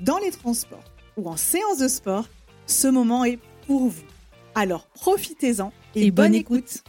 dans 0.00 0.18
les 0.18 0.30
transports 0.30 0.84
ou 1.16 1.28
en 1.28 1.36
séance 1.36 1.78
de 1.78 1.88
sport, 1.88 2.28
ce 2.66 2.88
moment 2.88 3.24
est 3.24 3.38
pour 3.66 3.88
vous. 3.88 4.04
Alors 4.54 4.86
profitez-en 4.88 5.72
et, 5.94 6.10
bonne, 6.10 6.34
écoute. 6.34 6.82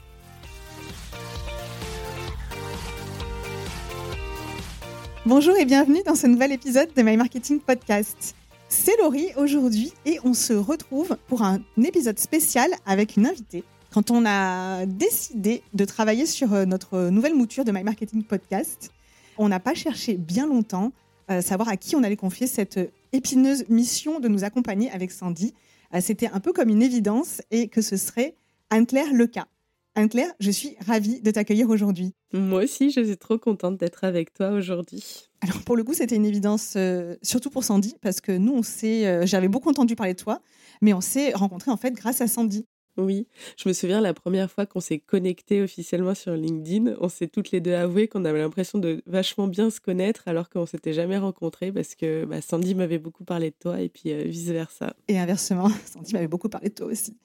Bonjour 5.25 5.55
et 5.57 5.65
bienvenue 5.65 6.01
dans 6.05 6.15
ce 6.15 6.27
nouvel 6.27 6.51
épisode 6.51 6.89
de 6.95 7.01
My 7.01 7.17
Marketing 7.17 7.59
Podcast. 7.59 8.35
C'est 8.67 8.97
Laurie 9.01 9.29
aujourd'hui 9.35 9.93
et 10.05 10.19
on 10.23 10.33
se 10.33 10.53
retrouve 10.53 11.17
pour 11.27 11.41
un 11.41 11.59
épisode 11.83 12.19
spécial 12.19 12.69
avec 12.85 13.17
une 13.17 13.25
invitée. 13.25 13.63
Quand 13.91 14.11
on 14.11 14.23
a 14.27 14.85
décidé 14.85 15.63
de 15.73 15.85
travailler 15.85 16.27
sur 16.27 16.53
euh, 16.53 16.65
notre 16.65 17.09
nouvelle 17.09 17.33
mouture 17.33 17.65
de 17.65 17.71
My 17.71 17.83
Marketing 17.83 18.23
Podcast, 18.23 18.91
on 19.39 19.49
n'a 19.49 19.59
pas 19.59 19.73
cherché 19.73 20.15
bien 20.15 20.45
longtemps 20.45 20.91
à 21.27 21.41
savoir 21.41 21.69
à 21.69 21.77
qui 21.77 21.95
on 21.95 22.03
allait 22.03 22.15
confier 22.15 22.47
cette 22.47 22.79
épineuse 23.13 23.67
mission 23.69 24.19
de 24.19 24.27
nous 24.27 24.43
accompagner 24.43 24.89
avec 24.91 25.11
Sandy. 25.11 25.53
Euh, 25.93 25.99
c'était 26.01 26.27
un 26.27 26.39
peu 26.39 26.53
comme 26.53 26.69
une 26.69 26.81
évidence 26.81 27.41
et 27.51 27.67
que 27.67 27.81
ce 27.81 27.97
serait 27.97 28.35
Anne-Claire 28.69 29.13
Leca. 29.13 29.47
Anne-Claire, 29.95 30.31
je 30.39 30.51
suis 30.51 30.75
ravie 30.85 31.21
de 31.21 31.31
t'accueillir 31.31 31.69
aujourd'hui. 31.69 32.13
Moi 32.31 32.63
aussi, 32.63 32.91
je 32.91 33.01
suis 33.03 33.17
trop 33.17 33.37
contente 33.37 33.77
d'être 33.77 34.03
avec 34.03 34.33
toi 34.33 34.51
aujourd'hui. 34.51 35.29
Alors 35.41 35.61
pour 35.63 35.75
le 35.75 35.83
coup, 35.83 35.93
c'était 35.93 36.15
une 36.15 36.25
évidence, 36.25 36.73
euh, 36.77 37.15
surtout 37.21 37.49
pour 37.49 37.63
Sandy, 37.63 37.95
parce 38.01 38.21
que 38.21 38.31
nous, 38.31 38.53
on 38.53 38.63
sait, 38.63 39.07
euh, 39.07 39.25
j'avais 39.25 39.47
beaucoup 39.47 39.69
entendu 39.69 39.95
parler 39.95 40.13
de 40.13 40.19
toi, 40.19 40.41
mais 40.81 40.93
on 40.93 41.01
s'est 41.01 41.33
rencontrés 41.33 41.71
en 41.71 41.77
fait 41.77 41.91
grâce 41.91 42.21
à 42.21 42.27
Sandy. 42.27 42.65
Oui, 42.99 43.27
je 43.57 43.69
me 43.69 43.73
souviens 43.73 44.01
la 44.01 44.13
première 44.13 44.51
fois 44.51 44.65
qu'on 44.65 44.81
s'est 44.81 44.99
connecté 44.99 45.61
officiellement 45.61 46.13
sur 46.13 46.33
LinkedIn, 46.33 46.95
on 46.99 47.07
s'est 47.07 47.27
toutes 47.27 47.51
les 47.51 47.61
deux 47.61 47.73
avoué 47.73 48.07
qu'on 48.09 48.25
avait 48.25 48.39
l'impression 48.39 48.77
de 48.77 49.01
vachement 49.07 49.47
bien 49.47 49.69
se 49.69 49.79
connaître 49.79 50.27
alors 50.27 50.49
qu'on 50.49 50.65
s'était 50.65 50.91
jamais 50.91 51.17
rencontrés 51.17 51.71
parce 51.71 51.95
que 51.95 52.25
bah, 52.25 52.41
Sandy 52.41 52.75
m'avait 52.75 52.99
beaucoup 52.99 53.23
parlé 53.23 53.51
de 53.51 53.55
toi 53.57 53.79
et 53.79 53.87
puis 53.87 54.11
euh, 54.11 54.23
vice 54.23 54.49
versa. 54.49 54.93
Et 55.07 55.17
inversement, 55.17 55.69
Sandy 55.85 56.13
m'avait 56.13 56.27
beaucoup 56.27 56.49
parlé 56.49 56.69
de 56.69 56.73
toi 56.75 56.87
aussi. 56.87 57.15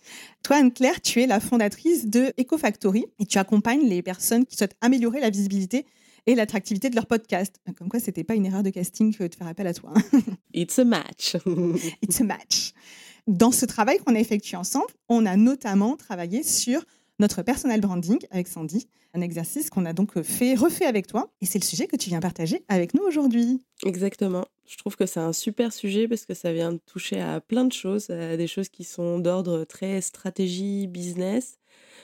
Toi, 0.44 0.56
Anne-Claire, 0.56 1.00
tu 1.00 1.20
es 1.20 1.26
la 1.26 1.40
fondatrice 1.40 2.06
de 2.06 2.32
EcoFactory 2.40 3.06
et 3.18 3.26
tu 3.26 3.38
accompagnes 3.38 3.88
les 3.88 4.02
personnes 4.02 4.46
qui 4.46 4.56
souhaitent 4.56 4.76
améliorer 4.80 5.20
la 5.20 5.30
visibilité 5.30 5.86
et 6.26 6.34
l'attractivité 6.34 6.90
de 6.90 6.94
leur 6.94 7.06
podcast. 7.06 7.60
Comme 7.76 7.88
quoi, 7.88 8.00
c'était 8.00 8.24
pas 8.24 8.34
une 8.34 8.46
erreur 8.46 8.62
de 8.62 8.70
casting 8.70 9.14
de 9.16 9.34
faire 9.34 9.46
appel 9.46 9.66
à 9.66 9.74
toi. 9.74 9.92
Hein. 9.94 10.20
It's 10.52 10.78
a 10.78 10.84
match. 10.84 11.36
It's 12.02 12.20
a 12.20 12.24
match. 12.24 12.72
Dans 13.26 13.52
ce 13.52 13.64
travail 13.64 13.98
qu'on 13.98 14.14
a 14.14 14.20
effectué 14.20 14.56
ensemble, 14.56 14.92
on 15.08 15.24
a 15.24 15.36
notamment 15.36 15.96
travaillé 15.96 16.42
sur 16.42 16.84
notre 17.18 17.40
personal 17.40 17.80
branding 17.80 18.18
avec 18.30 18.48
Sandy, 18.48 18.86
un 19.14 19.22
exercice 19.22 19.70
qu'on 19.70 19.86
a 19.86 19.94
donc 19.94 20.20
fait, 20.20 20.54
refait 20.54 20.84
avec 20.84 21.06
toi. 21.06 21.32
Et 21.40 21.46
c'est 21.46 21.58
le 21.58 21.64
sujet 21.64 21.86
que 21.86 21.96
tu 21.96 22.10
viens 22.10 22.20
partager 22.20 22.64
avec 22.68 22.92
nous 22.92 23.02
aujourd'hui. 23.02 23.62
Exactement. 23.86 24.44
Je 24.66 24.76
trouve 24.76 24.96
que 24.96 25.06
c'est 25.06 25.20
un 25.20 25.32
super 25.32 25.72
sujet 25.72 26.06
parce 26.06 26.26
que 26.26 26.34
ça 26.34 26.52
vient 26.52 26.76
toucher 26.84 27.18
à 27.18 27.40
plein 27.40 27.64
de 27.64 27.72
choses, 27.72 28.10
à 28.10 28.36
des 28.36 28.46
choses 28.46 28.68
qui 28.68 28.84
sont 28.84 29.18
d'ordre 29.20 29.64
très 29.64 30.02
stratégie, 30.02 30.86
business, 30.86 31.58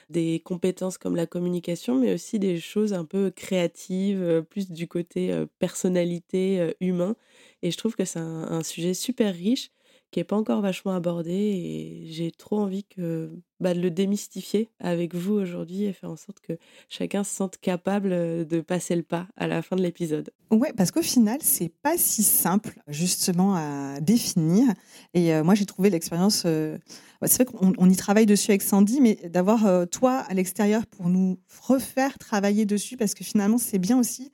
des 0.09 0.41
compétences 0.41 0.97
comme 0.97 1.16
la 1.16 1.26
communication, 1.26 1.97
mais 1.97 2.14
aussi 2.14 2.38
des 2.38 2.59
choses 2.59 2.94
un 2.94 3.04
peu 3.04 3.30
créatives, 3.30 4.42
plus 4.48 4.70
du 4.70 4.88
côté 4.88 5.44
personnalité, 5.59 6.75
humain. 6.80 7.14
Et 7.62 7.70
je 7.70 7.76
trouve 7.76 7.94
que 7.94 8.06
c'est 8.06 8.20
un 8.20 8.62
sujet 8.62 8.94
super 8.94 9.34
riche 9.34 9.70
qui 10.10 10.19
n'est 10.19 10.25
pas 10.25 10.37
encore 10.37 10.60
vachement 10.60 10.93
abordé 10.93 11.32
et 11.32 12.06
j'ai 12.10 12.31
trop 12.31 12.59
envie 12.59 12.84
que, 12.84 13.31
bah, 13.60 13.75
de 13.75 13.81
le 13.81 13.91
démystifier 13.91 14.69
avec 14.81 15.15
vous 15.15 15.34
aujourd'hui 15.34 15.84
et 15.84 15.93
faire 15.93 16.10
en 16.10 16.16
sorte 16.16 16.41
que 16.41 16.54
chacun 16.88 17.22
se 17.22 17.34
sente 17.34 17.59
capable 17.59 18.10
de 18.47 18.60
passer 18.60 18.97
le 18.97 19.03
pas 19.03 19.28
à 19.37 19.47
la 19.47 19.62
fin 19.62 19.76
de 19.76 19.82
l'épisode. 19.82 20.31
Ouais, 20.50 20.72
parce 20.76 20.91
qu'au 20.91 21.03
final, 21.03 21.38
c'est 21.43 21.72
pas 21.82 21.97
si 21.97 22.22
simple 22.22 22.81
justement 22.88 23.54
à 23.54 24.00
définir. 24.00 24.66
Et 25.15 25.41
moi, 25.43 25.54
j'ai 25.54 25.66
trouvé 25.66 25.91
l'expérience. 25.91 26.38
c'est 26.42 27.42
vrai 27.42 27.44
qu'on 27.44 27.88
y 27.88 27.97
travaille 27.97 28.27
dessus 28.27 28.50
avec 28.50 28.62
Sandy, 28.62 29.00
mais 29.00 29.15
d'avoir 29.28 29.88
toi 29.91 30.25
à 30.28 30.34
l'extérieur 30.34 30.87
pour 30.87 31.09
nous 31.09 31.38
refaire 31.62 32.19
travailler 32.19 32.66
dessus, 32.66 32.97
parce 32.97 33.15
que 33.15 33.22
finalement, 33.22 33.59
c'est 33.59 33.78
bien 33.78 33.98
aussi 33.98 34.32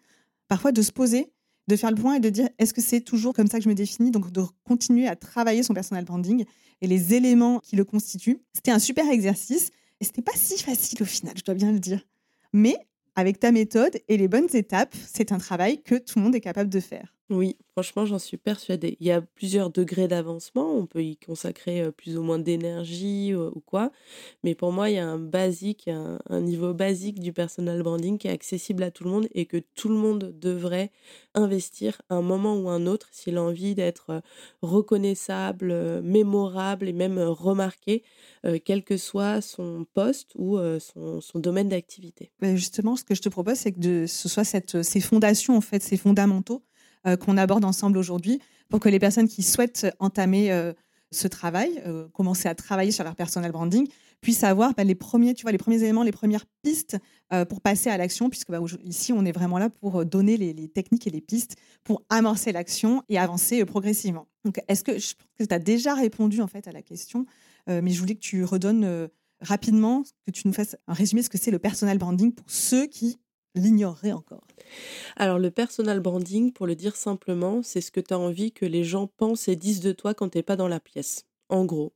parfois 0.48 0.72
de 0.72 0.80
se 0.82 0.92
poser 0.92 1.32
de 1.68 1.76
faire 1.76 1.90
le 1.90 1.96
point 1.96 2.14
et 2.14 2.20
de 2.20 2.30
dire 2.30 2.48
est-ce 2.58 2.74
que 2.74 2.80
c'est 2.80 3.00
toujours 3.00 3.34
comme 3.34 3.46
ça 3.46 3.58
que 3.58 3.64
je 3.64 3.68
me 3.68 3.74
définis? 3.74 4.10
Donc 4.10 4.30
de 4.30 4.42
continuer 4.64 5.08
à 5.08 5.16
travailler 5.16 5.62
son 5.62 5.74
personal 5.74 6.04
branding 6.04 6.44
et 6.80 6.86
les 6.86 7.14
éléments 7.14 7.60
qui 7.60 7.76
le 7.76 7.84
constituent. 7.84 8.40
C'était 8.52 8.70
un 8.70 8.78
super 8.78 9.08
exercice 9.10 9.70
et 10.00 10.04
c'était 10.04 10.22
pas 10.22 10.32
si 10.34 10.62
facile 10.62 11.02
au 11.02 11.06
final, 11.06 11.34
je 11.36 11.44
dois 11.44 11.54
bien 11.54 11.72
le 11.72 11.80
dire. 11.80 12.06
Mais 12.52 12.76
avec 13.14 13.40
ta 13.40 13.50
méthode 13.50 13.98
et 14.08 14.16
les 14.16 14.28
bonnes 14.28 14.54
étapes, 14.54 14.94
c'est 15.10 15.32
un 15.32 15.38
travail 15.38 15.82
que 15.82 15.94
tout 15.94 16.18
le 16.18 16.24
monde 16.24 16.34
est 16.34 16.40
capable 16.40 16.70
de 16.70 16.80
faire. 16.80 17.15
Oui, 17.28 17.56
franchement, 17.72 18.06
j'en 18.06 18.20
suis 18.20 18.36
persuadée. 18.36 18.96
Il 19.00 19.06
y 19.06 19.10
a 19.10 19.20
plusieurs 19.20 19.70
degrés 19.70 20.06
d'avancement. 20.06 20.72
On 20.76 20.86
peut 20.86 21.02
y 21.02 21.16
consacrer 21.16 21.90
plus 21.90 22.16
ou 22.16 22.22
moins 22.22 22.38
d'énergie 22.38 23.34
ou 23.34 23.60
quoi. 23.66 23.90
Mais 24.44 24.54
pour 24.54 24.70
moi, 24.70 24.90
il 24.90 24.94
y 24.94 24.98
a 24.98 25.08
un 25.08 25.18
basique, 25.18 25.88
un, 25.88 26.40
niveau 26.40 26.72
basique 26.72 27.18
du 27.18 27.32
personal 27.32 27.82
branding 27.82 28.16
qui 28.18 28.28
est 28.28 28.30
accessible 28.30 28.84
à 28.84 28.92
tout 28.92 29.02
le 29.02 29.10
monde 29.10 29.26
et 29.34 29.46
que 29.46 29.56
tout 29.74 29.88
le 29.88 29.96
monde 29.96 30.36
devrait 30.38 30.92
investir 31.34 32.00
un 32.10 32.22
moment 32.22 32.56
ou 32.56 32.68
un 32.68 32.86
autre 32.86 33.08
s'il 33.10 33.38
a 33.38 33.42
envie 33.42 33.74
d'être 33.74 34.22
reconnaissable, 34.62 36.00
mémorable 36.02 36.88
et 36.88 36.92
même 36.92 37.18
remarqué, 37.18 38.04
quel 38.64 38.84
que 38.84 38.96
soit 38.96 39.40
son 39.40 39.84
poste 39.94 40.30
ou 40.36 40.58
son, 40.78 41.20
domaine 41.40 41.70
d'activité. 41.70 42.30
Justement, 42.40 42.94
ce 42.94 43.02
que 43.02 43.16
je 43.16 43.22
te 43.22 43.28
propose, 43.28 43.56
c'est 43.56 43.72
que 43.72 44.06
ce 44.06 44.28
soit 44.28 44.44
ces 44.44 45.00
fondations, 45.00 45.56
en 45.56 45.60
fait, 45.60 45.82
ces 45.82 45.96
fondamentaux 45.96 46.62
qu'on 47.14 47.36
aborde 47.36 47.64
ensemble 47.64 47.98
aujourd'hui 47.98 48.40
pour 48.68 48.80
que 48.80 48.88
les 48.88 48.98
personnes 48.98 49.28
qui 49.28 49.42
souhaitent 49.42 49.86
entamer 49.98 50.50
euh, 50.50 50.72
ce 51.12 51.28
travail, 51.28 51.82
euh, 51.86 52.08
commencer 52.08 52.48
à 52.48 52.54
travailler 52.54 52.90
sur 52.90 53.04
leur 53.04 53.14
personal 53.14 53.52
branding, 53.52 53.86
puissent 54.20 54.44
avoir 54.44 54.74
bah, 54.74 54.82
les 54.82 54.94
premiers, 54.94 55.34
tu 55.34 55.42
vois, 55.42 55.52
les 55.52 55.58
premiers 55.58 55.82
éléments, 55.82 56.02
les 56.02 56.12
premières 56.12 56.46
pistes 56.62 56.96
pour 57.48 57.60
passer 57.60 57.90
à 57.90 57.96
l'action, 57.96 58.30
puisque 58.30 58.50
bah, 58.50 58.60
ici 58.84 59.12
on 59.12 59.24
est 59.24 59.32
vraiment 59.32 59.58
là 59.58 59.68
pour 59.68 60.06
donner 60.06 60.36
les, 60.36 60.68
techniques 60.68 61.06
et 61.06 61.10
les 61.10 61.20
pistes 61.20 61.56
pour 61.84 62.02
amorcer 62.08 62.50
l'action 62.52 63.02
et 63.08 63.18
avancer 63.18 63.64
progressivement. 63.64 64.26
Donc, 64.44 64.60
est-ce 64.68 64.82
que 64.84 64.98
je 64.98 65.14
pense 65.14 65.26
que 65.38 65.44
tu 65.44 65.54
as 65.54 65.58
déjà 65.58 65.94
répondu 65.94 66.40
en 66.40 66.46
fait 66.46 66.66
à 66.66 66.72
la 66.72 66.82
question, 66.82 67.26
mais 67.66 67.90
je 67.90 68.00
voulais 68.00 68.14
que 68.14 68.20
tu 68.20 68.42
redonnes 68.44 69.08
rapidement, 69.40 70.02
que 70.26 70.32
tu 70.32 70.46
nous 70.48 70.54
fasses 70.54 70.76
un 70.86 70.94
résumé 70.94 71.20
de 71.20 71.26
ce 71.26 71.30
que 71.30 71.38
c'est 71.38 71.50
le 71.50 71.58
personal 71.58 71.98
branding 71.98 72.32
pour 72.32 72.48
ceux 72.48 72.86
qui 72.86 73.18
l'ignorerait 73.56 74.12
encore 74.12 74.46
Alors 75.16 75.38
le 75.38 75.50
personal 75.50 76.00
branding, 76.00 76.52
pour 76.52 76.66
le 76.66 76.76
dire 76.76 76.94
simplement, 76.94 77.62
c'est 77.62 77.80
ce 77.80 77.90
que 77.90 78.00
tu 78.00 78.14
as 78.14 78.18
envie 78.18 78.52
que 78.52 78.66
les 78.66 78.84
gens 78.84 79.08
pensent 79.08 79.48
et 79.48 79.56
disent 79.56 79.80
de 79.80 79.92
toi 79.92 80.14
quand 80.14 80.28
tu 80.28 80.38
n'es 80.38 80.42
pas 80.42 80.56
dans 80.56 80.68
la 80.68 80.80
pièce, 80.80 81.26
en 81.48 81.64
gros. 81.64 81.92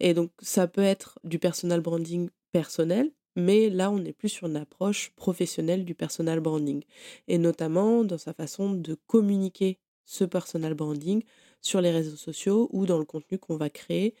Et 0.00 0.14
donc 0.14 0.30
ça 0.40 0.66
peut 0.66 0.82
être 0.82 1.18
du 1.24 1.38
personal 1.38 1.80
branding 1.80 2.30
personnel, 2.52 3.10
mais 3.36 3.68
là 3.68 3.90
on 3.90 4.04
est 4.04 4.12
plus 4.12 4.30
sur 4.30 4.46
une 4.46 4.56
approche 4.56 5.10
professionnelle 5.16 5.84
du 5.84 5.94
personal 5.94 6.40
branding, 6.40 6.82
et 7.26 7.38
notamment 7.38 8.04
dans 8.04 8.18
sa 8.18 8.32
façon 8.32 8.72
de 8.72 8.96
communiquer 9.06 9.78
ce 10.04 10.24
personal 10.24 10.74
branding 10.74 11.22
sur 11.60 11.80
les 11.80 11.90
réseaux 11.90 12.16
sociaux 12.16 12.68
ou 12.72 12.86
dans 12.86 12.98
le 12.98 13.04
contenu 13.04 13.38
qu'on 13.38 13.56
va 13.56 13.70
créer 13.70 14.14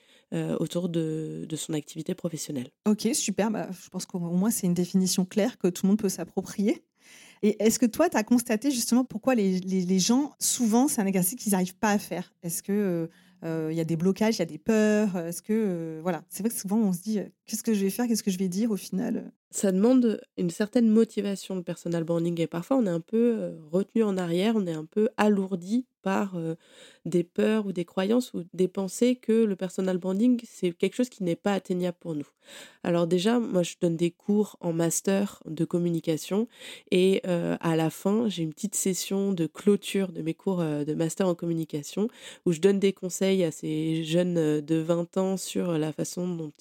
autour 0.58 0.88
de, 0.88 1.46
son 1.56 1.72
activité 1.72 2.14
professionnelle. 2.14 2.70
Ok, 2.86 3.08
super. 3.14 3.50
Bah, 3.50 3.68
je 3.70 3.88
pense 3.88 4.04
qu'au 4.04 4.18
moins 4.18 4.50
c'est 4.50 4.66
une 4.66 4.74
définition 4.74 5.24
claire 5.24 5.56
que 5.58 5.68
tout 5.68 5.86
le 5.86 5.88
monde 5.88 5.98
peut 5.98 6.08
s'approprier. 6.08 6.84
Et 7.42 7.62
est-ce 7.62 7.78
que 7.78 7.86
toi, 7.86 8.08
tu 8.10 8.16
as 8.16 8.24
constaté 8.24 8.70
justement 8.70 9.04
pourquoi 9.04 9.34
les, 9.34 9.60
les, 9.60 9.98
gens, 9.98 10.32
souvent, 10.40 10.88
c'est 10.88 11.00
un 11.00 11.06
exercice 11.06 11.36
qu'ils 11.36 11.52
n'arrivent 11.52 11.76
pas 11.76 11.92
à 11.92 11.98
faire? 11.98 12.34
Est-ce 12.42 12.62
que 12.62 13.08
il 13.44 13.74
y 13.74 13.80
a 13.80 13.84
des 13.84 13.96
blocages, 13.96 14.36
il 14.36 14.38
y 14.40 14.42
a 14.42 14.46
des 14.46 14.58
peurs? 14.58 15.16
Est-ce 15.16 15.40
que 15.40 16.00
voilà, 16.02 16.24
c'est 16.28 16.42
vrai 16.42 16.50
que 16.50 16.56
souvent 16.60 16.78
on 16.78 16.92
se 16.92 17.00
dit 17.00 17.20
qu'est-ce 17.46 17.62
que 17.62 17.74
je 17.74 17.84
vais 17.84 17.90
faire, 17.90 18.06
qu'est-ce 18.06 18.22
que 18.24 18.30
je 18.30 18.38
vais 18.38 18.48
dire 18.48 18.70
au 18.70 18.76
final. 18.76 19.32
Ça 19.50 19.72
demande 19.72 20.20
une 20.36 20.50
certaine 20.50 20.88
motivation 20.88 21.56
de 21.56 21.62
personal 21.62 22.04
branding 22.04 22.38
et 22.40 22.46
parfois 22.46 22.76
on 22.76 22.86
est 22.86 22.90
un 22.90 23.00
peu 23.00 23.52
retenu 23.72 24.02
en 24.02 24.18
arrière, 24.18 24.54
on 24.56 24.66
est 24.66 24.72
un 24.72 24.84
peu 24.84 25.08
alourdi 25.16 25.86
par 26.02 26.36
des 27.04 27.24
peurs 27.24 27.66
ou 27.66 27.72
des 27.72 27.84
croyances 27.84 28.32
ou 28.34 28.44
des 28.52 28.68
pensées 28.68 29.16
que 29.16 29.32
le 29.44 29.56
personal 29.56 29.98
branding, 29.98 30.40
c'est 30.44 30.72
quelque 30.72 30.94
chose 30.94 31.08
qui 31.08 31.24
n'est 31.24 31.36
pas 31.36 31.54
atteignable 31.54 31.96
pour 31.98 32.14
nous. 32.14 32.26
Alors 32.84 33.06
déjà, 33.06 33.38
moi, 33.40 33.62
je 33.62 33.74
donne 33.80 33.96
des 33.96 34.10
cours 34.10 34.56
en 34.60 34.72
master 34.72 35.42
de 35.46 35.64
communication 35.64 36.46
et 36.90 37.22
à 37.24 37.76
la 37.76 37.90
fin, 37.90 38.28
j'ai 38.28 38.42
une 38.42 38.52
petite 38.52 38.74
session 38.74 39.32
de 39.32 39.46
clôture 39.46 40.12
de 40.12 40.22
mes 40.22 40.34
cours 40.34 40.58
de 40.58 40.94
master 40.94 41.26
en 41.26 41.34
communication 41.34 42.08
où 42.46 42.52
je 42.52 42.60
donne 42.60 42.78
des 42.78 42.92
conseils 42.92 43.44
à 43.44 43.50
ces 43.50 44.04
jeunes 44.04 44.60
de 44.60 44.76
20 44.76 45.16
ans 45.16 45.36
sur 45.36 45.72
la 45.78 45.92
façon 45.92 46.28
dont 46.28 46.52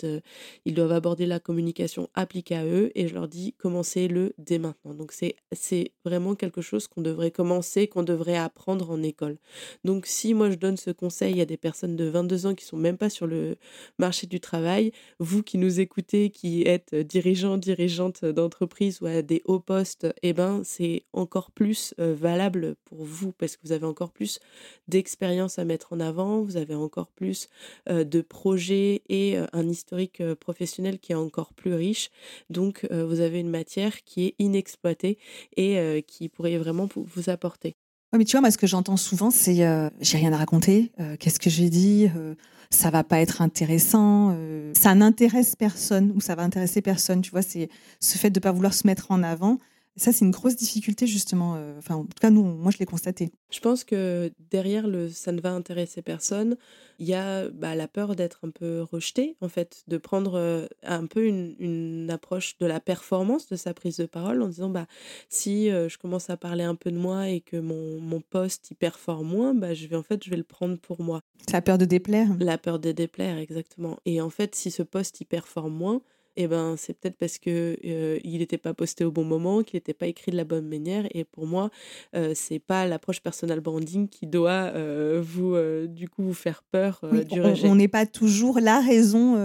ils 0.66 0.74
doivent 0.74 0.92
aborder 0.94 1.25
la 1.25 1.39
communication 1.39 2.10
appliquée 2.16 2.56
à 2.56 2.66
eux 2.66 2.76
et 2.95 3.07
je 3.07 3.13
leur 3.13 3.27
dis 3.27 3.53
commencez-le 3.53 4.33
dès 4.38 4.59
maintenant. 4.59 4.94
Donc 4.94 5.12
c'est 5.12 5.91
vraiment 6.06 6.35
quelque 6.35 6.62
chose 6.62 6.88
qu'on 6.88 7.01
devrait 7.01 7.31
commencer, 7.31 7.88
qu'on 7.88 8.03
devrait 8.03 8.38
apprendre 8.38 8.89
en 8.91 9.03
école. 9.03 9.38
Donc 9.83 10.06
si 10.06 10.33
moi 10.33 10.50
je 10.50 10.56
donne 10.56 10.77
ce 10.77 10.91
conseil 10.91 11.41
à 11.41 11.45
des 11.45 11.57
personnes 11.57 11.95
de 11.95 12.06
22 12.06 12.45
ans 12.47 12.56
qui 12.56 12.65
sont 12.65 12.77
même 12.77 12.97
pas 12.97 13.09
sur 13.09 13.27
le 13.27 13.57
marché 14.00 14.27
du 14.27 14.39
travail, 14.39 14.91
vous 15.19 15.44
qui 15.44 15.57
nous 15.57 15.79
écoutez, 15.79 16.29
qui 16.29 16.63
êtes 16.63 16.95
dirigeant, 16.95 17.57
dirigeante 17.57 18.25
d'entreprise 18.25 19.01
ou 19.01 19.06
à 19.06 19.21
des 19.21 19.41
hauts 19.45 19.59
postes, 19.59 20.07
eh 20.21 20.33
ben 20.33 20.62
c'est 20.63 21.03
encore 21.13 21.51
plus 21.51 21.94
valable 21.97 22.75
pour 22.85 23.03
vous 23.03 23.31
parce 23.31 23.56
que 23.56 23.62
vous 23.63 23.71
avez 23.71 23.85
encore 23.85 24.12
plus 24.12 24.39
d'expérience 24.88 25.59
à 25.59 25.65
mettre 25.65 25.94
en 25.94 26.00
avant, 26.00 26.41
vous 26.41 26.57
avez 26.57 26.75
encore 26.75 27.12
plus 27.12 27.50
de 27.88 28.21
projets 28.21 29.01
et 29.09 29.38
un 29.53 29.68
historique 29.69 30.21
professionnel 30.35 31.00
qui 31.00 31.12
est 31.12 31.15
encore 31.15 31.53
plus 31.53 31.74
riche. 31.74 32.09
Donc 32.50 32.67
vous 32.92 33.19
avez 33.19 33.40
une 33.40 33.50
matière 33.50 34.04
qui 34.04 34.25
est 34.25 34.36
inexploitée 34.40 35.18
et 35.56 36.04
qui 36.08 36.30
pourrait 36.30 36.58
vraiment 36.58 36.88
vous 36.96 37.30
apporter 37.30 37.75
mais 38.18 38.25
tu 38.25 38.31
vois, 38.31 38.42
moi, 38.42 38.52
ce 38.52 38.58
que 38.58 38.68
j'entends 38.68 38.98
souvent, 38.98 39.31
c'est 39.31 39.66
euh, 39.66 39.90
j'ai 40.00 40.18
rien 40.18 40.34
à 40.34 40.38
raconter. 40.38 40.92
Euh, 41.00 41.16
qu'est-ce 41.19 41.40
que 41.40 41.50
j'ai 41.50 41.69
dit 41.69 42.10
euh, 42.16 42.36
Ça 42.69 42.90
va 42.90 43.04
pas 43.04 43.19
être 43.19 43.42
intéressant. 43.42 44.36
ça 44.74 44.96
n'intéresse 44.96 45.56
personne 45.56 46.12
ou 46.16 46.22
ça 46.22 46.36
va 46.36 46.44
intéresser 46.44 46.81
personne. 46.81 47.22
Tu 47.22 47.31
vois, 47.31 47.42
c'est 47.42 47.69
ce 48.00 48.18
fait 48.18 48.30
de 48.30 48.40
pas 48.40 48.52
vouloir 48.52 48.74
se 48.74 48.88
mettre 48.88 49.12
en 49.12 49.24
avant. 49.24 49.58
Ça, 49.98 50.14
c'est 50.14 50.24
une 50.26 50.32
grosse 50.32 50.56
difficulté, 50.56 51.08
justement. 51.08 51.56
Euh, 51.56 51.78
enfin, 51.80 51.96
en 51.96 52.04
tout 52.04 52.20
cas, 52.22 52.30
nous, 52.30 52.44
moi, 52.44 52.72
je 52.72 52.78
l'ai 52.78 52.86
constaté. 52.86 53.32
Je 53.50 53.60
pense 53.60 53.84
que 53.84 54.32
derrière 54.52 54.88
le 54.88 55.10
ça 55.10 55.32
ne 55.32 55.42
va 55.42 55.52
intéresser 55.52 56.04
personne, 56.04 56.56
il 57.00 57.08
y 57.08 57.16
a 57.16 57.50
bah, 57.50 57.76
la 57.76 57.88
peur 57.88 58.16
d'être 58.16 58.40
un 58.44 58.52
peu 58.52 58.82
rejeté, 58.82 59.36
en 59.42 59.50
fait, 59.50 59.84
de 59.88 59.98
prendre 59.98 60.36
euh, 60.36 60.68
un 60.84 61.08
peu 61.08 61.26
une, 61.26 62.08
approche 62.12 62.58
de 62.60 62.66
la 62.66 62.80
performance 62.80 63.48
de 63.48 63.56
sa 63.56 63.74
prise 63.74 63.98
de 63.98 64.06
parole 64.06 64.42
en 64.42 64.48
disant 64.48 64.70
bah, 64.70 64.88
si 65.30 65.70
euh, 65.70 65.90
je 65.90 65.98
commence 65.98 66.30
à 66.30 66.38
parler 66.38 66.64
un 66.64 66.76
peu 66.76 66.92
de 66.92 66.98
moi 66.98 67.28
et 67.30 67.42
que 67.42 67.58
mon, 67.58 68.00
mon 68.00 68.22
poste 68.22 68.72
y 68.72 68.76
performe 68.76 69.28
moins, 69.28 69.54
bah, 69.54 69.74
je 69.74 69.88
vais 69.88 69.96
en 69.96 70.04
fait, 70.04 70.24
je 70.24 70.30
vais 70.30 70.38
le 70.38 70.44
prendre 70.44 70.78
pour 70.78 71.02
moi. 71.02 71.22
La 71.52 71.62
peur 71.62 71.78
de 71.78 71.86
déplaire. 71.86 72.30
La 72.40 72.58
peur 72.58 72.80
de 72.80 72.92
déplaire, 72.92 73.38
exactement. 73.38 73.98
Et 74.06 74.22
en 74.22 74.30
fait, 74.30 74.56
si 74.56 74.72
ce 74.72 74.84
poste 74.84 75.22
y 75.22 75.26
performe 75.26 75.74
moins, 75.74 76.02
eh 76.38 76.48
ben, 76.48 76.75
c'est 76.78 76.94
peut-être 76.94 77.18
parce 77.18 77.38
que 77.38 77.78
il 78.24 78.39
n'était 78.39 78.57
pas 78.57 78.74
posté 78.74 79.04
au 79.04 79.12
bon 79.12 79.24
moment, 79.24 79.63
qu'il 79.63 79.78
n'était 79.78 79.94
pas 79.94 80.07
écrit 80.07 80.31
de 80.31 80.38
la 80.38 80.44
bonne 80.44 80.68
manière. 80.68 81.07
Et 81.13 81.24
pour 81.24 81.45
moi, 81.45 81.69
euh, 82.16 82.34
c'est 82.36 82.60
pas 82.60 82.86
l'approche 82.86 83.22
personal 83.22 83.60
branding 83.60 84.07
qui 84.07 84.28
doit 84.28 84.72
vous, 85.19 85.56
du 85.88 86.10
coup, 86.10 86.24
vous 86.24 86.34
faire 86.34 86.63
peur 86.72 87.01
du 87.30 87.42
rejet. 87.42 87.68
On 87.68 87.75
n'est 87.75 87.88
pas 87.88 88.06
toujours 88.06 88.60
la 88.60 88.80
raison, 88.80 89.36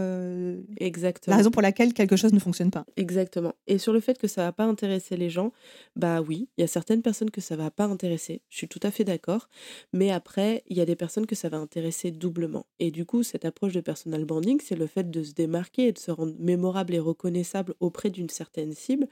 Exactement. 0.78 1.32
la 1.32 1.36
raison 1.38 1.50
pour 1.50 1.62
laquelle 1.62 1.92
quelque 1.92 2.16
chose 2.16 2.32
ne 2.32 2.38
fonctionne 2.38 2.70
pas. 2.70 2.84
Exactement. 2.96 3.54
Et 3.66 3.78
sur 3.78 3.92
le 3.92 4.00
fait 4.00 4.18
que 4.18 4.28
ça 4.28 4.42
va 4.42 4.52
pas 4.52 4.64
intéresser 4.64 5.16
les 5.16 5.30
gens, 5.30 5.52
bah 5.96 6.20
oui, 6.20 6.48
il 6.56 6.60
y 6.60 6.64
a 6.64 6.66
certaines 6.66 7.02
personnes 7.02 7.30
que 7.30 7.40
ça 7.40 7.56
va 7.56 7.70
pas 7.70 7.84
intéresser. 7.84 8.42
Je 8.50 8.56
suis 8.56 8.68
tout 8.68 8.80
à 8.82 8.90
fait 8.90 9.04
d'accord. 9.04 9.48
Mais 9.92 10.10
après, 10.10 10.62
il 10.68 10.76
y 10.76 10.80
a 10.80 10.84
des 10.84 10.96
personnes 10.96 11.26
que 11.26 11.34
ça 11.34 11.48
va 11.48 11.58
intéresser 11.58 12.10
doublement. 12.10 12.66
Et 12.78 12.90
du 12.90 13.04
coup, 13.04 13.22
cette 13.22 13.44
approche 13.44 13.72
de 13.72 13.80
personal 13.80 14.24
branding, 14.24 14.60
c'est 14.62 14.76
le 14.76 14.86
fait 14.86 15.10
de 15.10 15.22
se 15.22 15.32
démarquer 15.32 15.88
et 15.88 15.92
de 15.92 15.98
se 15.98 16.10
rendre 16.10 16.34
mémorable 16.38 16.81
et 16.90 16.98
reconnaissable 16.98 17.74
auprès 17.80 18.10
d'une 18.10 18.28
certaine 18.28 18.72
cible. 18.72 19.06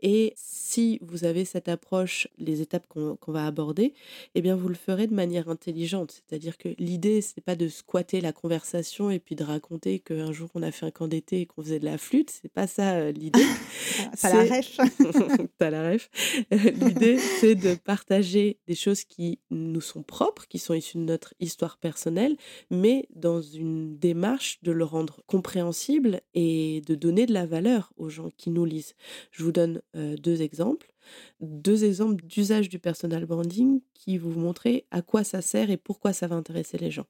Et 0.00 0.34
si 0.36 0.98
vous 1.02 1.24
avez 1.24 1.44
cette 1.44 1.68
approche, 1.68 2.28
les 2.38 2.60
étapes 2.60 2.86
qu'on 2.88 3.32
va 3.32 3.46
aborder, 3.46 3.94
eh 4.34 4.42
bien 4.42 4.56
vous 4.56 4.68
le 4.68 4.74
ferez 4.74 5.06
de 5.06 5.14
manière 5.14 5.48
intelligente. 5.48 6.22
C'est-à-dire 6.28 6.58
que 6.58 6.68
l'idée, 6.78 7.20
c'est 7.20 7.40
pas 7.40 7.56
de 7.56 7.68
squatter 7.68 8.20
la 8.20 8.32
conversation 8.32 9.10
et 9.10 9.18
puis 9.18 9.34
de 9.34 9.44
raconter 9.44 9.98
qu'un 9.98 10.32
jour 10.32 10.48
on 10.54 10.62
a 10.62 10.70
fait 10.70 10.86
un 10.86 10.90
camp 10.90 11.08
d'été 11.08 11.40
et 11.42 11.46
qu'on 11.46 11.62
faisait 11.62 11.80
de 11.80 11.84
la 11.84 11.98
flûte. 11.98 12.30
C'est 12.30 12.52
pas 12.52 12.66
ça 12.66 12.94
euh, 12.94 13.12
l'idée. 13.12 13.40
T'as 14.20 14.44
la 14.44 14.56
ref. 14.56 14.76
T'as 15.58 15.70
la 15.70 15.90
ref. 15.90 16.10
l'idée, 16.50 17.18
c'est 17.18 17.54
de 17.54 17.74
partager 17.74 18.58
des 18.66 18.74
choses 18.74 19.04
qui 19.04 19.38
nous 19.50 19.80
sont 19.80 20.02
propres, 20.02 20.46
qui 20.48 20.58
sont 20.58 20.74
issues 20.74 20.98
de 20.98 21.04
notre 21.04 21.34
histoire 21.40 21.78
personnelle, 21.78 22.36
mais 22.70 23.08
dans 23.14 23.40
une 23.40 23.98
démarche 23.98 24.58
de 24.62 24.72
le 24.72 24.84
rendre 24.84 25.22
compréhensible 25.26 26.20
et 26.34 26.82
de 26.86 26.94
donner 26.94 27.15
de 27.24 27.32
la 27.32 27.46
valeur 27.46 27.94
aux 27.96 28.10
gens 28.10 28.30
qui 28.36 28.50
nous 28.50 28.66
lisent. 28.66 28.94
Je 29.30 29.42
vous 29.42 29.52
donne 29.52 29.80
deux 29.94 30.42
exemples. 30.42 30.92
Deux 31.40 31.84
exemples 31.84 32.24
d'usage 32.24 32.68
du 32.68 32.80
personal 32.80 33.26
branding 33.26 33.80
qui 33.94 34.18
vous 34.18 34.32
montrer 34.32 34.86
à 34.90 35.02
quoi 35.02 35.22
ça 35.22 35.40
sert 35.40 35.70
et 35.70 35.76
pourquoi 35.76 36.12
ça 36.12 36.26
va 36.26 36.34
intéresser 36.34 36.78
les 36.78 36.90
gens. 36.90 37.06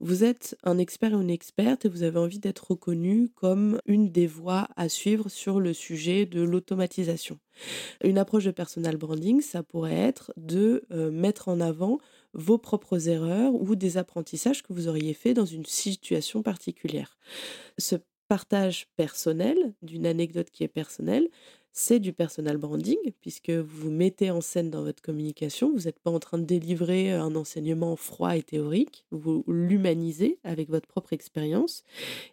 Vous 0.00 0.24
êtes 0.24 0.58
un 0.64 0.78
expert 0.78 1.12
ou 1.12 1.20
une 1.20 1.30
experte 1.30 1.84
et 1.84 1.88
vous 1.88 2.02
avez 2.02 2.18
envie 2.18 2.40
d'être 2.40 2.72
reconnu 2.72 3.28
comme 3.28 3.80
une 3.86 4.10
des 4.10 4.26
voies 4.26 4.66
à 4.74 4.88
suivre 4.88 5.28
sur 5.28 5.60
le 5.60 5.72
sujet 5.72 6.26
de 6.26 6.40
l'automatisation. 6.42 7.38
Une 8.02 8.18
approche 8.18 8.46
de 8.46 8.50
personal 8.50 8.96
branding, 8.96 9.40
ça 9.40 9.62
pourrait 9.62 9.94
être 9.94 10.32
de 10.36 10.84
mettre 11.12 11.46
en 11.46 11.60
avant 11.60 12.00
vos 12.32 12.58
propres 12.58 13.08
erreurs 13.08 13.54
ou 13.54 13.76
des 13.76 13.96
apprentissages 13.96 14.64
que 14.64 14.72
vous 14.72 14.88
auriez 14.88 15.14
fait 15.14 15.34
dans 15.34 15.46
une 15.46 15.66
situation 15.66 16.42
particulière. 16.42 17.16
Ce 17.78 17.94
partage 18.30 18.86
personnel, 18.96 19.74
d'une 19.82 20.06
anecdote 20.06 20.50
qui 20.52 20.62
est 20.62 20.68
personnelle, 20.68 21.28
c'est 21.72 21.98
du 21.98 22.12
personal 22.12 22.58
branding, 22.58 22.96
puisque 23.20 23.50
vous 23.50 23.86
vous 23.86 23.90
mettez 23.90 24.30
en 24.30 24.40
scène 24.40 24.70
dans 24.70 24.84
votre 24.84 25.02
communication, 25.02 25.72
vous 25.72 25.86
n'êtes 25.86 25.98
pas 25.98 26.12
en 26.12 26.20
train 26.20 26.38
de 26.38 26.44
délivrer 26.44 27.10
un 27.10 27.34
enseignement 27.34 27.96
froid 27.96 28.36
et 28.36 28.44
théorique, 28.44 29.04
vous 29.10 29.42
l'humanisez 29.48 30.38
avec 30.44 30.70
votre 30.70 30.86
propre 30.86 31.12
expérience. 31.12 31.82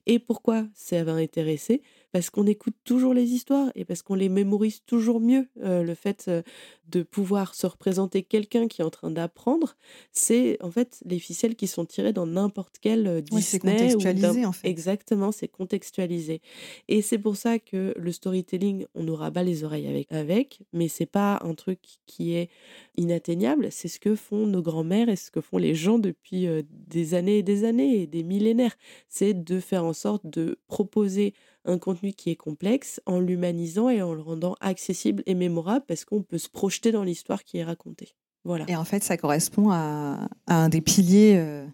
Et 0.05 0.19
pourquoi 0.19 0.67
ça 0.75 1.03
va 1.03 1.13
intéresser? 1.13 1.81
Parce 2.17 2.31
qu'on 2.31 2.47
écoute 2.47 2.74
toujours 2.83 3.13
les 3.13 3.29
histoires 3.33 3.69
et 3.75 3.86
parce 3.86 4.01
qu'on 4.01 4.15
les 4.15 4.27
mémorise 4.27 4.81
toujours 4.88 5.19
mieux. 5.19 5.47
Euh, 5.63 5.83
le 5.83 5.93
fait 5.93 6.25
euh, 6.27 6.41
de 6.89 7.03
pouvoir 7.03 7.53
se 7.53 7.67
représenter 7.67 8.24
quelqu'un 8.24 8.67
qui 8.67 8.81
est 8.81 8.83
en 8.83 8.89
train 8.89 9.12
d'apprendre, 9.12 9.75
c'est 10.12 10.57
en 10.63 10.71
fait 10.71 10.97
les 11.05 11.19
ficelles 11.19 11.55
qui 11.55 11.67
sont 11.67 11.86
tirées 11.86 12.13
dans 12.13 12.25
n'importe 12.25 12.77
quel 12.81 13.05
euh, 13.05 13.21
Disney. 13.21 13.41
c'est 13.43 13.59
contextualisé 13.59 14.45
en 14.47 14.51
fait. 14.51 14.67
Exactement, 14.67 15.31
c'est 15.31 15.47
contextualisé. 15.47 16.41
Et 16.88 17.03
c'est 17.03 17.19
pour 17.19 17.36
ça 17.36 17.59
que 17.59 17.93
le 17.95 18.12
storytelling, 18.12 18.88
on 18.95 19.03
nous 19.03 19.15
rabat 19.15 19.43
les 19.43 19.63
oreilles 19.63 19.88
avec, 19.88 20.12
avec 20.12 20.62
mais 20.74 20.88
c'est 20.88 21.05
pas 21.05 21.39
un 21.43 21.53
truc 21.53 21.81
qui 22.07 22.33
est 22.33 22.50
inatteignable. 22.95 23.67
C'est 23.69 23.89
ce 23.89 24.00
que 24.00 24.15
font 24.15 24.47
nos 24.47 24.63
grands-mères 24.63 25.09
et 25.09 25.17
ce 25.17 25.29
que 25.29 25.39
font 25.39 25.59
les 25.59 25.75
gens 25.75 26.00
depuis 26.00 26.47
des 26.71 27.13
années 27.13 27.38
et 27.38 27.43
des 27.43 27.63
années 27.63 28.01
et 28.01 28.07
des 28.07 28.24
millénaires. 28.24 28.75
C'est 29.07 29.36
de 29.36 29.59
faire 29.59 29.86
en 29.86 29.93
sorte 29.93 30.25
de 30.25 30.57
proposer 30.65 31.36
un 31.67 31.77
contenu 31.77 32.13
qui 32.13 32.29
est 32.29 32.36
complexe 32.36 33.01
en 33.05 33.19
l'humanisant 33.19 33.89
et 33.89 34.01
en 34.01 34.13
le 34.13 34.21
rendant 34.21 34.55
accessible 34.62 35.24
et 35.25 35.36
mémorable 35.36 35.86
parce 35.88 36.05
qu'on 36.05 36.24
peut 36.24 36.38
se 36.38 36.50
projeter 36.50 36.91
dans 36.91 37.03
l'histoire 37.03 37.43
qui 37.43 37.57
est 37.57 37.63
racontée. 37.63 38.15
Voilà. 38.43 38.65
Et 38.67 38.75
en 38.75 38.86
fait, 38.86 39.03
ça 39.03 39.17
correspond 39.17 39.71
à, 39.71 40.29
un 40.47 40.69
des 40.69 40.81
piliers 40.81 41.36
euh, 41.36 41.65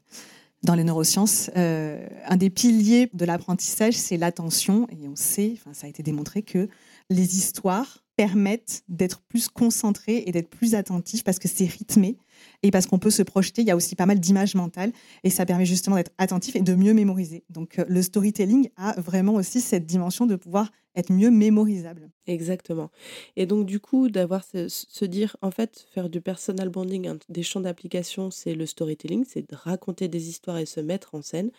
dans 0.63 0.75
les 0.75 0.83
neurosciences. 0.83 1.51
Euh, 1.55 2.07
un 2.25 2.37
des 2.37 2.49
piliers 2.49 3.09
de 3.13 3.25
l'apprentissage, 3.25 3.93
c'est 3.93 4.17
l'attention. 4.17 4.87
Et 4.89 5.07
on 5.07 5.15
sait, 5.15 5.57
ça 5.71 5.85
a 5.85 5.89
été 5.89 6.01
démontré 6.01 6.41
que 6.41 6.67
les 7.09 7.37
histoires 7.37 8.03
permettent 8.15 8.83
d'être 8.89 9.21
plus 9.21 9.49
concentré 9.49 10.23
et 10.25 10.31
d'être 10.31 10.49
plus 10.49 10.75
attentif 10.75 11.23
parce 11.23 11.39
que 11.39 11.47
c'est 11.47 11.65
rythmé 11.65 12.17
et 12.61 12.71
parce 12.71 12.85
qu'on 12.85 12.99
peut 12.99 13.11
se 13.11 13.23
projeter. 13.23 13.61
Il 13.61 13.67
y 13.67 13.71
a 13.71 13.75
aussi 13.75 13.95
pas 13.95 14.05
mal 14.05 14.19
d'images 14.19 14.55
mentales 14.55 14.91
et 15.23 15.29
ça 15.29 15.45
permet 15.45 15.65
justement 15.65 15.95
d'être 15.95 16.11
attentif 16.17 16.55
et 16.55 16.61
de 16.61 16.75
mieux 16.75 16.93
mémoriser. 16.93 17.43
Donc 17.49 17.79
euh, 17.79 17.85
le 17.87 18.01
storytelling 18.01 18.69
a 18.77 18.99
vraiment 18.99 19.35
aussi 19.35 19.61
cette 19.61 19.85
dimension 19.85 20.25
de 20.25 20.35
pouvoir 20.35 20.71
être 20.95 21.11
mieux 21.11 21.31
mémorisable. 21.31 22.09
Exactement. 22.27 22.91
Et 23.35 23.45
donc 23.45 23.65
du 23.65 23.79
coup, 23.79 24.09
d'avoir 24.09 24.43
se, 24.43 25.05
dire, 25.05 25.35
en 25.41 25.51
fait, 25.51 25.87
faire 25.91 26.09
du 26.09 26.21
personal 26.21 26.69
branding, 26.69 27.17
des 27.29 27.43
champs 27.43 27.61
d'application, 27.61 28.31
c'est 28.31 28.53
le 28.53 28.65
storytelling, 28.65 29.25
c'est 29.27 29.49
de 29.49 29.55
raconter 29.55 30.07
des 30.07 30.29
histoires 30.29 30.57
et 30.57 30.65
se 30.65 30.79
mettre 30.79 31.15
en 31.15 31.21
scène. 31.21 31.51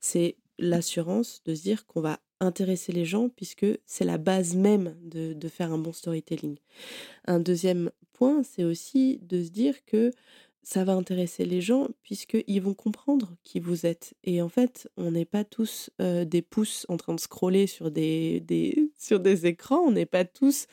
C'est 0.00 0.36
l'assurance 0.58 1.42
de 1.44 1.54
se 1.54 1.62
dire 1.62 1.86
qu'on 1.86 2.00
va 2.00 2.20
intéresser 2.40 2.92
les 2.92 3.04
gens 3.04 3.28
puisque 3.28 3.66
c'est 3.86 4.04
la 4.04 4.18
base 4.18 4.54
même 4.54 4.96
de, 5.02 5.34
de, 5.34 5.48
faire 5.48 5.72
un 5.72 5.78
bon 5.78 5.92
storytelling. 5.92 6.56
Un 7.26 7.38
deuxième 7.38 7.90
c'est 8.42 8.64
aussi 8.64 9.18
de 9.22 9.42
se 9.42 9.50
dire 9.50 9.84
que 9.84 10.10
ça 10.62 10.84
va 10.84 10.92
intéresser 10.92 11.46
les 11.46 11.60
gens 11.62 11.88
puisqu'ils 12.02 12.60
vont 12.60 12.74
comprendre 12.74 13.34
qui 13.44 13.60
vous 13.60 13.86
êtes. 13.86 14.14
Et 14.24 14.42
en 14.42 14.48
fait, 14.48 14.88
on 14.96 15.10
n'est 15.10 15.24
pas 15.24 15.42
tous 15.42 15.90
des 15.98 16.42
pouces 16.42 16.84
en 16.88 16.96
train 16.96 17.14
de 17.14 17.20
scroller 17.20 17.66
sur 17.66 17.90
des, 17.90 18.92
sur 18.98 19.20
des 19.20 19.46
écrans, 19.46 19.80
on 19.80 19.92
n'est 19.92 20.06
pas 20.06 20.24
tous 20.24 20.66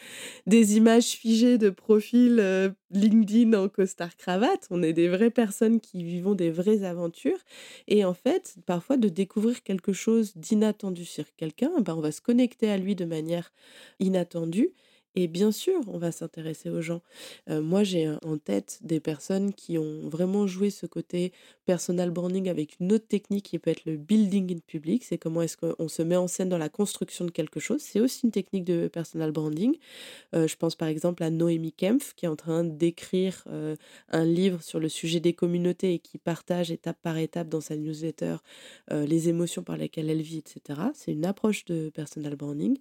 des 0.46 0.76
images 0.78 1.12
figées 1.12 1.58
de 1.58 1.70
profil 1.70 2.74
LinkedIn 2.92 3.54
en 3.54 3.70
costard 3.70 4.16
cravate, 4.18 4.68
on 4.70 4.84
est 4.84 4.94
des 4.94 5.08
vraies 5.08 5.32
personnes 5.32 5.80
qui 5.80 6.04
vivons 6.04 6.36
des 6.36 6.52
vraies 6.52 6.84
aventures. 6.84 7.40
Et 7.88 8.04
en 8.06 8.14
fait, 8.14 8.56
parfois 8.66 8.98
de 8.98 9.10
découvrir 9.10 9.64
quelque 9.64 9.94
chose 9.94 10.36
d'inattendu 10.36 11.06
sur 11.06 11.26
quelqu'un, 11.36 11.72
ben 11.82 11.96
on 11.96 12.02
va 12.02 12.12
se 12.12 12.22
connecter 12.22 12.70
à 12.70 12.78
lui 12.78 12.96
de 12.96 13.06
manière 13.06 13.54
inattendue 14.00 14.74
et 15.16 15.28
bien 15.28 15.52
sûr, 15.52 15.80
on 15.88 15.98
va 15.98 16.12
s'intéresser 16.12 16.70
aux 16.70 16.82
gens. 16.82 17.02
moi, 17.48 17.84
j'ai 17.84 18.10
en 18.24 18.38
tête 18.38 18.80
des 18.82 19.00
personnes 19.00 19.54
qui 19.54 19.78
ont 19.78 20.08
vraiment 20.10 20.48
joué 20.48 20.70
ce 20.70 20.86
côté 20.86 21.32
personal 21.66 22.12
branding 22.12 22.50
avec 22.50 22.80
une 22.80 22.94
autre 22.94 23.08
technique 23.08 23.46
qui 23.46 23.60
peut 23.60 23.72
être 23.72 23.86
le 23.86 23.98
building 23.98 24.56
in 24.56 24.60
public. 24.66 25.04
C'est 25.04 25.18
comment 25.18 25.42
est-ce 25.42 25.58
qu'on 25.58 25.88
se 25.88 26.02
met 26.02 26.16
en 26.16 26.28
scène 26.28 26.50
dans 26.50 26.58
la 26.58 26.70
construction 26.70 27.26
de 27.26 27.32
quelque 27.32 27.60
chose. 27.60 27.82
C'est 27.82 28.00
aussi 28.00 28.26
une 28.26 28.32
technique 28.32 28.64
de 28.64 28.88
personal 28.88 29.32
branding. 29.32 29.78
je 30.34 30.56
pense 30.56 30.76
par 30.76 30.88
exemple 30.88 31.24
à 31.24 31.30
Noémie 31.30 31.74
Kempf 31.74 32.14
qui 32.14 32.26
est 32.26 32.30
en 32.30 32.36
train 32.36 32.64
d'écrire 32.64 33.44
un 34.10 34.26
livre 34.26 34.62
sur 34.62 34.80
le 34.80 34.90
sujet 34.90 35.20
des 35.20 35.34
communautés 35.34 35.96
et 35.96 36.00
qui 36.00 36.18
partage 36.18 36.72
étape 36.72 36.98
par 37.02 37.18
étape 37.18 37.50
dans 37.50 37.62
sa 37.62 37.76
newsletter 37.76 38.38
les 38.92 39.30
émotions 39.30 39.64
par 39.64 39.78
lesquelles 39.78 40.10
elle 40.10 40.22
vit, 40.22 40.38
etc. 40.38 40.82
C'est 40.94 41.12
une 41.12 41.26
approche 41.26 41.66
de 41.66 41.90
personal 41.90 42.36
branding 42.36 42.78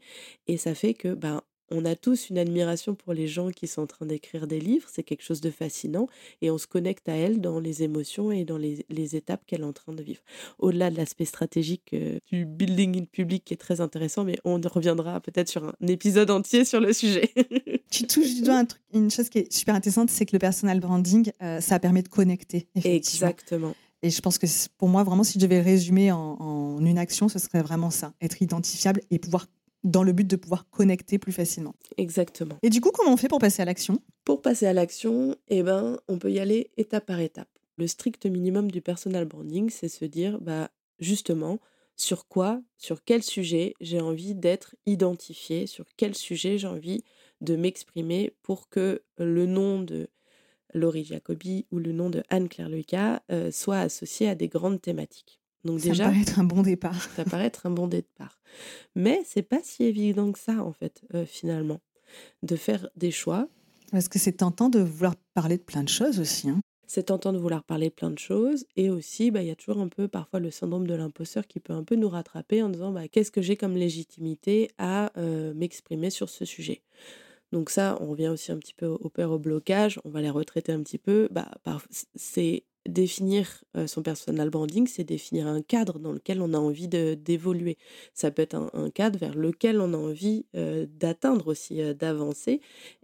et 0.46 0.56
ça 0.56 0.74
fait 0.74 0.94
que 0.94 1.14
ben, 1.14 1.42
on 1.70 1.84
a 1.84 1.94
tous 1.96 2.30
une 2.30 2.38
admiration 2.38 2.94
pour 2.94 3.12
les 3.12 3.26
gens 3.26 3.50
qui 3.50 3.66
sont 3.66 3.82
en 3.82 3.86
train 3.86 4.06
d'écrire 4.06 4.46
des 4.46 4.60
livres, 4.60 4.88
c'est 4.90 5.02
quelque 5.02 5.22
chose 5.22 5.40
de 5.40 5.50
fascinant, 5.50 6.08
et 6.42 6.50
on 6.50 6.58
se 6.58 6.66
connecte 6.66 7.08
à 7.08 7.14
elle 7.14 7.40
dans 7.40 7.60
les 7.60 7.82
émotions 7.82 8.32
et 8.32 8.44
dans 8.44 8.58
les, 8.58 8.84
étapes 9.16 9.42
qu'elle 9.46 9.60
est 9.60 9.64
en 9.64 9.72
train 9.72 9.92
de 9.92 10.02
vivre. 10.02 10.20
Au-delà 10.58 10.90
de 10.90 10.96
l'aspect 10.96 11.24
stratégique 11.24 11.90
euh, 11.92 12.18
du 12.30 12.44
building 12.44 13.02
in 13.02 13.04
public 13.04 13.44
qui 13.44 13.54
est 13.54 13.58
très 13.58 13.80
intéressant, 13.80 14.24
mais 14.24 14.38
on 14.44 14.60
reviendra 14.60 15.20
peut-être 15.20 15.48
sur 15.48 15.64
un 15.64 15.86
épisode 15.86 16.30
entier 16.30 16.64
sur 16.64 16.80
le 16.80 16.92
sujet. 16.92 17.30
tu 17.90 18.06
touches 18.06 18.34
du 18.34 18.42
doigt 18.42 18.64
une 18.92 19.10
chose 19.10 19.28
qui 19.28 19.40
est 19.40 19.52
super 19.52 19.74
intéressante, 19.74 20.10
c'est 20.10 20.26
que 20.26 20.34
le 20.34 20.38
personal 20.38 20.80
branding, 20.80 21.30
euh, 21.42 21.60
ça 21.60 21.78
permet 21.78 22.02
de 22.02 22.08
connecter. 22.08 22.68
Exactement. 22.84 23.74
Et 24.02 24.10
je 24.10 24.20
pense 24.20 24.38
que 24.38 24.46
pour 24.78 24.88
moi, 24.88 25.04
vraiment, 25.04 25.24
si 25.24 25.34
je 25.34 25.38
devais 25.38 25.58
le 25.58 25.64
résumer 25.64 26.12
en, 26.12 26.36
en, 26.38 26.84
une 26.84 26.98
action, 26.98 27.28
ce 27.28 27.38
serait 27.38 27.62
vraiment 27.62 27.90
ça, 27.90 28.12
être 28.20 28.42
identifiable 28.42 29.00
et 29.10 29.18
pouvoir 29.18 29.46
dans 29.86 30.02
le 30.02 30.12
but 30.12 30.26
de 30.26 30.36
pouvoir 30.36 30.68
connecter 30.68 31.18
plus 31.18 31.32
facilement. 31.32 31.74
Exactement. 31.96 32.56
Et 32.62 32.70
du 32.70 32.80
coup, 32.80 32.90
comment 32.90 33.12
on 33.12 33.16
fait 33.16 33.28
pour 33.28 33.38
passer 33.38 33.62
à 33.62 33.64
l'action? 33.64 34.02
Pour 34.24 34.42
passer 34.42 34.66
à 34.66 34.72
l'action, 34.72 35.36
eh 35.48 35.62
ben, 35.62 35.98
on 36.08 36.18
peut 36.18 36.32
y 36.32 36.40
aller 36.40 36.70
étape 36.76 37.06
par 37.06 37.20
étape. 37.20 37.48
Le 37.78 37.86
strict 37.86 38.26
minimum 38.26 38.70
du 38.70 38.82
personal 38.82 39.26
branding, 39.26 39.70
c'est 39.70 39.88
se 39.88 40.04
dire, 40.04 40.40
bah, 40.40 40.70
justement, 40.98 41.60
sur 41.94 42.26
quoi, 42.26 42.60
sur 42.76 43.04
quel 43.04 43.22
sujet 43.22 43.74
j'ai 43.80 44.00
envie 44.00 44.34
d'être 44.34 44.74
identifié, 44.86 45.66
sur 45.66 45.86
quel 45.96 46.14
sujet 46.14 46.58
j'ai 46.58 46.66
envie 46.66 47.04
de 47.40 47.54
m'exprimer 47.54 48.34
pour 48.42 48.68
que 48.68 49.02
le 49.18 49.46
nom 49.46 49.80
de 49.80 50.08
Laurie 50.74 51.04
Jacobi 51.04 51.66
ou 51.70 51.78
le 51.78 51.92
nom 51.92 52.10
de 52.10 52.22
Anne-Claire 52.28 52.68
Lucas 52.68 53.22
euh, 53.30 53.50
soit 53.52 53.78
associé 53.78 54.28
à 54.28 54.34
des 54.34 54.48
grandes 54.48 54.80
thématiques. 54.80 55.40
Donc 55.66 55.80
ça 55.80 55.90
déjà, 55.90 56.04
paraît 56.04 56.20
être 56.20 56.38
un 56.38 56.44
bon 56.44 56.62
départ. 56.62 57.00
Ça 57.16 57.24
paraît 57.24 57.46
être 57.46 57.66
un 57.66 57.70
bon 57.70 57.86
départ. 57.86 58.40
Mais 58.94 59.22
c'est 59.26 59.42
pas 59.42 59.60
si 59.62 59.84
évident 59.84 60.32
que 60.32 60.38
ça, 60.38 60.62
en 60.62 60.72
fait, 60.72 61.02
euh, 61.14 61.26
finalement, 61.26 61.80
de 62.42 62.56
faire 62.56 62.88
des 62.96 63.10
choix. 63.10 63.48
Parce 63.90 64.08
que 64.08 64.18
c'est 64.18 64.32
tentant 64.32 64.68
de 64.68 64.80
vouloir 64.80 65.14
parler 65.34 65.58
de 65.58 65.62
plein 65.62 65.82
de 65.82 65.88
choses 65.88 66.18
aussi. 66.20 66.48
Hein. 66.48 66.60
C'est 66.86 67.04
tentant 67.04 67.32
de 67.32 67.38
vouloir 67.38 67.64
parler 67.64 67.88
de 67.88 67.94
plein 67.94 68.10
de 68.10 68.18
choses. 68.18 68.64
Et 68.76 68.90
aussi, 68.90 69.30
bah, 69.30 69.42
il 69.42 69.48
y 69.48 69.50
a 69.50 69.56
toujours 69.56 69.80
un 69.80 69.88
peu 69.88 70.08
parfois 70.08 70.40
le 70.40 70.50
syndrome 70.50 70.86
de 70.86 70.94
l'imposteur 70.94 71.46
qui 71.46 71.60
peut 71.60 71.72
un 71.72 71.82
peu 71.82 71.96
nous 71.96 72.08
rattraper 72.08 72.62
en 72.62 72.68
disant 72.68 72.92
bah, 72.92 73.08
qu'est-ce 73.08 73.32
que 73.32 73.42
j'ai 73.42 73.56
comme 73.56 73.74
légitimité 73.74 74.70
à 74.78 75.10
euh, 75.18 75.52
m'exprimer 75.54 76.10
sur 76.10 76.28
ce 76.28 76.44
sujet? 76.44 76.82
Donc 77.52 77.70
ça, 77.70 77.98
on 78.00 78.06
revient 78.06 78.28
aussi 78.28 78.52
un 78.52 78.58
petit 78.58 78.74
peu 78.74 78.86
au 78.86 79.08
père 79.08 79.30
au 79.30 79.38
blocage, 79.38 80.00
on 80.04 80.10
va 80.10 80.20
les 80.20 80.30
retraiter 80.30 80.72
un 80.72 80.82
petit 80.82 80.98
peu. 80.98 81.28
Bah, 81.30 81.48
c'est 82.14 82.64
définir 82.88 83.64
son 83.86 84.02
personal 84.02 84.50
branding, 84.50 84.86
c'est 84.86 85.04
définir 85.04 85.46
un 85.46 85.62
cadre 85.62 85.98
dans 85.98 86.12
lequel 86.12 86.40
on 86.40 86.54
a 86.54 86.58
envie 86.58 86.88
d'évoluer. 86.88 87.78
Ça 88.14 88.30
peut 88.30 88.42
être 88.42 88.54
un, 88.54 88.90
cadre 88.90 89.18
vers 89.18 89.34
lequel 89.34 89.80
on 89.80 89.92
a 89.92 89.96
envie 89.96 90.46
d'atteindre 90.54 91.48
aussi, 91.48 91.80
d'avancer. 91.94 92.60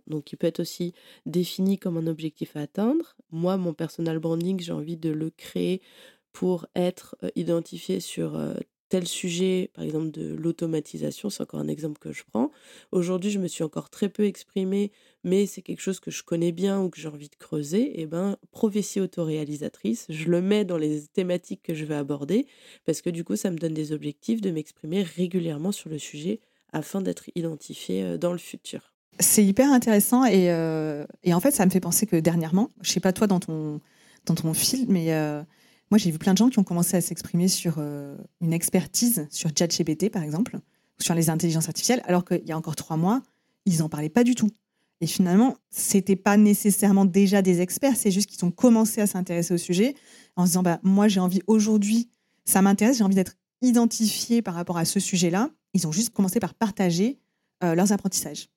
Donc 0.06 0.32
il 0.32 0.36
peut 0.36 0.46
être 0.46 0.60
aussi 0.60 0.92
défini 1.26 1.78
comme 1.78 1.96
un 1.96 2.06
objectif 2.06 2.56
à 2.56 2.60
atteindre. 2.60 3.16
Moi, 3.30 3.56
mon 3.56 3.74
personal 3.74 4.18
branding, 4.18 4.60
j'ai 4.60 4.72
envie 4.72 4.96
de 4.96 5.10
le 5.10 5.30
créer 5.30 5.80
pour 6.32 6.66
être 6.74 7.16
identifié 7.36 8.00
sur 8.00 8.38
tel 8.92 9.08
sujet, 9.08 9.70
par 9.72 9.84
exemple 9.84 10.10
de 10.10 10.34
l'automatisation, 10.34 11.30
c'est 11.30 11.42
encore 11.42 11.60
un 11.60 11.68
exemple 11.68 11.98
que 11.98 12.12
je 12.12 12.24
prends. 12.30 12.50
Aujourd'hui, 12.90 13.30
je 13.30 13.38
me 13.38 13.48
suis 13.48 13.64
encore 13.64 13.88
très 13.88 14.10
peu 14.10 14.26
exprimée, 14.26 14.92
mais 15.24 15.46
c'est 15.46 15.62
quelque 15.62 15.80
chose 15.80 15.98
que 15.98 16.10
je 16.10 16.22
connais 16.22 16.52
bien 16.52 16.78
ou 16.82 16.90
que 16.90 17.00
j'ai 17.00 17.08
envie 17.08 17.30
de 17.30 17.36
creuser. 17.36 17.84
Et 17.84 18.02
eh 18.02 18.06
ben, 18.06 18.36
prophétie 18.50 19.00
autoréalisatrice, 19.00 20.04
je 20.10 20.28
le 20.28 20.42
mets 20.42 20.66
dans 20.66 20.76
les 20.76 21.06
thématiques 21.06 21.62
que 21.62 21.72
je 21.72 21.86
vais 21.86 21.94
aborder, 21.94 22.46
parce 22.84 23.00
que 23.00 23.08
du 23.08 23.24
coup, 23.24 23.34
ça 23.34 23.50
me 23.50 23.56
donne 23.56 23.72
des 23.72 23.92
objectifs 23.92 24.42
de 24.42 24.50
m'exprimer 24.50 25.02
régulièrement 25.02 25.72
sur 25.72 25.88
le 25.88 25.98
sujet 25.98 26.40
afin 26.74 27.00
d'être 27.00 27.30
identifié 27.34 28.02
euh, 28.02 28.18
dans 28.18 28.32
le 28.32 28.38
futur. 28.38 28.92
C'est 29.20 29.42
hyper 29.42 29.72
intéressant 29.72 30.26
et, 30.26 30.52
euh, 30.52 31.06
et, 31.24 31.32
en 31.32 31.40
fait, 31.40 31.52
ça 31.52 31.64
me 31.64 31.70
fait 31.70 31.80
penser 31.80 32.04
que 32.04 32.16
dernièrement, 32.16 32.68
je 32.82 32.92
sais 32.92 33.00
pas 33.00 33.14
toi 33.14 33.26
dans 33.26 33.40
ton, 33.40 33.80
dans 34.26 34.34
ton 34.34 34.52
fil, 34.52 34.84
mais 34.90 35.14
euh, 35.14 35.42
moi, 35.92 35.98
j'ai 35.98 36.10
vu 36.10 36.16
plein 36.16 36.32
de 36.32 36.38
gens 36.38 36.48
qui 36.48 36.58
ont 36.58 36.64
commencé 36.64 36.96
à 36.96 37.02
s'exprimer 37.02 37.48
sur 37.48 37.74
euh, 37.76 38.16
une 38.40 38.54
expertise 38.54 39.26
sur 39.30 39.50
ChatGPT, 39.54 40.10
par 40.10 40.22
exemple, 40.22 40.58
sur 40.98 41.14
les 41.14 41.28
intelligences 41.28 41.68
artificielles, 41.68 42.00
alors 42.06 42.24
qu'il 42.24 42.46
y 42.46 42.52
a 42.52 42.56
encore 42.56 42.76
trois 42.76 42.96
mois, 42.96 43.20
ils 43.66 43.80
n'en 43.80 43.90
parlaient 43.90 44.08
pas 44.08 44.24
du 44.24 44.34
tout. 44.34 44.48
Et 45.02 45.06
finalement, 45.06 45.54
c'était 45.68 46.16
pas 46.16 46.38
nécessairement 46.38 47.04
déjà 47.04 47.42
des 47.42 47.60
experts, 47.60 47.94
c'est 47.94 48.10
juste 48.10 48.30
qu'ils 48.30 48.42
ont 48.46 48.50
commencé 48.50 49.02
à 49.02 49.06
s'intéresser 49.06 49.52
au 49.52 49.58
sujet 49.58 49.94
en 50.34 50.46
se 50.46 50.52
disant 50.52 50.62
bah, 50.62 50.80
Moi, 50.82 51.08
j'ai 51.08 51.20
envie 51.20 51.42
aujourd'hui, 51.46 52.08
ça 52.46 52.62
m'intéresse, 52.62 52.96
j'ai 52.96 53.04
envie 53.04 53.14
d'être 53.14 53.34
identifié 53.60 54.40
par 54.40 54.54
rapport 54.54 54.78
à 54.78 54.86
ce 54.86 54.98
sujet-là. 54.98 55.50
Ils 55.74 55.86
ont 55.86 55.92
juste 55.92 56.14
commencé 56.14 56.40
par 56.40 56.54
partager 56.54 57.18
euh, 57.62 57.74
leurs 57.74 57.92
apprentissages 57.92 58.48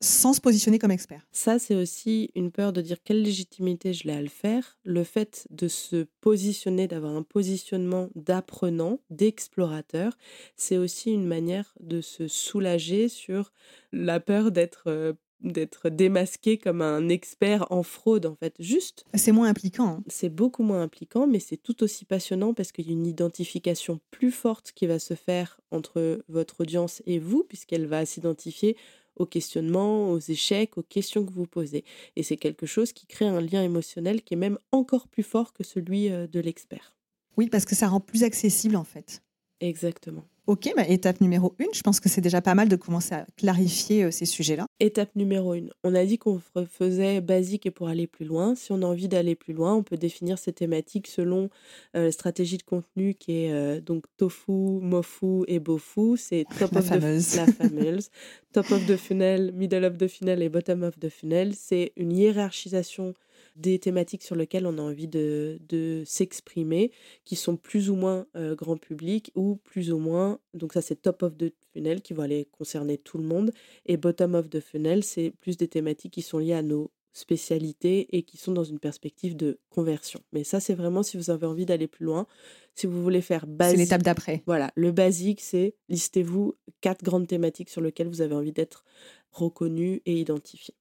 sans 0.00 0.32
se 0.32 0.40
positionner 0.40 0.78
comme 0.78 0.90
expert. 0.90 1.26
Ça, 1.32 1.58
c'est 1.58 1.74
aussi 1.74 2.30
une 2.34 2.50
peur 2.50 2.72
de 2.72 2.80
dire 2.80 2.98
quelle 3.02 3.22
légitimité 3.22 3.92
je 3.92 4.04
l'ai 4.04 4.12
à 4.12 4.22
le 4.22 4.28
faire. 4.28 4.78
Le 4.84 5.04
fait 5.04 5.46
de 5.50 5.68
se 5.68 6.06
positionner, 6.20 6.86
d'avoir 6.86 7.16
un 7.16 7.22
positionnement 7.22 8.08
d'apprenant, 8.14 9.00
d'explorateur, 9.10 10.16
c'est 10.56 10.76
aussi 10.76 11.12
une 11.12 11.26
manière 11.26 11.74
de 11.80 12.00
se 12.00 12.28
soulager 12.28 13.08
sur 13.08 13.52
la 13.92 14.20
peur 14.20 14.50
d'être 14.52 14.84
euh, 14.86 15.14
d'être 15.40 15.88
démasqué 15.88 16.58
comme 16.58 16.82
un 16.82 17.08
expert 17.08 17.70
en 17.70 17.82
fraude 17.82 18.26
en 18.26 18.34
fait 18.34 18.54
juste 18.58 19.04
c'est 19.14 19.30
moins 19.30 19.48
impliquant 19.48 19.86
hein. 19.86 20.04
c'est 20.08 20.28
beaucoup 20.28 20.64
moins 20.64 20.82
impliquant 20.82 21.26
mais 21.26 21.38
c'est 21.38 21.56
tout 21.56 21.82
aussi 21.84 22.04
passionnant 22.04 22.54
parce 22.54 22.72
qu'il 22.72 22.86
y 22.86 22.90
a 22.90 22.92
une 22.92 23.06
identification 23.06 24.00
plus 24.10 24.32
forte 24.32 24.72
qui 24.72 24.86
va 24.86 24.98
se 24.98 25.14
faire 25.14 25.60
entre 25.70 26.22
votre 26.28 26.62
audience 26.62 27.02
et 27.06 27.18
vous 27.20 27.44
puisqu'elle 27.44 27.86
va 27.86 28.04
s'identifier 28.04 28.76
aux 29.18 29.26
questionnements, 29.26 30.10
aux 30.10 30.18
échecs, 30.18 30.78
aux 30.78 30.82
questions 30.82 31.24
que 31.24 31.32
vous 31.32 31.46
posez. 31.46 31.84
Et 32.16 32.22
c'est 32.22 32.36
quelque 32.36 32.66
chose 32.66 32.92
qui 32.92 33.06
crée 33.06 33.26
un 33.26 33.40
lien 33.40 33.62
émotionnel 33.62 34.22
qui 34.22 34.34
est 34.34 34.38
même 34.38 34.58
encore 34.72 35.08
plus 35.08 35.22
fort 35.22 35.52
que 35.52 35.64
celui 35.64 36.10
euh, 36.10 36.26
de 36.26 36.40
l'expert. 36.40 36.94
Oui, 37.36 37.48
parce 37.48 37.64
que 37.64 37.74
ça 37.74 37.88
rend 37.88 38.00
plus 38.00 38.24
accessible 38.24 38.76
en 38.76 38.84
fait. 38.84 39.22
Exactement. 39.60 40.24
Ok, 40.48 40.72
bah, 40.74 40.88
étape 40.88 41.20
numéro 41.20 41.54
une, 41.58 41.74
je 41.74 41.82
pense 41.82 42.00
que 42.00 42.08
c'est 42.08 42.22
déjà 42.22 42.40
pas 42.40 42.54
mal 42.54 42.70
de 42.70 42.76
commencer 42.76 43.14
à 43.14 43.26
clarifier 43.36 44.04
euh, 44.04 44.10
ces 44.10 44.24
sujets-là. 44.24 44.64
Étape 44.80 45.14
numéro 45.14 45.52
une, 45.52 45.68
on 45.84 45.94
a 45.94 46.06
dit 46.06 46.16
qu'on 46.16 46.40
faisait 46.70 47.20
basique 47.20 47.66
et 47.66 47.70
pour 47.70 47.88
aller 47.88 48.06
plus 48.06 48.24
loin. 48.24 48.54
Si 48.54 48.72
on 48.72 48.80
a 48.80 48.86
envie 48.86 49.08
d'aller 49.08 49.34
plus 49.34 49.52
loin, 49.52 49.74
on 49.74 49.82
peut 49.82 49.98
définir 49.98 50.38
ces 50.38 50.54
thématiques 50.54 51.06
selon 51.06 51.50
euh, 51.94 52.06
la 52.06 52.12
stratégie 52.12 52.56
de 52.56 52.62
contenu 52.62 53.12
qui 53.12 53.44
est 53.44 53.52
euh, 53.52 53.82
donc 53.82 54.06
tofu, 54.16 54.52
mofu 54.52 55.44
et 55.48 55.58
bofu. 55.58 56.16
C'est 56.16 56.46
top 56.58 56.72
la 56.72 56.78
of 56.78 56.86
fameuse. 56.86 57.32
The, 57.32 57.36
la 57.36 57.46
fameuse. 57.52 58.10
top 58.54 58.70
of 58.70 58.86
the 58.86 58.96
funnel, 58.96 59.52
middle 59.52 59.84
of 59.84 59.98
the 59.98 60.08
funnel 60.08 60.40
et 60.40 60.48
bottom 60.48 60.82
of 60.82 60.98
the 60.98 61.10
funnel. 61.10 61.52
C'est 61.54 61.92
une 61.96 62.12
hiérarchisation 62.12 63.12
des 63.58 63.78
thématiques 63.78 64.22
sur 64.22 64.36
lesquelles 64.36 64.66
on 64.66 64.78
a 64.78 64.82
envie 64.82 65.08
de, 65.08 65.58
s'exprimer, 66.06 66.92
qui 67.24 67.36
sont 67.36 67.56
plus 67.56 67.90
ou 67.90 67.96
moins 67.96 68.26
euh, 68.36 68.54
grand 68.54 68.76
public 68.76 69.30
ou 69.34 69.56
plus 69.56 69.92
ou 69.92 69.98
moins, 69.98 70.38
donc 70.54 70.72
ça 70.72 70.80
c'est 70.80 71.02
top 71.02 71.22
of 71.22 71.36
the 71.36 71.52
funnel 71.72 72.00
qui 72.00 72.14
va 72.14 72.24
aller 72.24 72.48
concerner 72.52 72.98
tout 72.98 73.18
le 73.18 73.24
monde, 73.24 73.52
et 73.86 73.96
bottom 73.96 74.34
of 74.34 74.48
the 74.48 74.60
funnel, 74.60 75.02
c'est 75.02 75.32
plus 75.40 75.56
des 75.56 75.68
thématiques 75.68 76.12
qui 76.14 76.22
sont 76.22 76.38
liées 76.38 76.54
à 76.54 76.62
nos 76.62 76.90
spécialités 77.12 78.16
et 78.16 78.22
qui 78.22 78.36
sont 78.36 78.52
dans 78.52 78.64
une 78.64 78.78
perspective 78.78 79.36
de 79.36 79.58
conversion. 79.70 80.20
Mais 80.32 80.44
ça, 80.44 80.60
c'est 80.60 80.74
vraiment 80.74 81.02
si 81.02 81.16
vous 81.16 81.30
avez 81.30 81.46
envie 81.46 81.66
d'aller 81.66 81.88
plus 81.88 82.04
loin. 82.04 82.26
Si 82.74 82.86
vous 82.86 83.02
voulez 83.02 83.22
faire 83.22 83.46
basique. 83.46 83.76
C'est 83.76 83.82
l'étape 83.82 84.02
d'après. 84.02 84.42
Voilà, 84.46 84.70
le 84.76 84.92
basique, 84.92 85.40
c'est 85.40 85.74
listez-vous 85.88 86.54
quatre 86.80 87.02
grandes 87.02 87.26
thématiques 87.26 87.70
sur 87.70 87.80
lesquelles 87.80 88.08
vous 88.08 88.20
avez 88.20 88.34
envie 88.34 88.52
d'être 88.52 88.84
reconnu 89.32 90.00
et 90.06 90.20
identifié. 90.20 90.74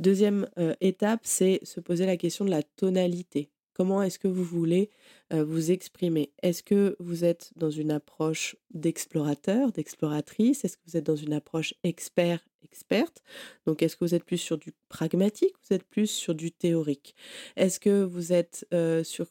Deuxième 0.00 0.48
étape, 0.80 1.20
c'est 1.24 1.60
se 1.64 1.80
poser 1.80 2.06
la 2.06 2.16
question 2.16 2.44
de 2.44 2.50
la 2.50 2.62
tonalité. 2.62 3.50
Comment 3.78 4.02
est-ce 4.02 4.18
que 4.18 4.26
vous 4.26 4.42
voulez 4.42 4.90
vous 5.30 5.70
exprimer? 5.70 6.32
Est-ce 6.42 6.64
que 6.64 6.96
vous 6.98 7.24
êtes 7.24 7.52
dans 7.54 7.70
une 7.70 7.92
approche 7.92 8.56
d'explorateur, 8.74 9.70
d'exploratrice? 9.70 10.64
Est-ce 10.64 10.76
que 10.76 10.82
vous 10.88 10.96
êtes 10.96 11.06
dans 11.06 11.14
une 11.14 11.32
approche 11.32 11.74
expert, 11.84 12.40
experte? 12.64 13.22
Donc, 13.66 13.80
est-ce 13.80 13.94
que 13.94 14.04
vous 14.04 14.16
êtes 14.16 14.24
plus 14.24 14.38
sur 14.38 14.58
du 14.58 14.72
pragmatique 14.88 15.54
Vous 15.62 15.76
êtes 15.76 15.84
plus 15.84 16.08
sur 16.08 16.34
du 16.34 16.50
théorique? 16.50 17.14
Est-ce 17.54 17.78
que 17.78 18.02
vous 18.02 18.32
êtes 18.32 18.66
sur 19.04 19.26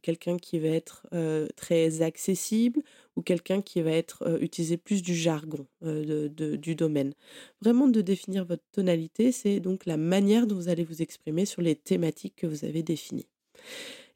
quelqu'un 0.00 0.38
qui 0.38 0.60
va 0.60 0.68
être 0.68 1.08
très 1.56 2.02
accessible 2.02 2.82
ou 3.16 3.22
quelqu'un 3.22 3.62
qui 3.62 3.82
va 3.82 3.90
être 3.90 4.38
utiliser 4.40 4.76
plus 4.76 5.02
du 5.02 5.16
jargon 5.16 5.66
du 5.80 6.74
domaine? 6.76 7.14
Vraiment 7.60 7.88
de 7.88 8.00
définir 8.00 8.44
votre 8.44 8.64
tonalité, 8.70 9.32
c'est 9.32 9.58
donc 9.58 9.86
la 9.86 9.96
manière 9.96 10.46
dont 10.46 10.54
vous 10.54 10.68
allez 10.68 10.84
vous 10.84 11.02
exprimer 11.02 11.46
sur 11.46 11.62
les 11.62 11.74
thématiques 11.74 12.36
que 12.36 12.46
vous 12.46 12.64
avez 12.64 12.84
définies. 12.84 13.26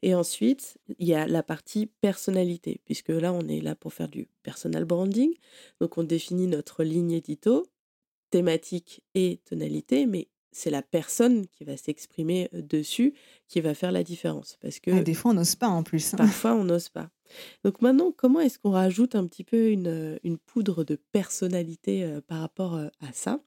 Et 0.01 0.13
ensuite, 0.13 0.77
il 0.99 1.07
y 1.07 1.15
a 1.15 1.27
la 1.27 1.43
partie 1.43 1.87
personnalité, 1.87 2.81
puisque 2.85 3.09
là, 3.09 3.33
on 3.33 3.47
est 3.47 3.61
là 3.61 3.75
pour 3.75 3.93
faire 3.93 4.09
du 4.09 4.27
personal 4.43 4.85
branding. 4.85 5.33
Donc, 5.81 5.97
on 5.97 6.03
définit 6.03 6.47
notre 6.47 6.83
ligne 6.83 7.11
édito, 7.11 7.65
thématique 8.29 9.01
et 9.15 9.39
tonalité, 9.45 10.05
mais 10.05 10.27
c'est 10.51 10.69
la 10.69 10.81
personne 10.81 11.45
qui 11.47 11.63
va 11.63 11.77
s'exprimer 11.77 12.49
dessus 12.53 13.13
qui 13.47 13.61
va 13.61 13.73
faire 13.73 13.91
la 13.91 14.03
différence. 14.03 14.57
Parce 14.61 14.79
que 14.79 14.91
ah, 14.91 15.03
des 15.03 15.13
fois, 15.13 15.31
on 15.31 15.33
n'ose 15.35 15.55
pas 15.55 15.67
en 15.67 15.83
plus. 15.83 16.13
Hein. 16.13 16.17
Parfois, 16.17 16.53
on 16.53 16.63
n'ose 16.63 16.89
pas. 16.89 17.09
Donc 17.63 17.81
maintenant, 17.81 18.13
comment 18.15 18.39
est-ce 18.39 18.57
qu'on 18.57 18.71
rajoute 18.71 19.13
un 19.15 19.27
petit 19.27 19.43
peu 19.43 19.69
une, 19.69 20.17
une 20.23 20.37
poudre 20.37 20.83
de 20.83 20.95
personnalité 21.11 22.19
par 22.27 22.39
rapport 22.39 22.75
à 22.75 23.13
ça? 23.13 23.41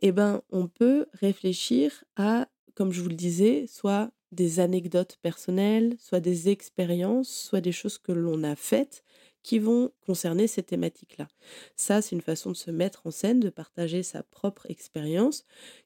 Eh 0.00 0.12
bien, 0.12 0.42
on 0.50 0.68
peut 0.68 1.06
réfléchir 1.14 2.04
à, 2.16 2.48
comme 2.74 2.92
je 2.92 3.02
vous 3.02 3.08
le 3.08 3.16
disais, 3.16 3.66
soit 3.66 4.10
des 4.32 4.60
anecdotes 4.60 5.18
personnelles, 5.22 5.96
soit 5.98 6.20
des 6.20 6.48
expériences, 6.48 7.28
soit 7.28 7.60
des 7.60 7.72
choses 7.72 7.98
que 7.98 8.12
l'on 8.12 8.44
a 8.44 8.56
faites 8.56 9.04
qui 9.42 9.58
vont 9.58 9.90
concerner 10.04 10.46
ces 10.46 10.62
thématiques-là. 10.62 11.26
Ça, 11.74 12.02
c'est 12.02 12.14
une 12.14 12.20
façon 12.20 12.50
de 12.50 12.56
se 12.56 12.70
mettre 12.70 13.06
en 13.06 13.10
scène, 13.10 13.40
de 13.40 13.48
partager 13.48 14.02
sa 14.02 14.22
propre 14.22 14.70
expérience, 14.70 15.44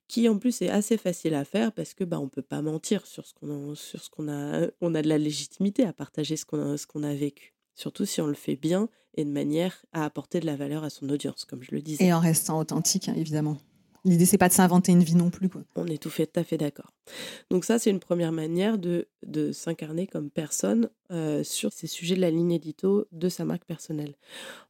qui 0.08 0.28
en 0.28 0.38
plus 0.38 0.62
est 0.62 0.68
assez 0.68 0.96
facile 0.96 1.34
à 1.34 1.44
faire 1.44 1.72
parce 1.72 1.94
que 1.94 2.02
bah, 2.02 2.18
on 2.18 2.28
peut 2.28 2.42
pas 2.42 2.60
mentir 2.60 3.06
sur 3.06 3.24
ce 3.24 3.34
qu'on 3.34 3.72
a, 3.72 3.74
sur 3.76 4.02
ce 4.02 4.10
qu'on 4.10 4.28
a, 4.28 4.66
on 4.80 4.94
a 4.94 5.02
de 5.02 5.08
la 5.08 5.18
légitimité 5.18 5.84
à 5.84 5.92
partager 5.92 6.36
ce 6.36 6.44
qu'on 6.44 6.72
a, 6.72 6.76
ce 6.76 6.86
qu'on 6.86 7.04
a 7.04 7.14
vécu. 7.14 7.54
Surtout 7.74 8.04
si 8.04 8.20
on 8.20 8.26
le 8.26 8.34
fait 8.34 8.56
bien 8.56 8.88
et 9.14 9.24
de 9.24 9.30
manière 9.30 9.84
à 9.92 10.04
apporter 10.04 10.40
de 10.40 10.46
la 10.46 10.56
valeur 10.56 10.84
à 10.84 10.90
son 10.90 11.08
audience, 11.08 11.44
comme 11.44 11.62
je 11.62 11.70
le 11.70 11.82
disais. 11.82 12.04
Et 12.04 12.12
en 12.12 12.20
restant 12.20 12.58
authentique, 12.58 13.08
hein, 13.08 13.14
évidemment. 13.16 13.58
L'idée, 14.04 14.26
c'est 14.26 14.38
pas 14.38 14.48
de 14.48 14.52
s'inventer 14.52 14.90
une 14.90 15.04
vie 15.04 15.14
non 15.14 15.30
plus. 15.30 15.48
Quoi. 15.48 15.62
On 15.76 15.86
est 15.86 16.02
tout 16.02 16.10
fait, 16.10 16.26
tout 16.26 16.40
à 16.40 16.44
fait 16.44 16.58
d'accord. 16.58 16.92
Donc 17.50 17.64
ça, 17.64 17.78
c'est 17.78 17.90
une 17.90 18.00
première 18.00 18.32
manière 18.32 18.78
de, 18.78 19.06
de 19.24 19.52
s'incarner 19.52 20.08
comme 20.08 20.28
personne 20.28 20.90
euh, 21.12 21.44
sur 21.44 21.72
ces 21.72 21.86
sujets 21.86 22.16
de 22.16 22.20
la 22.20 22.30
ligne 22.30 22.52
édito 22.52 23.06
de 23.12 23.28
sa 23.28 23.44
marque 23.44 23.64
personnelle. 23.64 24.14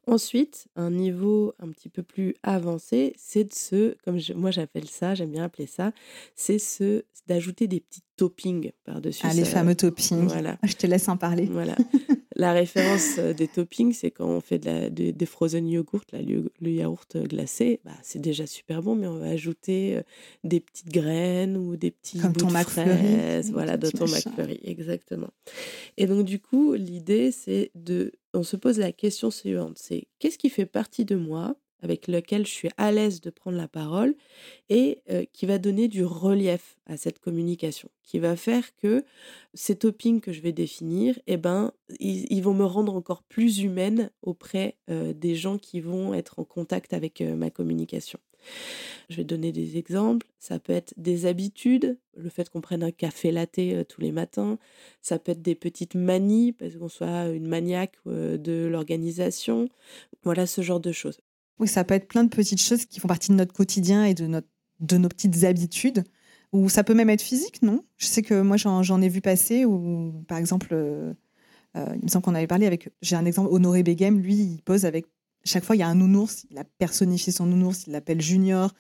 Ensuite, 0.07 0.67
un 0.77 0.91
niveau 0.91 1.55
un 1.61 1.71
petit 1.71 1.89
peu 1.89 2.03
plus 2.03 2.35
avancé, 2.43 3.15
c'est 3.17 3.45
de 3.45 3.55
se, 3.55 3.97
comme 4.05 4.19
moi 4.35 4.51
j'appelle 4.51 4.89
ça, 4.89 5.15
j'aime 5.15 5.31
bien 5.31 5.45
appeler 5.45 5.67
ça, 5.67 5.93
c'est 6.35 6.59
ce 6.59 7.05
d'ajouter 7.29 7.69
des 7.69 7.81
petits 7.81 8.03
toppings 8.17 8.73
par-dessus. 8.85 9.25
Ah, 9.29 9.33
les 9.33 9.45
fameux 9.45 9.77
toppings. 9.77 10.27
Voilà. 10.27 10.59
Je 10.65 10.75
te 10.75 10.87
laisse 10.87 11.09
en 11.09 11.17
parler. 11.17 11.47
Voilà. 11.47 11.77
La 12.37 12.53
référence 12.53 13.19
euh, 13.19 13.33
des 13.33 13.49
toppings, 13.49 13.93
c'est 13.93 14.11
quand 14.11 14.27
on 14.27 14.41
fait 14.41 14.59
de 14.59 14.67
la, 14.67 14.91
des 14.91 15.27
frozen 15.27 15.69
yogurt, 15.69 16.05
là, 16.13 16.21
le, 16.21 16.71
yaourt 16.71 17.17
glacé, 17.17 17.81
bah, 17.85 17.93
c'est 18.03 18.21
déjà 18.21 18.47
super 18.47 18.83
bon, 18.83 18.95
mais 18.95 19.07
on 19.07 19.19
va 19.19 19.29
ajouter 19.29 19.97
euh, 19.97 20.03
des 20.45 20.61
petites 20.61 20.91
graines 20.91 21.57
ou 21.57 21.77
des 21.77 21.91
petits 21.91 22.19
Comme 22.19 22.33
ton 22.33 22.49
de 22.49 22.57
fraises, 22.59 23.53
voilà, 23.53 23.77
de 23.77 23.91
ton 23.91 24.07
McFlurry, 24.07 24.61
exactement. 24.65 25.31
Et 25.97 26.07
donc 26.07 26.25
du 26.25 26.39
coup, 26.39 26.75
l'idée, 26.75 27.33
c'est 27.33 27.71
de, 27.75 28.13
on 28.35 28.43
se 28.43 28.57
pose 28.57 28.79
la 28.79 28.93
question 28.93 29.31
suivante, 29.31 29.79
c'est 29.79 30.07
qu'est-ce 30.19 30.39
qui 30.39 30.51
fait 30.51 30.67
partie 30.67 31.05
de 31.05 31.17
moi 31.17 31.57
avec 31.83 32.09
lequel 32.09 32.47
je 32.47 32.53
suis 32.53 32.71
à 32.77 32.93
l'aise 32.93 33.21
de 33.21 33.31
prendre 33.31 33.57
la 33.57 33.69
parole 33.69 34.15
et 34.69 35.03
qui 35.33 35.47
va 35.47 35.59
donner 35.59 35.89
du 35.89 36.05
relief 36.05 36.79
à 36.87 36.97
cette 36.97 37.19
communication, 37.19 37.91
qui 38.03 38.19
va 38.19 38.37
faire 38.37 38.75
que 38.77 39.05
ces 39.55 39.77
toppings 39.77 40.21
que 40.21 40.33
je 40.33 40.41
vais 40.41 40.53
définir, 40.53 41.19
eh 41.27 41.37
ben, 41.37 41.73
ils, 41.99 42.41
vont 42.41 42.55
me 42.55 42.65
rendre 42.65 42.95
encore 42.95 43.23
plus 43.23 43.61
humaine 43.61 44.11
auprès 44.23 44.77
des 44.89 45.35
gens 45.35 45.59
qui 45.59 45.81
vont 45.81 46.15
être 46.15 46.39
en 46.39 46.45
contact 46.45 46.93
avec 46.93 47.21
ma 47.21 47.51
communication. 47.51 48.19
Je 49.09 49.17
vais 49.17 49.25
donner 49.25 49.53
des 49.53 49.77
exemples. 49.77 50.27
Ça 50.39 50.59
peut 50.59 50.73
être 50.73 50.95
des 50.97 51.27
habitudes, 51.27 51.99
le 52.17 52.29
fait 52.29 52.49
qu'on 52.49 52.61
prenne 52.61 52.83
un 52.83 52.91
café 52.91 53.31
latte 53.31 53.61
tous 53.89 54.01
les 54.01 54.13
matins. 54.13 54.59
Ça 55.01 55.19
peut 55.19 55.33
être 55.33 55.43
des 55.43 55.55
petites 55.55 55.95
manies, 55.95 56.53
parce 56.53 56.77
qu'on 56.77 56.89
soit 56.89 57.29
une 57.29 57.47
maniaque 57.47 57.97
de 58.07 58.69
l'organisation. 58.71 59.69
Voilà 60.25 60.47
ce 60.47 60.63
genre 60.63 60.81
de 60.81 60.93
choses. 60.93 61.21
Oui, 61.59 61.69
ça 61.69 61.85
peut 61.85 61.95
être 61.95 62.09
plein 62.09 62.25
de 62.25 62.29
petites 62.29 62.61
choses 62.61 62.87
qui 62.87 63.01
font 63.01 63.09
partie 63.09 63.31
de 63.31 63.37
notre 63.37 63.53
quotidien 63.53 64.05
et 64.05 64.15
de, 64.15 64.27
notre, 64.27 64.49
de 64.81 64.97
nos 64.97 65.09
petites 65.09 65.45
habitudes. 65.45 66.05
Ou 66.53 66.69
ça 66.69 66.85
peut 66.85 66.95
même 66.95 67.11
être 67.11 67.23
physique, 67.23 67.63
non? 67.63 67.85
Je 67.97 68.07
sais 68.07 68.23
que 68.23 68.41
moi, 68.43 68.57
j'en 68.57 69.01
ai 69.01 69.09
vu 69.09 69.21
passer, 69.21 69.65
ou 69.65 70.25
par 70.29 70.39
exemple, 70.39 70.69
euh, 70.73 71.15
euh, 71.77 71.87
il 71.97 72.05
me 72.05 72.09
semble 72.09 72.25
qu'on 72.25 72.35
avait 72.35 72.47
parlé 72.47 72.67
avec. 72.67 72.91
J'ai 73.01 73.17
un 73.17 73.25
exemple, 73.25 73.49
Honoré 73.51 73.83
Beghem, 73.83 74.21
lui, 74.21 74.35
il 74.35 74.63
pose 74.63 74.85
avec 74.85 75.07
chaque 75.45 75.65
fois, 75.65 75.77
il 75.77 75.81
y 75.81 75.83
a 75.83 75.89
un 75.89 75.95
nounours, 75.95 76.47
il 76.51 76.59
a 76.59 76.65
personnifié 76.65 77.33
son 77.33 77.47
nounours, 77.47 77.87
il 77.87 77.93
l'appelle 77.93 78.21
Junior. 78.21 78.73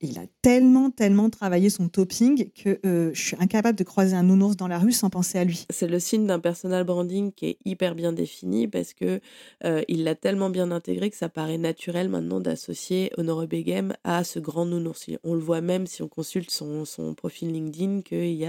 il 0.00 0.18
a 0.18 0.24
tellement, 0.42 0.90
tellement 0.90 1.30
travaillé 1.30 1.70
son 1.70 1.88
topping 1.88 2.50
que 2.52 2.80
euh, 2.86 3.10
je 3.12 3.20
suis 3.20 3.36
incapable 3.38 3.78
de 3.78 3.84
croiser 3.84 4.16
un 4.16 4.22
nounours 4.22 4.56
dans 4.56 4.68
la 4.68 4.78
rue 4.78 4.92
sans 4.92 5.10
penser 5.10 5.38
à 5.38 5.44
lui. 5.44 5.66
C'est 5.70 5.86
le 5.86 5.98
signe 5.98 6.26
d'un 6.26 6.38
personal 6.38 6.84
branding 6.84 7.32
qui 7.32 7.46
est 7.46 7.58
hyper 7.64 7.94
bien 7.94 8.12
défini 8.12 8.66
parce 8.66 8.94
que 8.94 9.20
euh, 9.64 9.82
il 9.88 10.04
l'a 10.04 10.14
tellement 10.14 10.50
bien 10.50 10.70
intégré 10.70 11.10
que 11.10 11.16
ça 11.16 11.28
paraît 11.28 11.58
naturel 11.58 12.08
maintenant 12.08 12.40
d'associer 12.40 13.12
Honore 13.16 13.46
Beghem 13.46 13.94
à 14.04 14.24
ce 14.24 14.38
grand 14.38 14.66
nounours. 14.66 15.10
On 15.24 15.34
le 15.34 15.40
voit 15.40 15.60
même 15.60 15.86
si 15.86 16.02
on 16.02 16.08
consulte 16.08 16.50
son, 16.50 16.84
profil 17.14 17.52
LinkedIn 17.52 18.02
qu'il 18.02 18.24
y 18.24 18.46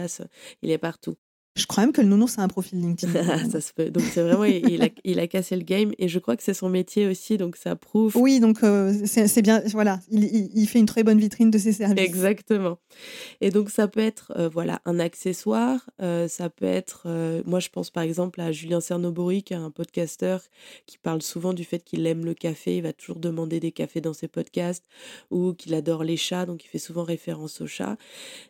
il 0.62 0.72
est 0.72 0.78
partout. 0.78 1.16
Je 1.56 1.66
crois 1.66 1.84
même 1.84 1.92
que 1.92 2.00
le 2.00 2.08
nounours 2.08 2.40
a 2.40 2.44
un 2.44 2.48
profil 2.48 2.80
LinkedIn. 2.80 3.50
ça 3.52 3.60
se 3.60 3.74
peut. 3.74 3.90
Donc 3.90 4.04
c'est 4.04 4.22
vraiment, 4.22 4.46
il 4.46 4.82
a, 4.82 4.88
il 5.04 5.20
a, 5.20 5.28
cassé 5.28 5.58
le 5.58 5.64
game 5.64 5.92
et 6.00 6.08
je 6.08 6.18
crois 6.18 6.38
que 6.38 6.44
c'est 6.44 6.54
son 6.54 6.70
métier 6.70 7.08
aussi, 7.08 7.38
donc 7.38 7.58
ça 7.58 7.76
prouve. 7.76 8.16
Oui, 8.16 8.40
donc 8.40 8.64
euh, 8.64 8.94
c'est 9.06 9.42
bien, 9.42 9.62
voilà, 9.68 10.00
il, 10.10 10.50
il, 10.54 10.66
fait 10.68 10.80
une 10.80 10.86
très 10.86 11.04
bonne 11.04 11.20
vitrine 11.20 11.52
de 11.52 11.58
ses 11.58 11.74
services. 11.74 12.04
Exactement. 12.04 12.78
Et 13.42 13.50
donc 13.50 13.70
ça 13.70 13.90
peut 13.90 14.00
être, 14.00 14.32
euh, 14.38 14.48
voilà, 14.48 14.82
un 14.86 14.98
accessoire, 15.00 15.90
euh, 16.02 16.30
ça 16.30 16.50
peut 16.50 16.66
être, 16.66 17.08
moi 17.46 17.60
je 17.60 17.68
pense 17.68 17.90
par 17.90 18.04
exemple 18.04 18.40
à 18.40 18.54
Julien 18.54 18.80
Cernobori, 18.80 19.44
qui 19.44 19.54
est 19.54 19.58
un 19.58 19.72
podcasteur 19.72 20.42
qui 20.86 20.98
parle 20.98 21.22
souvent 21.22 21.54
du 21.54 21.66
fait 21.66 21.84
qu'il 21.84 22.08
aime 22.08 22.24
le 22.24 22.34
café, 22.34 22.78
il 22.78 22.84
va 22.84 22.94
toujours 22.94 23.20
demander 23.20 23.60
des 23.60 23.74
cafés 23.74 24.00
dans 24.00 24.14
ses 24.14 24.30
podcasts, 24.30 24.86
ou 25.32 25.54
qu'il 25.54 25.74
adore 25.74 26.06
les 26.06 26.18
chats, 26.18 26.46
donc 26.46 26.64
il 26.64 26.68
fait 26.70 26.80
souvent 26.80 27.04
référence 27.04 27.60
aux 27.60 27.68
chats. 27.68 27.98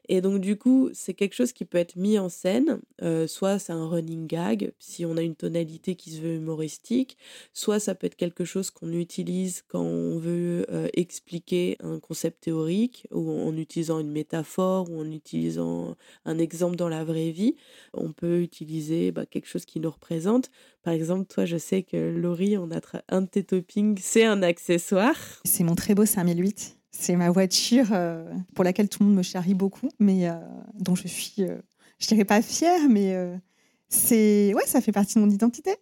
Et 0.07 0.21
donc 0.21 0.39
du 0.39 0.55
coup, 0.55 0.89
c'est 0.93 1.15
quelque 1.15 1.33
chose 1.33 1.51
qui 1.51 1.65
peut 1.65 1.79
être 1.79 1.95
mis 1.95 2.19
en 2.19 2.29
scène 2.29 2.79
soit 3.27 3.59
c'est 3.59 3.73
un 3.73 3.87
running 3.87 4.27
gag, 4.27 4.73
si 4.79 5.05
on 5.05 5.17
a 5.17 5.21
une 5.21 5.35
tonalité 5.35 5.95
qui 5.95 6.11
se 6.11 6.21
veut 6.21 6.35
humoristique, 6.35 7.17
soit 7.53 7.79
ça 7.79 7.95
peut 7.95 8.07
être 8.07 8.15
quelque 8.15 8.45
chose 8.45 8.69
qu'on 8.69 8.91
utilise 8.93 9.63
quand 9.67 9.81
on 9.81 10.17
veut 10.17 10.65
expliquer 10.93 11.77
un 11.81 11.99
concept 11.99 12.43
théorique, 12.43 13.07
ou 13.11 13.31
en 13.31 13.55
utilisant 13.57 13.99
une 13.99 14.11
métaphore, 14.11 14.89
ou 14.89 14.99
en 14.99 15.11
utilisant 15.11 15.95
un 16.25 16.37
exemple 16.37 16.75
dans 16.75 16.89
la 16.89 17.03
vraie 17.03 17.31
vie. 17.31 17.55
On 17.93 18.11
peut 18.11 18.41
utiliser 18.41 19.11
bah, 19.11 19.25
quelque 19.25 19.47
chose 19.47 19.65
qui 19.65 19.79
nous 19.79 19.91
représente. 19.91 20.51
Par 20.83 20.93
exemple, 20.93 21.25
toi, 21.25 21.45
je 21.45 21.57
sais 21.57 21.83
que 21.83 21.97
Laurie, 21.97 22.57
on 22.57 22.71
a 22.71 22.79
un 23.09 23.21
de 23.21 23.27
tes 23.27 23.43
toppings, 23.43 23.99
c'est 24.01 24.25
un 24.25 24.41
accessoire. 24.43 25.15
C'est 25.45 25.63
mon 25.63 25.75
très 25.75 25.95
beau 25.95 26.05
5008. 26.05 26.77
C'est 26.91 27.15
ma 27.15 27.31
voiture 27.31 27.87
pour 28.53 28.63
laquelle 28.63 28.89
tout 28.89 28.99
le 29.01 29.07
monde 29.07 29.17
me 29.17 29.23
charrie 29.23 29.53
beaucoup, 29.53 29.89
mais 29.99 30.29
dont 30.79 30.95
je 30.95 31.07
suis 31.07 31.43
je 32.01 32.07
dirais 32.07 32.25
pas 32.25 32.41
fière, 32.41 32.89
mais 32.89 33.15
euh, 33.15 33.35
c'est 33.87 34.53
ouais, 34.53 34.65
ça 34.65 34.81
fait 34.81 34.91
partie 34.91 35.15
de 35.15 35.19
mon 35.21 35.29
identité. 35.29 35.75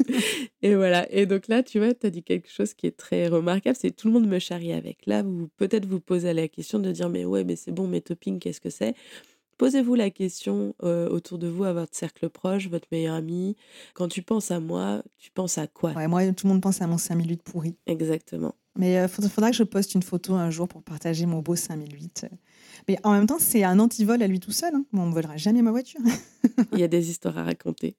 et 0.62 0.74
voilà. 0.74 1.10
Et 1.12 1.26
donc 1.26 1.48
là, 1.48 1.62
tu 1.62 1.78
vois, 1.78 1.92
tu 1.92 2.06
as 2.06 2.10
dit 2.10 2.22
quelque 2.22 2.50
chose 2.50 2.74
qui 2.74 2.86
est 2.86 2.96
très 2.96 3.28
remarquable, 3.28 3.76
c'est 3.78 3.90
tout 3.90 4.06
le 4.06 4.14
monde 4.14 4.28
me 4.28 4.38
charrie 4.38 4.72
avec. 4.72 5.04
Là, 5.06 5.22
vous 5.22 5.48
peut-être 5.56 5.86
vous 5.86 6.00
posez 6.00 6.32
la 6.32 6.48
question 6.48 6.78
de 6.78 6.90
dire 6.92 7.08
mais 7.08 7.24
ouais, 7.24 7.44
mais 7.44 7.56
c'est 7.56 7.72
bon, 7.72 7.88
mes 7.88 8.00
toppings, 8.00 8.38
qu'est-ce 8.38 8.60
que 8.60 8.70
c'est? 8.70 8.94
Posez-vous 9.58 9.96
la 9.96 10.10
question 10.10 10.76
euh, 10.84 11.08
autour 11.08 11.36
de 11.36 11.48
vous, 11.48 11.64
à 11.64 11.72
votre 11.72 11.96
cercle 11.96 12.28
proche, 12.28 12.68
votre 12.68 12.86
meilleur 12.92 13.16
ami. 13.16 13.56
Quand 13.92 14.06
tu 14.06 14.22
penses 14.22 14.52
à 14.52 14.60
moi, 14.60 15.02
tu 15.18 15.32
penses 15.32 15.58
à 15.58 15.66
quoi? 15.66 15.92
Ouais, 15.94 16.06
Moi, 16.06 16.32
tout 16.32 16.46
le 16.46 16.52
monde 16.52 16.62
pense 16.62 16.80
à 16.80 16.86
mon 16.86 16.96
5008 16.96 17.42
pourri. 17.42 17.76
Exactement. 17.86 18.54
Mais 18.76 18.92
il 18.92 18.96
euh, 18.98 19.08
faudra, 19.08 19.50
que 19.50 19.56
je 19.56 19.64
poste 19.64 19.94
une 19.94 20.04
photo 20.04 20.34
un 20.34 20.50
jour 20.50 20.68
pour 20.68 20.84
partager 20.84 21.26
mon 21.26 21.40
beau 21.40 21.56
5008. 21.56 22.26
Mais 22.88 22.98
en 23.04 23.12
même 23.12 23.26
temps, 23.26 23.38
c'est 23.38 23.64
un 23.64 23.78
antivol 23.78 24.22
à 24.22 24.26
lui 24.26 24.40
tout 24.40 24.50
seul. 24.50 24.74
Hein. 24.74 24.84
On 24.94 25.06
ne 25.06 25.12
volera 25.12 25.36
jamais 25.36 25.60
ma 25.60 25.70
voiture. 25.70 26.00
Il 26.72 26.78
y 26.78 26.82
a 26.82 26.88
des 26.88 27.10
histoires 27.10 27.36
à 27.36 27.44
raconter. 27.44 27.96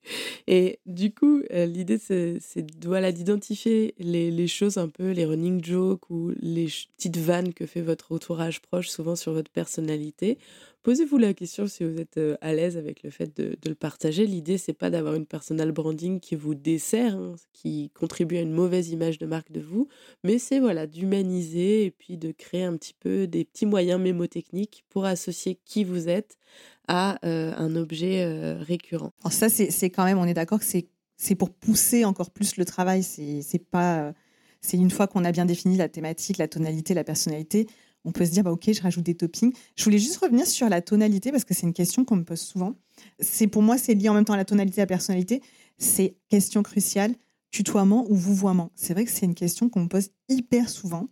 Et 0.47 0.80
du 0.88 1.13
coup, 1.13 1.43
euh, 1.52 1.65
l'idée, 1.67 1.99
c'est 1.99 2.39
voilà, 2.84 3.12
d'identifier 3.12 3.93
les, 3.99 4.32
les, 4.32 4.47
choses 4.47 4.78
un 4.78 4.88
peu, 4.88 5.12
les 5.12 5.25
running 5.25 5.63
jokes 5.63 6.10
ou 6.10 6.32
les 6.41 6.67
petites 6.97 7.17
vannes 7.17 7.54
que 7.54 7.67
fait 7.67 7.82
votre 7.82 8.12
entourage 8.12 8.62
proche, 8.62 8.89
souvent 8.89 9.15
sur 9.15 9.32
votre 9.32 9.52
personnalité, 9.52 10.39
Posez-vous 10.82 11.18
la 11.18 11.34
question 11.34 11.68
si 11.68 11.84
vous 11.84 12.00
êtes 12.00 12.20
à 12.39 12.54
l'aise 12.54 12.78
avec 12.78 13.04
le 13.04 13.10
fait 13.10 13.36
de, 13.36 13.58
le 13.68 13.76
partager. 13.76 14.26
L'idée, 14.26 14.58
c'est 14.58 14.74
pas 14.74 14.89
d'avoir 14.89 15.15
une 15.15 15.26
personal 15.26 15.74
branding 15.74 16.22
qui 16.22 16.36
vous 16.36 16.56
dessert, 16.56 17.15
hein, 17.15 17.36
qui 17.52 17.92
contribue 17.94 18.38
à 18.38 18.42
une 18.42 18.54
mauvaise 18.54 18.89
image 18.89 19.18
de 19.18 19.26
marque 19.26 19.52
de 19.52 19.60
vous, 19.60 19.89
mais 20.24 20.39
c'est 20.39 20.60
voilà 20.60 20.88
d'humaniser 20.88 21.86
et 21.86 21.92
puis 21.92 22.18
de 22.18 22.32
créer 22.32 22.63
un 22.63 22.78
petit 22.78 22.94
peu 22.98 23.28
des 23.28 23.44
petits 23.44 23.65
moyens 23.65 24.00
mémotechniques 24.00 24.86
pour 24.88 25.04
associer 25.04 25.60
qui 25.65 25.84
vous 25.84 26.08
êtes 26.08 26.38
à 26.88 27.20
un 27.24 27.76
objet 27.76 28.26
récurrent. 28.54 29.12
Alors 29.22 29.34
ça, 29.34 29.50
c'est 29.50 29.89
quand 29.89 30.06
même, 30.06 30.18
on 30.18 30.26
est 30.26 30.34
d'accord 30.34 30.60
que 30.60 30.65
c'est 30.65 31.36
pour 31.36 31.52
pousser 31.52 32.06
encore 32.06 32.32
plus 32.32 32.58
le 32.58 32.65
travail. 32.65 33.04
C'est 33.04 33.63
pas, 33.70 34.13
c'est 34.62 34.78
une 34.78 34.89
fois 34.89 35.08
qu'on 35.08 35.26
a 35.26 35.32
bien 35.32 35.46
défini 35.46 35.78
la 35.78 35.89
thématique, 35.89 36.38
la 36.38 36.48
tonalité, 36.48 36.94
la 36.94 37.04
personnalité 37.04 37.68
on 38.06 38.12
peut 38.12 38.26
se 38.26 38.32
dire, 38.32 38.44
bah, 38.44 38.52
OK, 38.52 38.72
je 38.72 38.82
rajoute 38.82 39.04
des 39.04 39.16
toppings. 39.16 39.54
Je 39.76 39.84
voulais 39.84 40.00
juste 40.00 40.18
revenir 40.18 40.48
sur 40.48 40.70
la 40.70 40.82
tonalité 40.82 41.32
parce 41.32 41.44
que 41.44 41.54
c'est 41.54 41.68
une 41.68 41.74
question 41.74 42.06
qu'on 42.06 42.16
me 42.16 42.24
pose 42.24 42.40
souvent. 42.40 42.76
C'est 43.20 43.48
Pour 43.48 43.62
moi, 43.62 43.78
c'est 43.78 43.94
lié 43.94 44.10
en 44.10 44.14
même 44.14 44.26
temps 44.26 44.34
à 44.34 44.38
la 44.38 44.46
tonalité 44.46 44.80
et 44.80 44.82
à 44.82 44.84
la 44.84 44.88
personnalité. 44.88 45.42
C'est 45.78 46.16
question 46.30 46.64
cruciale, 46.64 47.14
tutoiement 47.52 48.06
ou 48.10 48.16
vouvoiement. 48.16 48.72
C'est 48.76 48.94
vrai 48.94 49.06
que 49.06 49.12
c'est 49.12 49.26
une 49.26 49.36
question 49.36 49.70
qu'on 49.70 49.82
me 49.82 49.88
pose 49.88 50.10
hyper 50.30 50.70
souvent 50.70 51.10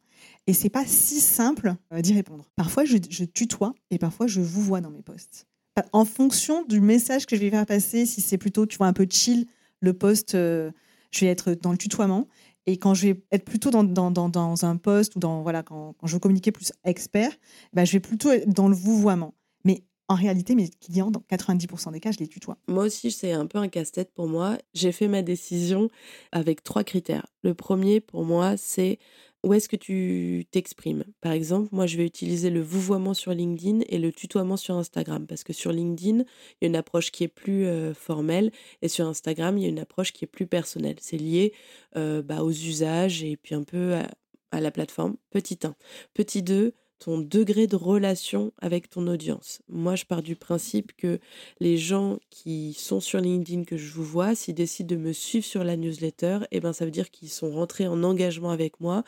et 0.48 0.54
c'est 0.54 0.70
pas 0.70 0.86
si 0.86 1.20
simple 1.20 1.76
euh, 1.94 2.02
d'y 2.02 2.14
répondre. 2.14 2.50
Parfois, 2.56 2.86
je, 2.86 2.98
tutoie 3.26 3.74
et 3.92 3.98
parfois, 3.98 4.28
je 4.28 4.42
vous 4.42 4.62
vois 4.62 4.82
dans 4.82 4.90
mes 4.90 5.02
posts. 5.02 5.46
En 5.94 6.06
fonction 6.06 6.64
du 6.64 6.82
message 6.82 7.28
que 7.28 7.36
je 7.36 7.42
vais 7.42 7.52
faire 7.52 7.66
passer, 7.66 8.08
si 8.08 8.22
c'est 8.22 8.40
plutôt, 8.40 8.66
tu 8.66 8.78
vois, 8.78 8.88
un 8.88 8.94
peu 8.94 9.06
chill, 9.08 9.46
le 9.80 9.94
post, 9.94 10.34
euh, 10.34 10.72
je 11.12 11.20
vais 11.20 11.28
être 11.28 11.54
dans 11.54 11.72
le 11.72 11.78
tutoiement. 11.78 12.28
Et 12.68 12.78
quand 12.78 12.94
je 12.94 13.08
vais 13.08 13.24
être 13.32 13.46
plutôt 13.46 13.72
dans, 13.72 13.84
dans, 13.84 14.12
dans, 14.12 14.66
un 14.66 14.76
poste 14.76 15.16
ou 15.16 15.20
dans, 15.20 15.42
voilà, 15.42 15.64
quand, 15.64 15.96
je 16.04 16.14
veux 16.14 16.20
communiquer 16.20 16.52
plus 16.52 16.74
expert, 16.84 17.32
bah, 17.74 17.86
je 17.86 17.94
vais 17.94 18.02
plutôt 18.02 18.30
être 18.30 18.50
dans 18.50 18.68
le 18.68 18.76
vouvoiement. 18.76 19.34
Mais 19.64 19.86
en 20.10 20.16
réalité, 20.16 20.54
mes 20.54 20.70
clients, 20.70 21.10
dans 21.10 21.24
90% 21.32 21.94
des 21.94 22.02
cas, 22.02 22.12
je 22.12 22.20
les 22.20 22.28
tutoie. 22.28 22.58
Moi 22.68 22.84
aussi, 22.84 23.10
c'est 23.12 23.32
un 23.32 23.46
peu 23.46 23.58
un 23.58 23.70
casse-tête 23.70 24.14
pour 24.14 24.28
moi. 24.28 24.58
J'ai 24.74 24.92
fait 24.92 25.08
ma 25.08 25.22
décision 25.22 25.90
avec 26.34 26.62
trois 26.62 26.84
critères. 26.84 27.26
Le 27.42 27.54
premier, 27.54 28.02
pour 28.02 28.26
moi, 28.26 28.58
c'est 28.58 29.00
où 29.48 29.54
est-ce 29.54 29.70
que 29.70 29.76
tu 29.76 30.46
t'exprimes? 30.52 31.04
Par 31.22 31.32
exemple, 31.32 31.70
moi, 31.72 31.88
je 31.88 31.98
vais 31.98 32.06
utiliser 32.06 32.50
le 32.50 32.62
vouvoiement 32.62 33.14
sur 33.14 33.34
LinkedIn 33.34 33.80
et 33.90 33.98
le 33.98 34.12
tutoiement 34.12 34.58
sur 34.58 34.76
Instagram. 34.76 35.26
Parce 35.26 35.44
que 35.44 35.54
sur 35.54 35.72
LinkedIn, 35.72 36.20
il 36.20 36.58
y 36.62 36.66
a 36.66 36.68
une 36.68 36.76
approche 36.76 37.12
qui 37.12 37.24
est 37.24 37.28
plus 37.28 37.68
formelle 37.94 38.52
et 38.82 38.88
sur 38.88 39.08
Instagram, 39.08 39.58
il 39.58 39.64
y 39.64 39.66
a 39.66 39.70
une 39.70 39.80
approche 39.80 40.14
qui 40.14 40.26
est 40.26 40.28
plus 40.28 40.48
personnelle. 40.48 40.98
C'est 41.00 41.18
lié 41.18 41.54
bah, 41.96 42.44
aux 42.44 42.52
usages 42.52 43.24
et 43.24 43.38
puis 43.38 43.56
un 43.56 43.64
peu 43.64 43.96
à, 43.96 44.08
à 44.52 44.62
la 44.62 44.72
plateforme. 44.72 45.16
Petit 45.32 45.60
1. 45.64 45.76
Petit 46.14 46.44
2, 46.44 46.74
ton 47.00 47.20
degré 47.20 47.68
de 47.68 47.76
relation 47.76 48.52
avec 48.60 48.90
ton 48.90 49.08
audience. 49.08 49.62
Moi, 49.70 49.96
je 49.96 50.06
pars 50.06 50.22
du 50.22 50.36
principe 50.36 50.94
que 50.98 51.20
les 51.60 51.78
gens 51.78 52.20
qui 52.30 52.74
sont 52.74 53.00
sur 53.00 53.20
LinkedIn, 53.20 53.64
que 53.64 53.78
je 53.78 53.92
vous 53.94 54.04
vois, 54.04 54.36
s'ils 54.36 54.56
décident 54.56 54.96
de 54.96 55.00
me 55.00 55.14
suivre 55.14 55.46
sur 55.46 55.64
la 55.64 55.78
newsletter, 55.78 56.40
eh 56.52 56.60
ben, 56.60 56.74
ça 56.74 56.86
veut 56.86 56.92
dire 56.92 57.12
qu'ils 57.12 57.30
sont 57.30 57.52
rentrés 57.52 57.88
en 57.88 58.04
engagement 58.04 58.50
avec 58.50 58.80
moi. 58.80 59.04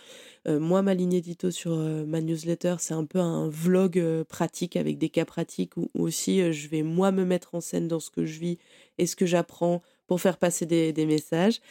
Euh, 0.48 0.60
moi, 0.60 0.82
ma 0.82 0.94
ligne 0.94 1.14
édito 1.14 1.52
sur 1.52 1.74
euh, 1.74 2.06
ma 2.06 2.22
newsletter, 2.22 2.76
c'est 2.80 2.94
un 2.94 3.06
peu 3.06 3.20
un 3.20 3.50
vlog 3.50 3.98
euh, 3.98 4.24
pratique 4.24 4.76
avec 4.76 4.98
des 4.98 5.10
cas 5.10 5.26
pratiques 5.26 5.78
où 5.78 5.90
aussi 5.94 6.54
je 6.54 6.68
vais 6.68 6.84
moi 6.84 7.12
me 7.12 7.26
mettre 7.26 7.56
en 7.56 7.62
scène 7.62 7.88
dans 7.88 8.00
ce 8.00 8.10
que 8.10 8.26
je 8.26 8.40
vis 8.40 8.58
et 8.98 9.06
ce 9.06 9.16
que 9.16 9.26
j'apprends 9.26 9.82
pour 10.10 10.20
faire 10.20 10.38
passer 10.38 10.66
des, 10.66 11.06
messages. 11.06 11.62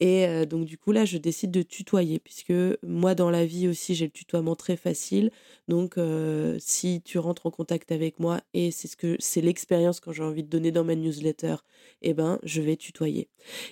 Et 0.00 0.26
euh, 0.26 0.46
donc 0.46 0.64
du 0.64 0.76
coup 0.76 0.90
là, 0.90 1.04
je 1.04 1.16
décide 1.16 1.52
de 1.52 1.62
tutoyer, 1.62 2.18
puisque 2.18 2.52
moi 2.82 3.14
dans 3.14 3.30
la 3.30 3.46
vie 3.46 3.68
aussi, 3.68 3.94
j'ai 3.94 4.06
le 4.06 4.10
tutoiement 4.10 4.56
très 4.56 4.76
facile. 4.76 5.30
Donc 5.68 5.96
euh, 5.96 6.56
si 6.58 7.02
tu 7.02 7.18
rentres 7.18 7.46
en 7.46 7.52
contact 7.52 7.92
avec 7.92 8.18
moi, 8.18 8.40
et 8.52 8.72
c'est 8.72 8.88
ce 8.88 8.96
que 8.96 9.14
c'est 9.20 9.40
l'expérience 9.40 10.00
quand 10.00 10.10
j'ai 10.10 10.24
envie 10.24 10.42
de 10.42 10.48
donner 10.48 10.72
dans 10.72 10.82
ma 10.82 10.96
newsletter, 10.96 11.54
eh 12.02 12.14
ben 12.14 12.40
je 12.42 12.60
vais 12.60 12.74
tutoyer. 12.74 13.28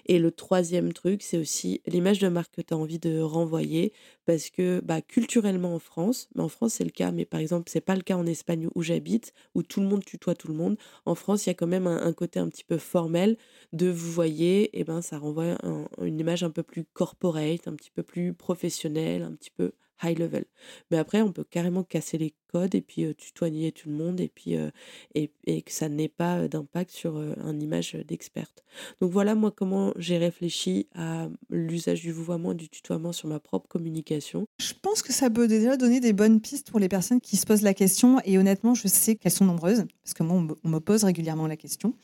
Et 0.07 0.21
le 0.21 0.31
troisième 0.31 0.93
truc, 0.93 1.23
c'est 1.23 1.39
aussi 1.39 1.83
l'image 1.87 2.21
de 2.21 2.29
marque 2.29 2.55
que 2.55 2.63
tu 2.63 2.75
as 2.75 2.77
envie 2.77 3.01
de 3.01 3.21
renvoyer, 3.21 3.93
parce 4.25 4.51
que 4.51 4.81
bah, 4.85 5.03
culturellement 5.03 5.75
en 5.75 5.81
France, 5.81 6.29
mais 6.37 6.43
en 6.43 6.49
France 6.49 6.75
c'est 6.75 6.85
le 6.85 6.91
cas, 6.91 7.11
mais 7.11 7.25
par 7.25 7.41
exemple 7.41 7.69
c'est 7.73 7.81
pas 7.81 7.97
le 7.97 8.03
cas 8.03 8.17
en 8.17 8.27
Espagne 8.27 8.69
où 8.77 8.83
j'habite, 8.83 9.33
où 9.57 9.65
tout 9.65 9.81
le 9.81 9.89
monde 9.89 10.05
tutoie 10.05 10.37
tout 10.37 10.47
le 10.47 10.55
monde. 10.55 10.77
En 11.07 11.17
France, 11.17 11.47
il 11.47 11.49
y 11.49 11.51
a 11.51 11.55
quand 11.55 11.67
même 11.67 11.89
un, 11.89 12.07
un 12.07 12.13
côté 12.13 12.39
un 12.39 12.49
petit 12.49 12.65
peu 12.65 12.79
formel 12.79 13.37
de 13.73 13.89
vous 13.89 14.12
voyez, 14.13 14.71
eh 14.79 14.85
ben, 14.85 15.03
ça 15.03 15.19
renvoie 15.19 15.57
une 16.01 16.21
image 16.21 16.43
un 16.45 16.51
peu 16.51 16.63
plus 16.63 16.85
corporate, 16.85 17.69
un 17.69 17.75
petit 17.75 17.91
peu 17.91 18.03
plus 18.03 18.35
professionnelle, 18.35 19.23
un 19.23 19.33
petit 19.35 19.51
peu 19.51 19.73
high 20.03 20.19
level. 20.19 20.45
Mais 20.91 20.99
après, 20.99 21.23
on 21.23 21.33
peut 21.33 21.45
carrément 21.45 21.83
casser 21.83 22.19
les 22.19 22.35
codes 22.53 22.75
et 22.75 22.83
puis 22.83 23.05
euh, 23.05 23.15
tutoyer 23.15 23.73
tout 23.73 23.89
le 23.89 23.95
monde 23.95 24.21
et 24.21 24.29
puis 24.29 24.57
euh, 24.57 24.71
et, 25.15 25.29
que 25.63 25.73
ça 25.73 25.89
n'ait 25.89 26.09
pas 26.09 26.49
d'impact 26.49 26.91
sur 26.91 27.17
euh, 27.17 27.35
un 27.43 27.59
image 27.59 27.95
d'experte. 28.07 28.65
Donc 29.01 29.11
voilà 29.11 29.35
moi 29.35 29.51
comment 29.51 29.93
j'ai 29.97 30.19
réfléchi 30.19 30.87
à 30.95 31.29
l'usage 31.51 32.03
du 32.03 32.13
vouvoiement 32.13 32.53
et 32.53 32.57
du 32.57 32.69
tutoiement 32.69 33.13
sur 33.13 33.29
ma 33.29 33.41
propre 33.41 33.69
communication. 33.69 34.47
Je 34.61 34.73
pense 34.81 35.03
que 35.03 35.13
ça 35.13 35.31
peut 35.31 35.49
déjà 35.49 35.77
donner 35.77 36.01
des 36.01 36.13
bonnes 36.13 36.41
pistes 36.41 36.71
pour 36.71 36.81
les 36.81 36.89
personnes 36.89 37.21
qui 37.21 37.37
se 37.37 37.47
posent 37.47 37.63
la 37.63 37.75
question 37.75 38.21
et 38.25 38.39
honnêtement 38.39 38.75
je 38.75 38.89
sais 38.89 39.17
qu'elles 39.17 39.33
sont 39.33 39.47
nombreuses 39.47 39.85
parce 40.03 40.15
que 40.15 40.23
moi 40.23 40.45
on 40.65 40.69
me 40.69 40.79
pose 40.79 41.05
régulièrement 41.05 41.47
la 41.47 41.57
question. 41.57 41.95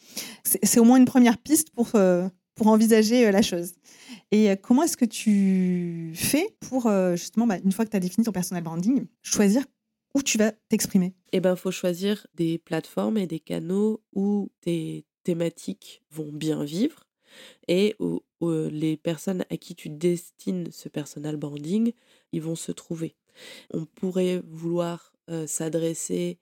C'est 0.44 0.80
au 0.80 0.84
moins 0.84 0.96
une 0.96 1.04
première 1.04 1.38
piste 1.38 1.70
pour 1.70 1.92
pour 2.58 2.66
envisager 2.66 3.30
la 3.30 3.40
chose. 3.40 3.72
Et 4.30 4.54
comment 4.62 4.82
est-ce 4.82 4.96
que 4.96 5.06
tu 5.06 6.12
fais 6.14 6.54
pour, 6.60 6.90
justement, 7.12 7.46
bah, 7.46 7.56
une 7.64 7.72
fois 7.72 7.86
que 7.86 7.90
tu 7.90 7.96
as 7.96 8.00
défini 8.00 8.24
ton 8.26 8.32
personal 8.32 8.62
branding, 8.62 9.06
choisir 9.22 9.64
où 10.14 10.22
tu 10.22 10.36
vas 10.36 10.52
t'exprimer? 10.68 11.14
Eh 11.32 11.40
bien, 11.40 11.52
il 11.54 11.58
faut 11.58 11.70
choisir 11.70 12.26
des 12.34 12.58
plateformes 12.58 13.16
et 13.16 13.26
des 13.26 13.40
canaux 13.40 14.02
où 14.12 14.50
tes 14.60 15.06
thématiques 15.22 16.02
vont 16.10 16.32
bien 16.32 16.64
vivre 16.64 17.04
et 17.68 17.94
où, 18.00 18.20
les 18.40 18.96
personnes 18.96 19.44
à 19.50 19.56
qui 19.56 19.74
tu 19.74 19.88
destines 19.88 20.68
ce 20.70 20.88
personal 20.88 21.36
branding, 21.36 21.92
ils 22.32 22.42
vont 22.42 22.56
se 22.56 22.72
trouver. 22.72 23.16
On 23.72 23.84
pourrait 23.84 24.42
vouloir 24.46 25.12
s'adresser 25.46 26.38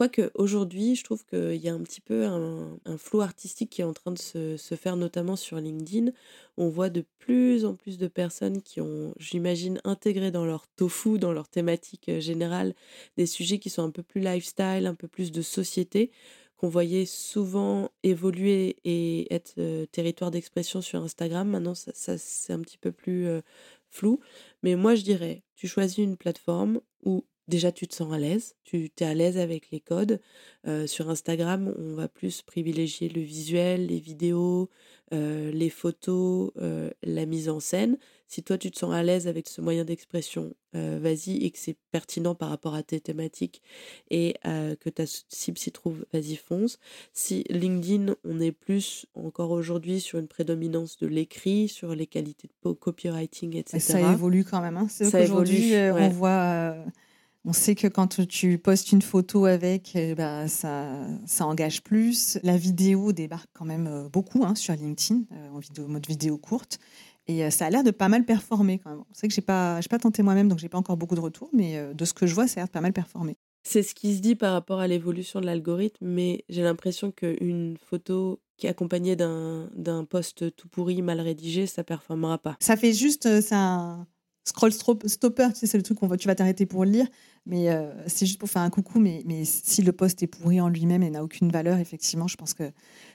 Quoique 0.00 0.30
aujourd'hui, 0.34 0.96
je 0.96 1.04
trouve 1.04 1.26
qu'il 1.26 1.56
y 1.56 1.68
a 1.68 1.74
un 1.74 1.82
petit 1.82 2.00
peu 2.00 2.24
un, 2.24 2.78
flou 2.96 3.20
artistique 3.20 3.68
qui 3.68 3.82
est 3.82 3.84
en 3.84 3.92
train 3.92 4.12
de 4.12 4.18
se, 4.18 4.56
faire, 4.74 4.96
notamment 4.96 5.36
sur 5.36 5.58
LinkedIn. 5.58 6.12
On 6.56 6.70
voit 6.70 6.88
de 6.88 7.04
plus 7.18 7.66
en 7.66 7.74
plus 7.74 7.98
de 7.98 8.08
personnes 8.08 8.62
qui 8.62 8.80
ont, 8.80 9.12
j'imagine, 9.18 9.78
intégré 9.84 10.30
dans 10.30 10.46
leur 10.46 10.66
tofu, 10.68 11.18
dans 11.18 11.34
leur 11.34 11.48
thématique 11.48 12.08
euh, 12.08 12.18
générale, 12.18 12.74
des 13.18 13.26
sujets 13.26 13.58
qui 13.58 13.68
sont 13.68 13.82
un 13.82 13.90
peu 13.90 14.02
plus 14.02 14.22
lifestyle, 14.22 14.86
un 14.86 14.94
peu 14.94 15.06
plus 15.06 15.32
de 15.32 15.42
société, 15.42 16.12
qu'on 16.56 16.70
voyait 16.70 17.04
souvent 17.04 17.90
évoluer 18.02 18.76
et 18.84 19.30
être 19.34 19.52
euh, 19.58 19.84
territoire 19.84 20.30
d'expression 20.30 20.80
sur 20.80 21.02
Instagram. 21.02 21.46
Maintenant, 21.46 21.74
ça, 21.74 22.16
c'est 22.16 22.54
un 22.54 22.60
petit 22.60 22.78
peu 22.78 22.90
plus 22.90 23.28
euh, 23.28 23.42
flou. 23.90 24.18
Mais 24.62 24.76
moi, 24.76 24.94
je 24.94 25.02
dirais, 25.02 25.42
tu 25.56 25.68
choisis 25.68 25.98
une 25.98 26.16
plateforme 26.16 26.80
où 27.04 27.26
déjà 27.50 27.72
tu 27.72 27.86
te 27.86 27.94
sens 27.94 28.12
à 28.12 28.18
l'aise, 28.18 28.54
tu 28.64 28.90
es 28.98 29.04
à 29.04 29.12
l'aise 29.12 29.36
avec 29.36 29.70
les 29.70 29.80
codes? 29.80 30.20
sur 30.86 31.08
Instagram, 31.10 31.74
on 31.78 31.94
va 31.94 32.06
plus 32.08 32.42
privilégier 32.42 33.08
le 33.08 33.20
visuel, 33.20 33.86
les 33.86 33.98
vidéos, 33.98 34.68
les 35.10 35.70
photos, 35.70 36.52
la 37.02 37.26
mise 37.26 37.48
en 37.48 37.60
scène. 37.60 37.98
Si 38.26 38.44
toi 38.44 38.58
tu 38.58 38.70
te 38.70 38.78
sens 38.78 38.94
à 38.94 39.02
l'aise 39.02 39.26
avec 39.26 39.48
ce 39.48 39.60
moyen 39.60 39.84
d'expression, 39.84 40.54
vas-y 40.74 41.44
et 41.44 41.50
que 41.50 41.58
c'est 41.58 41.76
pertinent 41.90 42.34
par 42.34 42.50
rapport 42.50 42.74
à 42.74 42.82
tes 42.82 43.00
thématiques 43.00 43.62
et 44.10 44.36
que 44.44 44.90
ta 44.90 45.04
cible 45.06 45.56
s'y 45.56 45.72
trouve, 45.72 46.04
vas-y 46.12 46.36
fonce. 46.36 46.78
Si 47.14 47.44
LinkedIn, 47.48 48.14
on 48.24 48.38
est 48.38 48.52
plus 48.52 49.06
encore 49.14 49.50
aujourd'hui 49.50 50.00
sur 50.00 50.18
une 50.18 50.28
prédominance 50.28 50.98
de 50.98 51.06
l'écrit, 51.06 51.68
sur 51.68 51.94
les 51.94 52.06
qualités 52.06 52.48
de 52.48 52.72
copywriting, 52.72 53.56
etc. 53.56 53.80
ça 53.80 54.12
évolue 54.12 54.44
quand 54.44 54.60
même. 54.60 54.76
Hein. 54.76 54.88
C'est 54.90 55.10
qu'aujourd'hui, 55.10 55.72
on 55.74 56.08
voit 56.10 56.76
on 57.44 57.52
sait 57.52 57.74
que 57.74 57.86
quand 57.86 58.26
tu 58.26 58.58
postes 58.58 58.92
une 58.92 59.02
photo 59.02 59.46
avec, 59.46 59.92
eh 59.94 60.14
ben, 60.14 60.46
ça, 60.46 61.06
ça 61.26 61.46
engage 61.46 61.82
plus. 61.82 62.38
La 62.42 62.56
vidéo 62.56 63.12
débarque 63.12 63.48
quand 63.54 63.64
même 63.64 63.86
euh, 63.86 64.08
beaucoup 64.08 64.44
hein, 64.44 64.54
sur 64.54 64.74
LinkedIn, 64.74 65.22
euh, 65.32 65.48
en 65.50 65.58
vidéo, 65.58 65.88
mode 65.88 66.06
vidéo 66.06 66.36
courte. 66.36 66.78
Et 67.26 67.44
euh, 67.44 67.50
ça 67.50 67.66
a 67.66 67.70
l'air 67.70 67.82
de 67.82 67.90
pas 67.90 68.08
mal 68.08 68.24
performer 68.24 68.78
quand 68.78 68.90
même. 68.90 69.04
C'est 69.12 69.28
que 69.28 69.34
j'ai 69.34 69.40
pas, 69.40 69.80
pas 69.88 69.98
tenté 69.98 70.22
moi-même, 70.22 70.48
donc 70.48 70.58
j'ai 70.58 70.68
pas 70.68 70.78
encore 70.78 70.96
beaucoup 70.96 71.14
de 71.14 71.20
retours, 71.20 71.48
mais 71.52 71.94
de 71.94 72.04
ce 72.04 72.12
que 72.12 72.26
je 72.26 72.34
vois, 72.34 72.46
ça 72.46 72.60
a 72.60 72.62
l'air 72.62 72.66
de 72.66 72.72
pas 72.72 72.80
mal 72.80 72.92
performer. 72.92 73.36
C'est 73.62 73.82
ce 73.82 73.94
qui 73.94 74.16
se 74.16 74.20
dit 74.20 74.34
par 74.34 74.52
rapport 74.52 74.80
à 74.80 74.88
l'évolution 74.88 75.40
de 75.40 75.46
l'algorithme, 75.46 76.06
mais 76.06 76.44
j'ai 76.48 76.62
l'impression 76.62 77.10
qu'une 77.10 77.76
photo 77.78 78.40
qui 78.56 78.66
est 78.66 78.70
accompagnée 78.70 79.16
d'un 79.16 80.04
post 80.08 80.54
tout 80.56 80.68
pourri, 80.68 81.02
mal 81.02 81.20
rédigé, 81.20 81.66
ça 81.66 81.84
performera 81.84 82.38
pas. 82.38 82.56
Ça 82.60 82.76
fait 82.76 82.92
juste, 82.92 83.40
ça, 83.40 84.06
scroll 84.50 84.72
stopper, 84.72 85.48
tu 85.52 85.60
sais, 85.60 85.66
c'est 85.66 85.78
le 85.78 85.82
truc 85.82 85.98
qu'on 85.98 86.08
tu 86.16 86.28
vas 86.28 86.34
t'arrêter 86.34 86.66
pour 86.66 86.84
le 86.84 86.90
lire, 86.90 87.06
mais 87.46 87.68
c'est 88.06 88.26
juste 88.26 88.38
pour 88.38 88.50
faire 88.50 88.62
un 88.62 88.70
coucou. 88.70 89.00
Mais, 89.00 89.22
si 89.44 89.82
le 89.82 89.92
post 89.92 90.22
est 90.22 90.26
pourri 90.26 90.60
en 90.60 90.68
lui-même 90.68 91.02
et 91.02 91.10
n'a 91.10 91.24
aucune 91.24 91.50
valeur, 91.50 91.78
effectivement, 91.78 92.28
je 92.28 92.36
pense 92.36 92.52
que 92.52 92.70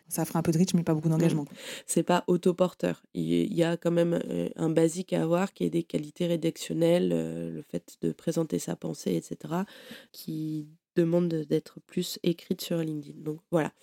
ça 0.07 0.25
fera 0.25 0.39
un 0.39 0.41
peu 0.41 0.51
de 0.51 0.57
reach, 0.57 0.73
mais 0.73 0.83
pas 0.83 0.93
beaucoup 0.93 1.09
d'engagement. 1.09 1.45
C'est 1.85 2.03
pas 2.03 2.23
autoporteur. 2.27 3.03
Il 3.13 3.53
y 3.53 3.63
a 3.63 3.77
quand 3.77 3.91
même 3.91 4.19
un 4.55 4.69
basique 4.69 5.13
à 5.13 5.21
avoir 5.21 5.53
qui 5.53 5.65
est 5.65 5.69
des 5.69 5.83
qualités 5.83 6.25
rédactionnelles, 6.25 7.09
le 7.09 7.61
fait 7.61 7.97
de 8.01 8.11
présenter 8.11 8.57
sa 8.57 8.75
pensée, 8.75 9.15
etc., 9.15 9.53
qui 10.11 10.67
demande 10.95 11.27
d'être 11.27 11.79
plus 11.85 12.19
écrite 12.23 12.61
sur 12.61 12.77
LinkedIn. 12.77 13.21
Donc 13.21 13.39
voilà 13.51 13.73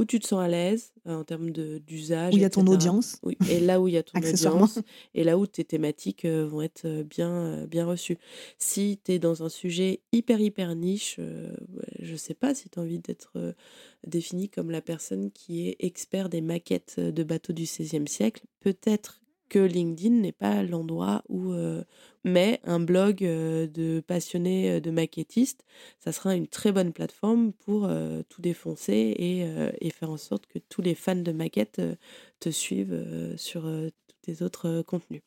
où 0.00 0.04
tu 0.06 0.18
te 0.18 0.26
sens 0.26 0.40
à 0.40 0.48
l'aise 0.48 0.94
euh, 1.06 1.20
en 1.20 1.24
termes 1.24 1.50
d'usage. 1.50 2.32
Où 2.32 2.38
il 2.38 2.40
y 2.40 2.44
a 2.46 2.50
ton 2.50 2.66
audience. 2.66 3.18
Oui, 3.22 3.36
et 3.50 3.60
là 3.60 3.80
où 3.80 3.86
il 3.86 3.94
y 3.94 3.98
a 3.98 4.02
ton 4.02 4.18
audience. 4.18 4.78
Et 5.14 5.24
là 5.24 5.36
où 5.36 5.46
tes 5.46 5.62
thématiques 5.62 6.24
euh, 6.24 6.46
vont 6.46 6.62
être 6.62 6.86
euh, 6.86 7.04
bien, 7.04 7.66
bien 7.66 7.84
reçues. 7.84 8.16
Si 8.58 8.98
tu 9.04 9.12
es 9.12 9.18
dans 9.18 9.42
un 9.42 9.50
sujet 9.50 10.00
hyper, 10.12 10.40
hyper 10.40 10.74
niche, 10.74 11.20
je 11.98 12.12
ne 12.12 12.16
sais 12.16 12.34
pas 12.34 12.54
si 12.54 12.70
tu 12.70 12.78
as 12.78 12.82
envie 12.82 12.98
d'être 12.98 13.54
défini 14.06 14.48
comme 14.48 14.70
la 14.70 14.80
personne 14.80 15.30
qui 15.30 15.68
est 15.68 15.76
expert 15.80 16.30
des 16.30 16.40
maquettes 16.40 16.98
de 16.98 17.22
bateaux 17.22 17.52
du 17.52 17.64
XVIe 17.64 18.08
siècle. 18.08 18.44
Peut-être 18.60 19.20
que 19.50 19.58
LinkedIn 19.58 20.14
n'est 20.14 20.32
pas 20.32 20.62
l'endroit 20.62 21.22
où, 21.28 21.52
mais 22.24 22.60
un 22.64 22.80
blog 22.80 23.18
de 23.18 24.00
passionnés 24.06 24.80
de 24.80 24.90
maquettistes, 24.90 25.66
ça 25.98 26.12
sera 26.12 26.34
une 26.34 26.46
très 26.46 26.72
bonne 26.72 26.92
plateforme 26.92 27.52
pour 27.52 27.90
tout 28.28 28.40
défoncer 28.40 29.14
et, 29.18 29.90
faire 29.90 30.10
en 30.10 30.16
sorte 30.16 30.46
que 30.46 30.58
tous 30.58 30.80
les 30.80 30.94
fans 30.94 31.16
de 31.16 31.32
maquettes 31.32 31.82
te 32.38 32.48
suivent 32.48 33.34
sur 33.36 33.62
tous 33.62 34.16
tes 34.22 34.42
autres 34.42 34.82
contenus. 34.82 35.22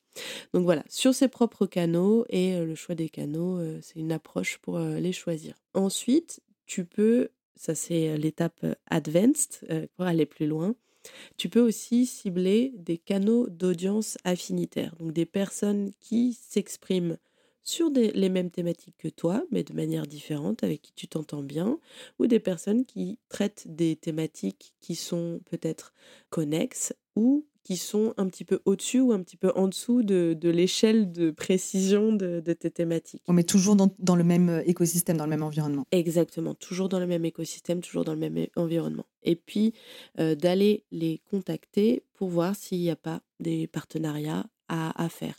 Donc 0.53 0.63
voilà, 0.63 0.83
sur 0.87 1.13
ses 1.13 1.27
propres 1.27 1.65
canaux 1.65 2.25
et 2.29 2.57
le 2.57 2.75
choix 2.75 2.95
des 2.95 3.09
canaux, 3.09 3.59
c'est 3.81 3.99
une 3.99 4.11
approche 4.11 4.57
pour 4.59 4.79
les 4.79 5.13
choisir. 5.13 5.55
Ensuite, 5.73 6.41
tu 6.65 6.85
peux, 6.85 7.29
ça 7.55 7.75
c'est 7.75 8.17
l'étape 8.17 8.65
advanced 8.89 9.67
pour 9.95 10.05
aller 10.05 10.25
plus 10.25 10.47
loin, 10.47 10.75
tu 11.37 11.49
peux 11.49 11.61
aussi 11.61 12.05
cibler 12.05 12.73
des 12.77 12.97
canaux 12.97 13.49
d'audience 13.49 14.17
affinitaires, 14.23 14.95
donc 14.97 15.13
des 15.13 15.25
personnes 15.25 15.91
qui 15.99 16.33
s'expriment 16.33 17.17
sur 17.63 17.89
les 17.89 18.29
mêmes 18.29 18.51
thématiques 18.51 18.97
que 18.97 19.07
toi, 19.07 19.43
mais 19.51 19.63
de 19.63 19.73
manière 19.73 20.05
différente, 20.05 20.63
avec 20.63 20.81
qui 20.81 20.93
tu 20.93 21.07
t'entends 21.07 21.43
bien, 21.43 21.79
ou 22.19 22.27
des 22.27 22.39
personnes 22.39 22.85
qui 22.85 23.19
traitent 23.29 23.63
des 23.67 23.95
thématiques 23.95 24.73
qui 24.81 24.95
sont 24.95 25.39
peut-être 25.45 25.93
connexes 26.29 26.93
ou 27.15 27.45
qui 27.63 27.77
sont 27.77 28.13
un 28.17 28.27
petit 28.27 28.45
peu 28.45 28.59
au-dessus 28.65 28.99
ou 28.99 29.11
un 29.11 29.21
petit 29.21 29.37
peu 29.37 29.51
en 29.55 29.67
dessous 29.67 30.03
de, 30.03 30.37
l'échelle 30.43 31.11
de 31.11 31.31
précision 31.31 32.13
de, 32.13 32.41
tes 32.41 32.71
thématiques? 32.71 33.23
On 33.27 33.33
met 33.33 33.43
toujours 33.43 33.75
dans, 33.75 34.15
le 34.15 34.23
même 34.23 34.49
euh, 34.49 34.61
écosystème, 34.65 35.17
dans 35.17 35.25
le 35.25 35.29
même 35.29 35.43
environnement. 35.43 35.85
Exactement, 35.91 36.53
toujours 36.53 36.89
dans 36.89 36.99
le 36.99 37.07
même 37.07 37.25
écosystème, 37.25 37.81
toujours 37.81 38.03
dans 38.03 38.13
le 38.13 38.19
même 38.19 38.47
environnement. 38.55 39.05
Et 39.23 39.35
puis 39.35 39.73
euh, 40.19 40.35
d'aller 40.35 40.83
les 40.91 41.21
contacter 41.29 42.03
pour 42.13 42.29
voir 42.29 42.55
s'il 42.55 42.79
n'y 42.79 42.91
a 42.91 42.95
pas 42.95 43.21
des 43.39 43.67
partenariats 43.67 44.45
à, 44.67 45.03
à 45.03 45.09
faire. 45.09 45.35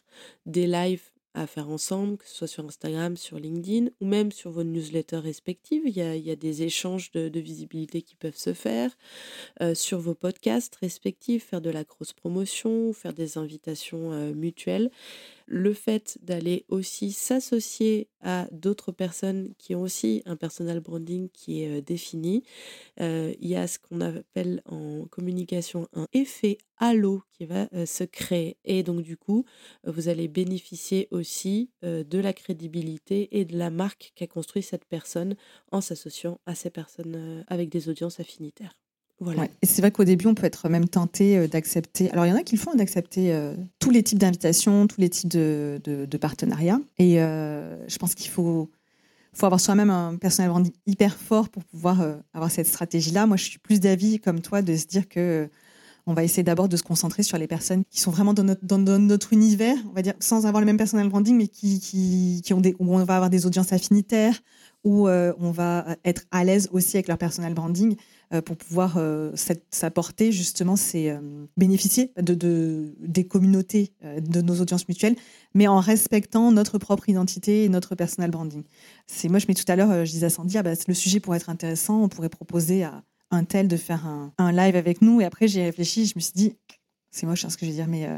Des 0.47 0.67
lives 0.67 1.14
à 1.35 1.47
faire 1.47 1.69
ensemble, 1.69 2.17
que 2.17 2.27
ce 2.27 2.35
soit 2.35 2.47
sur 2.47 2.65
Instagram, 2.65 3.17
sur 3.17 3.39
LinkedIn 3.39 3.91
ou 4.01 4.07
même 4.07 4.33
sur 4.33 4.51
vos 4.51 4.65
newsletters 4.65 5.19
respectives. 5.19 5.83
Il 5.87 5.97
y 5.97 6.31
a, 6.31 6.37
des 6.37 6.63
échanges 6.63 7.11
de, 7.13 7.41
visibilité 7.41 8.03
qui 8.03 8.15
peuvent 8.15 8.37
se 8.37 8.55
faire. 8.55 8.97
Euh, 9.61 9.75
sur 9.75 9.99
vos 9.99 10.15
podcasts 10.15 10.77
respectifs, 10.77 11.47
faire 11.47 11.61
de 11.61 11.71
la 11.71 11.85
cross-promotion, 11.85 12.93
faire 12.93 13.13
des 13.13 13.37
invitations 13.37 14.13
euh, 14.13 14.33
mutuelles 14.33 14.91
le 15.47 15.75
fait 15.75 16.17
d'aller 16.23 16.65
aussi 16.71 17.13
s'associer 17.13 18.09
à 18.23 18.49
d'autres 18.51 18.93
personnes 18.93 19.53
qui 19.59 19.75
ont 19.75 19.83
aussi 19.83 20.23
un 20.25 20.37
personal 20.37 20.81
branding 20.81 21.29
qui 21.29 21.63
est 21.63 21.83
défini. 21.83 22.45
il 22.99 23.37
y 23.43 23.55
a 23.55 23.67
ce 23.67 23.79
qu'on 23.79 24.01
appelle 24.01 24.63
en 24.65 25.05
communication 25.11 25.87
un 25.93 26.09
effet 26.15 26.57
halo 26.79 27.23
qui 27.33 27.47
va 27.47 27.69
se 27.87 28.05
créer. 28.05 28.57
Et 28.65 28.83
donc 28.83 29.03
du 29.03 29.17
coup, 29.17 29.45
vous 29.85 30.09
allez 30.09 30.29
bénéficier 30.29 31.09
aussi 31.11 31.71
de 31.83 32.19
la 32.19 32.33
crédibilité 32.33 33.39
et 33.39 33.45
de 33.45 33.57
la 33.57 33.71
marque 33.71 34.13
qu'a 34.15 34.27
construit 34.27 34.63
cette 34.63 34.85
personne 34.85 35.37
en 35.73 35.81
s'associant 35.81 36.41
à 36.47 36.55
ces 36.55 36.71
personnes 36.71 37.45
avec 37.49 37.69
des 37.69 37.89
audiences 37.89 38.21
affinitaires. 38.21 38.77
Et 39.63 39.67
c'est 39.67 39.81
vrai 39.81 39.91
qu'au 39.91 40.05
début, 40.05 40.27
on 40.27 40.35
peut 40.35 40.45
être 40.45 40.69
même 40.69 40.89
tenté 40.89 41.47
d'accepter. 41.49 42.11
Alors, 42.11 42.27
il 42.27 42.31
y 42.31 42.33
en 42.33 42.37
a 42.37 42.43
qui 42.43 42.57
le 42.57 42.61
font, 42.61 42.75
d'accepter 42.75 43.33
euh, 43.33 43.55
tous 43.79 43.91
les 43.91 44.03
types 44.03 44.19
d'invitations, 44.19 44.87
tous 44.87 45.01
les 45.01 45.09
types 45.09 45.31
de, 45.31 46.19
partenariats. 46.21 46.81
Et 46.99 47.17
je 47.17 47.99
pense 47.99 48.15
qu'il 48.15 48.31
faut, 48.31 48.71
faut 49.33 49.47
avoir 49.47 49.61
soi-même 49.61 49.91
un 49.91 50.17
personnel 50.17 50.51
hyper 50.87 51.17
fort 51.17 51.49
pour 51.49 51.65
pouvoir 51.65 52.05
avoir 52.33 52.51
cette 52.51 52.67
stratégie-là. 52.67 53.27
Moi, 53.27 53.37
je 53.37 53.45
suis 53.45 53.59
plus 53.59 53.81
d'avis, 53.81 54.19
comme 54.19 54.41
toi, 54.41 54.63
de 54.63 54.77
se 54.77 54.87
dire 54.87 55.09
que 55.09 55.49
on 56.07 56.15
va 56.15 56.25
essayer 56.25 56.43
d'abord 56.43 56.69
de 56.69 56.77
se 56.77 56.83
concentrer 56.83 57.23
sur 57.23 57.39
les 57.39 57.47
personnes 57.47 57.85
qui 57.91 58.01
sont 58.01 58.11
vraiment 58.11 58.35
dans 58.35 58.45
notre, 58.99 59.33
univers, 59.33 59.77
on 59.91 59.95
va 59.95 60.03
dire, 60.03 60.15
sans 60.21 60.47
avoir 60.47 60.61
le 60.61 60.67
même 60.67 60.77
personnel 60.77 61.09
branding, 61.09 61.37
mais 61.37 61.49
qui, 61.49 62.43
ont 62.53 62.61
des, 62.61 62.75
où 62.79 62.95
on 62.95 63.05
va 63.05 63.17
avoir 63.17 63.31
des 63.31 63.47
audiences 63.47 63.73
affinitaires, 63.73 64.39
où 64.85 65.09
on 65.09 65.51
va 65.51 65.97
être 66.05 66.25
à 66.31 66.45
l'aise 66.45 66.69
aussi 66.73 66.97
avec 66.97 67.09
leur 67.09 67.19
personnel 67.19 67.55
branding. 67.55 67.97
Euh, 68.35 68.41
pour 68.41 68.57
pouvoir 68.57 68.95
euh, 68.97 69.33
s'apporter 69.71 70.33
justement, 70.33 70.77
c'est 70.77 71.11
euh, 71.11 71.19
bénéficier 71.57 72.11
de, 72.17 72.95
des 72.99 73.27
communautés, 73.27 73.93
de 74.03 74.41
nos 74.41 74.61
audiences 74.61 74.89
mutuelles, 74.89 75.17
mais 75.55 75.69
en 75.69 75.79
respectant 75.79 76.51
notre 76.51 76.79
propre 76.79 77.09
identité 77.09 77.65
et 77.65 77.69
notre 77.69 77.95
personal 77.95 78.31
branding. 78.31 78.65
C'est 79.07 79.29
moi, 79.29 79.39
je 79.39 79.47
mets 79.47 79.55
tout 79.55 79.65
à 79.69 79.77
l'heure, 79.77 80.05
je 80.05 80.11
disais 80.11 80.27
à 80.27 80.31
Sandy, 80.31 80.59
ah 80.59 80.63
bah, 80.63 80.73
le 80.87 80.95
sujet 80.95 81.21
pourrait 81.21 81.37
être 81.37 81.51
intéressant, 81.51 82.03
on 82.03 82.09
pourrait 82.09 82.29
proposer 82.29 82.83
à 82.83 83.03
un 83.35 83.45
tel 83.45 83.69
de 83.69 83.77
faire 83.77 84.07
un, 84.07 84.53
live 84.53 84.77
avec 84.77 85.03
nous. 85.03 85.21
Et 85.21 85.25
après, 85.25 85.49
j'ai 85.49 85.65
réfléchi, 85.65 86.07
je 86.07 86.15
me 86.17 86.21
suis 86.21 86.33
dit, 86.35 86.57
c'est 87.11 87.27
moche 87.27 87.45
hein, 87.45 87.51
ce 87.51 87.57
que 87.57 87.67
je 87.67 87.71
veux 87.71 87.77
dire, 87.77 87.89
mais 87.89 88.09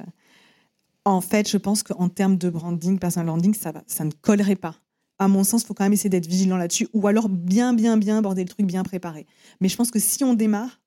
en 1.04 1.20
fait, 1.20 1.48
je 1.48 1.56
pense 1.56 1.82
qu'en 1.82 2.08
termes 2.08 2.36
de 2.36 2.50
branding, 2.50 2.98
personal 2.98 3.26
branding, 3.26 3.54
ça, 3.54 3.72
ça 3.86 4.04
ne 4.04 4.10
collerait 4.10 4.56
pas 4.56 4.76
à 5.18 5.28
mon 5.28 5.44
sens, 5.44 5.62
il 5.62 5.66
faut 5.66 5.74
quand 5.74 5.84
même 5.84 5.92
essayer 5.92 6.10
d'être 6.10 6.26
vigilant 6.26 6.56
là-dessus, 6.56 6.88
ou 6.92 7.06
alors 7.06 7.28
bien, 7.28 7.72
bien, 7.72 7.96
bien 7.96 8.18
aborder 8.18 8.42
le 8.42 8.48
truc, 8.48 8.66
bien 8.66 8.82
préparé. 8.82 9.26
Mais 9.60 9.68
je 9.68 9.76
pense 9.76 9.90
que 9.90 9.98
si 9.98 10.24
on 10.24 10.34
démarre, 10.34 10.80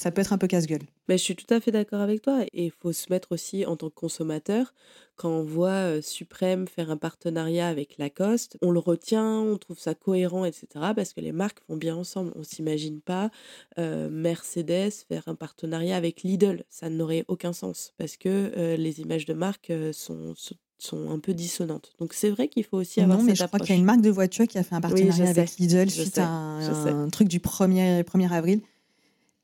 ça 0.00 0.10
peut 0.10 0.22
être 0.22 0.32
un 0.32 0.38
peu 0.38 0.46
casse-gueule. 0.46 0.80
Mais 1.10 1.18
je 1.18 1.22
suis 1.22 1.36
tout 1.36 1.52
à 1.52 1.60
fait 1.60 1.72
d'accord 1.72 2.00
avec 2.00 2.22
toi. 2.22 2.42
Et 2.54 2.64
il 2.64 2.70
faut 2.70 2.90
se 2.90 3.12
mettre 3.12 3.32
aussi 3.32 3.66
en 3.66 3.76
tant 3.76 3.90
que 3.90 3.94
consommateur. 3.94 4.72
Quand 5.16 5.28
on 5.28 5.44
voit 5.44 5.68
euh, 5.68 6.00
Suprême 6.00 6.66
faire 6.66 6.90
un 6.90 6.96
partenariat 6.96 7.68
avec 7.68 7.98
Lacoste, 7.98 8.56
on 8.62 8.70
le 8.70 8.78
retient, 8.78 9.40
on 9.40 9.58
trouve 9.58 9.78
ça 9.78 9.94
cohérent, 9.94 10.46
etc. 10.46 10.66
Parce 10.96 11.12
que 11.12 11.20
les 11.20 11.32
marques 11.32 11.58
vont 11.68 11.76
bien 11.76 11.94
ensemble. 11.94 12.32
On 12.34 12.42
s'imagine 12.42 13.02
pas 13.02 13.30
euh, 13.78 14.08
Mercedes 14.08 15.04
faire 15.06 15.24
un 15.26 15.34
partenariat 15.34 15.98
avec 15.98 16.22
Lidl. 16.22 16.64
Ça 16.70 16.88
n'aurait 16.88 17.26
aucun 17.28 17.52
sens. 17.52 17.92
Parce 17.98 18.16
que 18.16 18.52
euh, 18.56 18.76
les 18.78 19.00
images 19.00 19.26
de 19.26 19.34
marque 19.34 19.70
sont, 19.92 20.32
sont 20.34 20.56
sont 20.82 21.10
un 21.10 21.18
peu 21.18 21.34
dissonantes. 21.34 21.92
Donc 21.98 22.14
c'est 22.14 22.30
vrai 22.30 22.48
qu'il 22.48 22.64
faut 22.64 22.78
aussi 22.78 23.02
avoir 23.02 23.18
non, 23.18 23.24
mais 23.24 23.34
je 23.34 23.44
crois 23.44 23.58
qu'il 23.58 23.68
y 23.68 23.72
a 23.72 23.76
une 23.76 23.84
marque 23.84 24.00
de 24.00 24.08
voiture 24.08 24.46
qui 24.46 24.56
a 24.56 24.62
fait 24.62 24.74
un 24.74 24.80
partenariat 24.80 25.28
avec 25.28 25.58
Lidl 25.58 25.90
suite 25.90 26.16
à 26.16 26.26
un, 26.26 27.10
truc 27.10 27.28
du 27.28 27.38
1er, 27.38 28.02
1er 28.02 28.32
avril. 28.32 28.62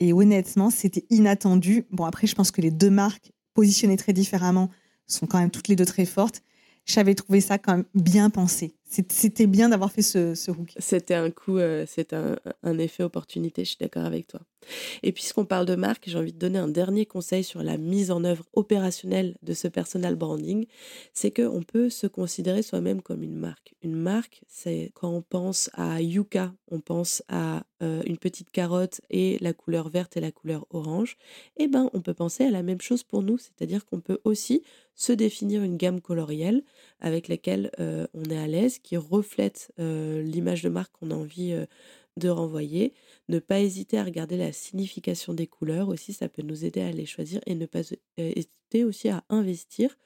Et 0.01 0.13
honnêtement, 0.13 0.71
c'était 0.71 1.07
inattendu. 1.11 1.87
Bon, 1.91 2.05
après, 2.05 2.27
je 2.27 2.35
pense 2.35 2.51
que 2.51 2.61
les 2.61 2.71
deux 2.71 2.91
marques, 2.91 3.33
positionnées 3.55 3.97
très 3.97 4.13
différemment, 4.13 4.71
sont 5.07 5.27
quand 5.27 5.39
même 5.39 5.51
toutes 5.51 5.69
les 5.69 5.77
deux 5.77 5.87
très 5.87 6.05
fortes. 6.05 6.43
J'avais 6.85 7.15
trouvé 7.15 7.41
ça 7.41 7.59
quand 7.59 7.77
même 7.77 7.85
bien 7.95 8.31
pensé. 8.31 8.76
C'était 8.89 9.47
bien 9.47 9.69
d'avoir 9.69 9.91
fait 9.91 10.03
ce, 10.03 10.51
hook. 10.51 10.73
C'était 10.79 11.15
un 11.15 11.31
coup, 11.31 11.59
euh, 11.59 11.85
c'est 11.89 12.13
un, 12.13 12.37
un, 12.63 12.79
effet 12.79 13.03
opportunité, 13.03 13.65
je 13.65 13.71
suis 13.71 13.79
d'accord 13.81 14.05
avec 14.05 14.29
toi. 14.29 14.41
Et 15.03 15.13
puisqu'on 15.13 15.45
parle 15.45 15.67
de 15.67 15.75
marque, 15.75 16.05
j'ai 16.07 16.19
envie 16.19 16.33
de 16.33 16.39
donner 16.39 16.59
un 16.59 16.69
dernier 16.69 17.07
conseil 17.07 17.45
sur 17.45 17.63
la 17.63 17.77
mise 17.77 18.11
en 18.11 18.25
œuvre 18.25 18.45
opérationnelle 18.53 19.37
de 19.43 19.55
ce 19.55 19.69
personal 19.69 20.17
branding, 20.17 20.67
c'est 21.13 21.31
qu'on 21.31 21.63
peut 21.63 21.91
se 21.91 22.07
considérer 22.07 22.63
soi-même 22.63 23.03
comme 23.03 23.23
une 23.23 23.37
marque. 23.37 23.75
Une 23.83 23.97
marque, 23.97 24.43
c'est 24.49 24.91
quand 24.95 25.11
on 25.11 25.23
pense 25.23 25.71
à 25.75 26.01
Yuka, 26.01 26.53
on 26.71 26.81
pense 26.81 27.23
à 27.29 27.65
euh, 27.83 28.03
une 28.07 28.19
petite 28.19 28.51
carotte 28.51 29.01
et 29.11 29.39
la 29.41 29.53
couleur 29.53 29.89
verte 29.89 30.17
et 30.17 30.21
la 30.21 30.33
couleur 30.33 30.67
orange, 30.71 31.17
eh 31.57 31.69
ben 31.69 31.91
on 31.93 32.01
peut 32.01 32.15
penser 32.15 32.45
à 32.45 32.51
la 32.51 32.63
même 32.63 32.81
chose 32.81 33.03
pour 33.03 33.23
nous, 33.23 33.39
c'est-à-dire 33.39 33.85
qu'on 33.85 34.01
peut 34.01 34.19
aussi 34.25 34.63
se 34.97 35.13
définir 35.13 35.63
une 35.63 35.77
gamme 35.77 36.01
colorielle 36.01 36.65
avec 37.01 37.29
laquelle 37.29 37.71
euh, 37.79 38.07
on 38.15 38.25
est 38.25 38.39
à 38.39 38.47
l'aise, 38.47 38.79
qui 38.79 38.97
reflète 38.97 39.71
euh, 39.79 40.23
l'image 40.23 40.63
de 40.63 40.71
marque 40.71 40.93
qu'on 40.93 41.11
a 41.11 41.15
envie 41.15 41.53
euh, 41.53 41.67
de 42.17 42.31
renvoyer. 42.31 42.95
Ne 43.29 43.39
pas 43.39 43.61
hésiter 43.61 43.99
à 43.99 44.05
regarder 44.05 44.39
la 44.39 44.53
signification 44.53 45.35
des 45.35 45.47
couleurs 45.47 45.89
aussi, 45.89 46.15
ça 46.15 46.29
peut 46.29 46.43
nous 46.43 46.65
aider 46.65 46.81
à 46.81 46.91
les 46.91 47.07
choisir 47.07 47.41
et 47.47 47.55
ne 47.55 47.67
pas 47.67 47.83
hésiter 48.17 48.85
aussi 48.85 49.11
à 49.11 49.23
investir 49.29 49.97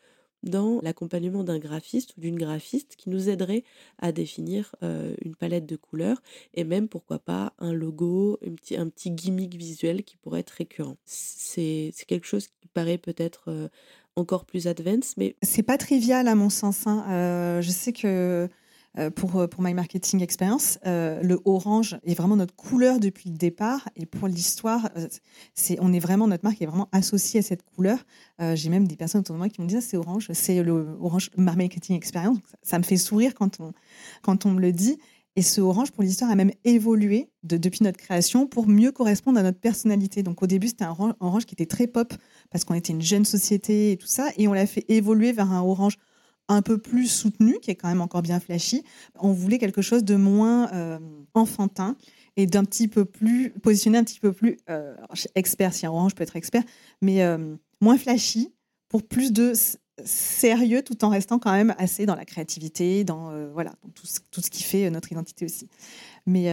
dans 0.43 0.81
l'accompagnement 0.81 1.45
d'un 1.45 1.59
graphiste 1.59 2.17
ou 2.17 2.21
d'une 2.21 2.39
graphiste 2.39 2.97
qui 2.97 3.11
nous 3.11 3.29
aiderait 3.29 3.63
à 3.99 4.11
définir 4.11 4.75
une 4.81 5.37
palette 5.37 5.67
de 5.67 5.77
couleurs 5.77 6.23
et 6.55 6.65
même 6.65 6.89
pourquoi 6.89 7.19
pas 7.19 7.53
un 7.59 7.75
logo, 7.75 8.39
un 8.45 8.55
petit, 8.55 8.75
un 8.77 8.89
petit 8.89 9.11
gimmick 9.11 9.55
visuel 9.55 10.03
qui 10.03 10.17
pourrait 10.17 10.41
être 10.41 10.51
récurrent. 10.51 10.97
C'est 11.05 11.93
quelque 12.09 12.27
chose 12.27 12.47
qui 12.47 12.69
paraît 12.73 12.97
peut-être 12.97 13.71
encore 14.17 14.45
plus 14.45 14.67
advanced. 14.67 15.15
Mais 15.17 15.37
c'est 15.43 15.63
pas 15.63 15.79
trivial 15.79 16.29
à 16.29 16.35
mon 16.35 16.51
sens. 16.51 16.87
Hein. 16.87 17.61
je 17.61 17.71
sais 17.71 17.93
que 17.93 18.49
euh, 18.99 19.09
pour, 19.09 19.37
euh, 19.37 19.47
pour 19.47 19.63
My 19.63 19.73
Marketing 19.73 20.21
Experience. 20.21 20.81
Euh, 20.85 21.23
le 21.23 21.41
orange 21.45 22.01
est 22.03 22.15
vraiment 22.15 22.35
notre 22.35 22.57
couleur 22.57 22.99
depuis 22.99 23.31
le 23.31 23.37
départ. 23.37 23.89
Et 23.95 24.05
pour 24.05 24.27
l'histoire, 24.27 24.91
c'est, 25.55 25.79
on 25.81 25.93
est 25.93 26.01
vraiment, 26.01 26.27
notre 26.27 26.45
marque 26.45 26.61
est 26.61 26.67
vraiment 26.67 26.89
associée 26.91 27.39
à 27.39 27.43
cette 27.43 27.63
couleur. 27.63 27.99
j'ai 28.55 28.69
même 28.69 28.89
des 28.89 28.97
personnes 28.97 29.21
autour 29.21 29.35
de 29.35 29.39
moi 29.39 29.49
qui 29.49 29.61
m'ont 29.61 29.69
dit, 29.69 29.77
ah, 29.77 29.81
c'est 29.81 29.97
orange, 29.97 30.29
c'est 30.33 30.61
le 30.65 30.97
orange 31.01 31.31
My 31.37 31.55
Marketing 31.55 31.95
Experience. 31.95 32.39
Ça, 32.63 32.79
me 32.79 32.83
fait 32.83 32.97
sourire 32.97 33.35
quand 33.35 33.61
on, 33.61 33.73
quand 34.23 34.45
on 34.45 34.51
me 34.51 34.61
le 34.61 34.73
dit. 34.73 34.99
Et 35.37 35.43
ce 35.43 35.61
orange, 35.61 35.93
pour 35.93 36.03
l'histoire, 36.03 36.31
a 36.31 36.35
même 36.35 36.51
évolué 36.65 37.31
de, 37.45 37.57
depuis 37.57 37.85
notre 37.85 37.99
création 37.99 38.49
pour 38.49 38.67
mieux 38.67 38.91
correspondre 38.91 39.39
à 39.39 39.43
notre 39.45 39.61
personnalité. 39.61 40.25
Donc 40.25 40.43
au 40.43 40.49
début, 40.49 40.67
c'était 40.67 40.85
un 40.85 40.97
orange 41.21 41.47
qui 41.47 41.55
était 41.55 41.67
très 41.67 41.87
pop 41.87 42.13
parce 42.51 42.65
qu'on 42.65 42.75
était 42.75 42.93
une 42.93 43.03
jeune 43.03 43.25
société 43.25 43.93
et 43.93 43.97
tout 43.97 44.07
ça. 44.07 44.29
Et 44.37 44.49
on 44.49 44.53
l'a 44.53 44.67
fait 44.67 44.85
évoluer 44.89 45.33
vers 45.33 45.51
un 45.51 45.63
orange 45.63 45.97
un 46.51 46.63
peu 46.63 46.79
plus 46.79 47.07
soutenu, 47.07 47.59
qui 47.63 47.71
est 47.71 47.77
quand 47.77 47.89
même 47.89 48.01
encore 48.01 48.23
bien 48.23 48.41
flashy. 48.41 48.83
On 49.19 49.33
voulait 49.33 49.59
quelque 49.59 49.83
chose 49.83 50.03
de 50.03 50.17
moins 50.17 50.71
euh, 50.73 50.99
enfantin 51.33 51.97
et 52.37 52.47
d'un 52.47 52.65
petit 52.65 52.89
peu 52.89 53.05
plus 53.05 53.51
positionné 53.51 53.99
un 53.99 54.05
petit 54.05 54.19
peu 54.19 54.33
plus 54.33 54.59
euh, 54.69 54.97
expert. 55.37 55.73
Si 55.73 55.87
un 55.87 55.91
orange 55.91 56.15
peut 56.17 56.25
être 56.25 56.37
expert, 56.37 56.65
mais 57.01 57.23
euh, 57.23 57.55
moins 57.81 57.97
flashy 57.97 58.53
pour 58.89 59.05
plus 59.05 59.33
de 59.33 59.53
sérieux 60.05 60.83
tout 60.83 61.05
en 61.05 61.11
restant 61.11 61.39
quand 61.39 61.53
même 61.53 61.75
assez 61.79 62.05
dans 62.05 62.17
la 62.17 62.25
créativité, 62.25 63.05
dans 63.05 63.31
voilà 63.53 63.73
tout, 63.95 64.07
ce, 64.07 64.51
qui 64.51 64.63
fait 64.63 64.91
notre 64.91 65.13
identité 65.13 65.45
aussi. 65.45 65.69
Mais 66.27 66.47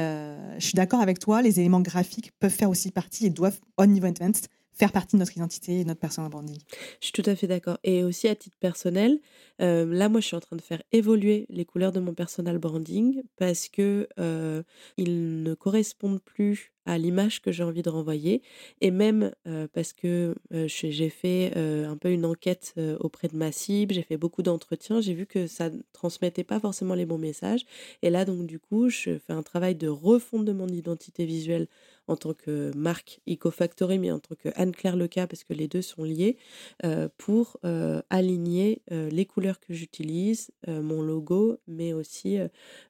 je 0.60 0.66
suis 0.66 0.76
d'accord 0.76 1.00
avec 1.00 1.18
toi, 1.18 1.42
les 1.42 1.60
éléments 1.62 1.80
graphiques 1.80 2.34
peuvent 2.40 2.52
faire 2.52 2.70
aussi 2.70 2.92
partie 2.92 3.26
et 3.26 3.30
doivent, 3.30 3.60
au 3.78 3.86
niveau 3.86 4.06
advanced, 4.06 4.50
faire 4.78 4.92
partie 4.92 5.16
de 5.16 5.20
notre 5.20 5.36
identité 5.36 5.80
et 5.80 5.86
notre 5.86 6.00
personal 6.00 6.30
branding. 6.30 6.58
Je 7.02 7.08
suis 7.08 7.14
tout 7.14 7.28
à 7.30 7.36
fait 7.36 7.48
d'accord. 7.48 7.78
Et 7.84 8.04
aussi 8.04 8.28
à 8.28 8.36
titre 8.36 8.58
personnel, 8.60 9.20
euh, 9.62 9.86
là, 9.86 10.10
moi, 10.10 10.22
je 10.22 10.28
suis 10.28 10.36
en 10.36 10.40
train 10.40 10.56
de 10.56 10.62
faire 10.62 10.82
évoluer 10.92 11.46
les 11.50 11.66
couleurs 11.66 11.92
de 11.92 12.00
mon 12.00 12.14
personal 12.14 12.58
branding 12.60 13.24
parce 13.38 13.70
que 13.70 14.08
euh, 14.20 14.64
ils 14.98 15.44
ne 15.44 15.54
correspondent 15.54 16.22
plus 16.22 16.72
à 16.86 16.98
l'image 16.98 17.42
que 17.42 17.52
j'ai 17.52 17.64
envie 17.64 17.82
de 17.82 17.90
renvoyer 17.90 18.42
et 18.80 18.92
même 18.92 19.34
euh, 19.46 19.68
parce 19.74 19.92
que 19.92 20.36
j'ai 20.52 21.10
fait 21.10 21.54
un 21.58 21.98
peu 21.98 22.12
une 22.12 22.26
enquête 22.26 22.76
auprès 23.02 23.28
de 23.28 23.36
ma 23.36 23.52
cible, 23.52 23.94
j'ai 23.94 24.04
fait 24.04 24.16
beaucoup 24.16 24.42
d'entretiens, 24.42 25.02
j'ai 25.02 25.14
vu 25.14 25.26
que 25.26 25.48
ça 25.48 25.70
ne 25.70 25.80
transmettait 25.92 26.46
pas 26.46 26.62
forcément 26.62 26.94
les 26.94 27.06
bons 27.06 27.18
messages 27.18 27.66
et 28.04 28.10
là 28.10 28.24
donc 28.24 28.48
du 28.48 28.58
coup 28.58 28.88
je 28.88 29.18
fais 29.18 29.34
un 29.34 29.44
travail 29.44 29.76
de 29.76 29.90
refonte 29.90 30.46
de 30.46 30.54
mon 30.54 30.70
identité 30.70 31.26
visuelle 31.26 31.68
en 32.08 32.16
tant 32.16 32.34
que 32.34 32.72
marque 32.76 33.20
EcoFactory, 33.28 34.00
mais 34.00 34.12
en 34.12 34.20
tant 34.20 34.36
que 34.36 34.50
Anne-Claire 34.56 34.96
Leca, 34.96 35.28
parce 35.28 35.44
que 35.44 35.54
les 35.54 35.68
deux 35.68 35.82
sont 35.82 36.04
liés, 36.04 36.38
euh, 36.84 37.10
pour 37.18 37.58
euh, 37.66 38.02
aligner 38.10 38.82
euh, 38.92 39.10
les 39.10 39.26
couleurs 39.26 39.60
que 39.60 39.74
j'utilise, 39.74 40.52
mon 40.68 41.02
logo, 41.02 41.58
mais 41.68 41.94
aussi 41.94 42.38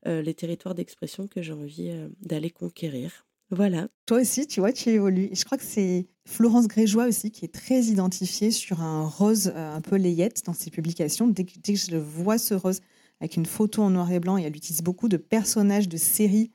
les 0.05 0.33
territoires 0.33 0.75
d'expression 0.75 1.27
que 1.27 1.41
j'ai 1.41 1.53
envie 1.53 1.91
d'aller 2.21 2.49
conquérir. 2.49 3.25
Voilà. 3.49 3.87
Toi 4.05 4.21
aussi, 4.21 4.47
tu 4.47 4.59
vois, 4.59 4.73
tu 4.73 4.89
évolues. 4.89 5.29
je 5.33 5.45
crois 5.45 5.57
que 5.57 5.63
c'est 5.63 6.07
Florence 6.25 6.67
Grégeois 6.67 7.05
aussi 7.05 7.31
qui 7.31 7.45
est 7.45 7.53
très 7.53 7.83
identifiée 7.83 8.51
sur 8.51 8.81
un 8.81 9.07
rose 9.07 9.53
un 9.55 9.81
peu 9.81 9.95
layette 9.95 10.43
dans 10.45 10.53
ses 10.53 10.69
publications. 10.69 11.27
Dès 11.27 11.45
que, 11.45 11.53
dès 11.63 11.73
que 11.73 11.79
je 11.79 11.97
vois 11.97 12.37
ce 12.37 12.53
rose 12.53 12.81
avec 13.19 13.37
une 13.37 13.45
photo 13.45 13.83
en 13.83 13.89
noir 13.89 14.11
et 14.11 14.19
blanc, 14.19 14.37
et 14.37 14.43
elle 14.43 14.55
utilise 14.55 14.81
beaucoup 14.81 15.07
de 15.07 15.17
personnages 15.17 15.87
de 15.87 15.97
séries 15.97 16.51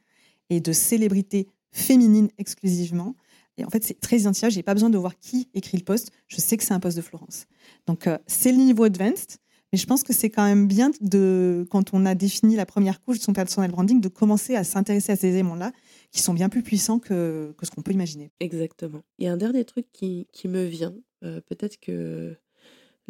et 0.51 0.61
de 0.61 0.73
célébrités 0.73 1.49
féminine 1.73 2.29
exclusivement. 2.39 3.15
Et 3.59 3.65
en 3.65 3.71
fait, 3.71 3.85
c'est 3.85 4.01
très 4.01 4.19
identifiable. 4.19 4.53
Je 4.53 4.59
n'ai 4.59 4.63
pas 4.63 4.75
besoin 4.75 4.91
de 4.91 4.99
voir 4.99 5.19
qui 5.19 5.49
écrit 5.55 5.77
le 5.77 5.85
poste. 5.85 6.11
Je 6.29 6.37
sais 6.37 6.57
que 6.57 6.65
c'est 6.65 6.73
un 6.73 6.81
poste 6.81 6.97
de 6.97 7.03
Florence. 7.03 7.47
Donc, 7.87 8.07
euh, 8.07 8.19
c'est 8.27 8.53
le 8.53 8.59
niveau 8.59 8.85
advanced. 8.85 9.39
Mais 9.73 9.79
je 9.79 9.87
pense 9.87 10.03
que 10.03 10.13
c'est 10.13 10.29
quand 10.29 10.45
même 10.45 10.69
bien, 10.69 10.91
de, 11.01 11.67
quand 11.71 11.95
on 11.95 12.05
a 12.05 12.15
défini 12.15 12.57
la 12.57 12.67
première 12.67 13.01
couche 13.01 13.19
de 13.19 13.23
son 13.23 13.33
personal 13.33 13.71
branding, 13.71 14.03
de 14.03 14.09
commencer 14.09 14.55
à 14.55 14.65
s'intéresser 14.65 15.13
à 15.13 15.17
ces 15.17 15.29
éléments-là, 15.29 15.73
qui 16.11 16.21
sont 16.21 16.35
bien 16.35 16.51
plus 16.51 16.63
puissants 16.63 16.99
que, 16.99 17.55
que 17.57 17.65
ce 17.65 17.71
qu'on 17.71 17.81
peut 17.81 17.93
imaginer. 17.93 18.31
Exactement. 18.41 19.01
Il 19.19 19.25
y 19.25 19.29
a 19.29 19.33
un 19.33 19.39
dernier 19.39 19.65
truc 19.65 19.87
qui, 19.91 20.29
qui 20.31 20.49
me 20.49 20.65
vient. 20.65 20.95
Euh, 21.25 21.41
peut-être 21.41 21.81
que 21.81 22.37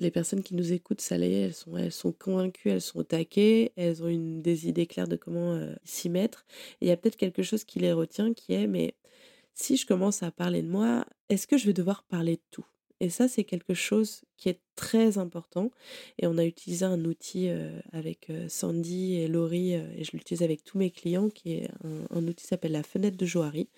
les 0.03 0.11
personnes 0.11 0.43
qui 0.43 0.55
nous 0.55 0.73
écoutent, 0.73 1.01
ça 1.01 1.17
elles 1.17 1.55
sont, 1.55 1.77
elles 1.77 1.93
sont 1.93 2.13
convaincues, 2.13 2.71
elles 2.71 2.81
sont 2.81 2.99
au 2.99 3.03
taquet, 3.05 3.73
elles 3.77 4.03
ont 4.03 4.09
une, 4.09 4.43
des 4.43 4.69
idées 4.69 4.87
claires 4.87 5.09
de 5.09 5.17
comment 5.17 5.55
euh, 5.55 5.75
s'y 5.85 6.09
mettre. 6.09 6.45
il 6.81 6.89
y 6.89 6.91
a 6.91 6.97
peut-être 6.97 7.17
quelque 7.17 7.43
chose 7.43 7.65
qui 7.65 7.79
les 7.79 7.93
retient 7.93 8.35
qui 8.35 8.53
est, 8.53 8.67
mais 8.67 8.95
si 9.55 9.77
je 9.77 9.87
commence 9.87 10.23
à 10.23 10.31
parler 10.31 10.63
de 10.63 10.69
moi, 10.69 11.07
est-ce 11.29 11.47
que 11.47 11.57
je 11.57 11.67
vais 11.67 11.73
devoir 11.73 12.05
parler 12.05 12.37
de 12.37 12.43
tout? 12.51 12.67
Et 13.01 13.11
ça, 13.11 13.27
c'est 13.27 13.43
quelque 13.43 13.75
chose 13.75 14.23
qui 14.37 14.49
est 14.49 14.61
très 14.77 15.19
important. 15.19 15.73
Et 16.19 16.29
on 16.29 16.39
a 16.39 16.45
utilisé 16.45 16.85
un 16.85 17.05
outil 17.05 17.49
euh, 17.49 17.81
avec 17.93 18.31
euh, 18.31 18.49
Sandy 18.49 19.17
et 19.17 19.27
Laurie, 19.27 19.73
et 19.73 20.05
je 20.05 20.13
l'utilise 20.13 20.43
avec 20.43 20.63
tous 20.63 20.79
mes 20.79 20.91
clients, 20.91 21.29
qui 21.29 21.55
est 21.55 21.71
un, 21.85 22.23
outil 22.29 22.43
qui 22.43 22.47
s'appelle 22.47 22.73
la 22.73 22.85
fenêtre 22.85 23.17
de 23.17 23.27
Johari, 23.27 23.69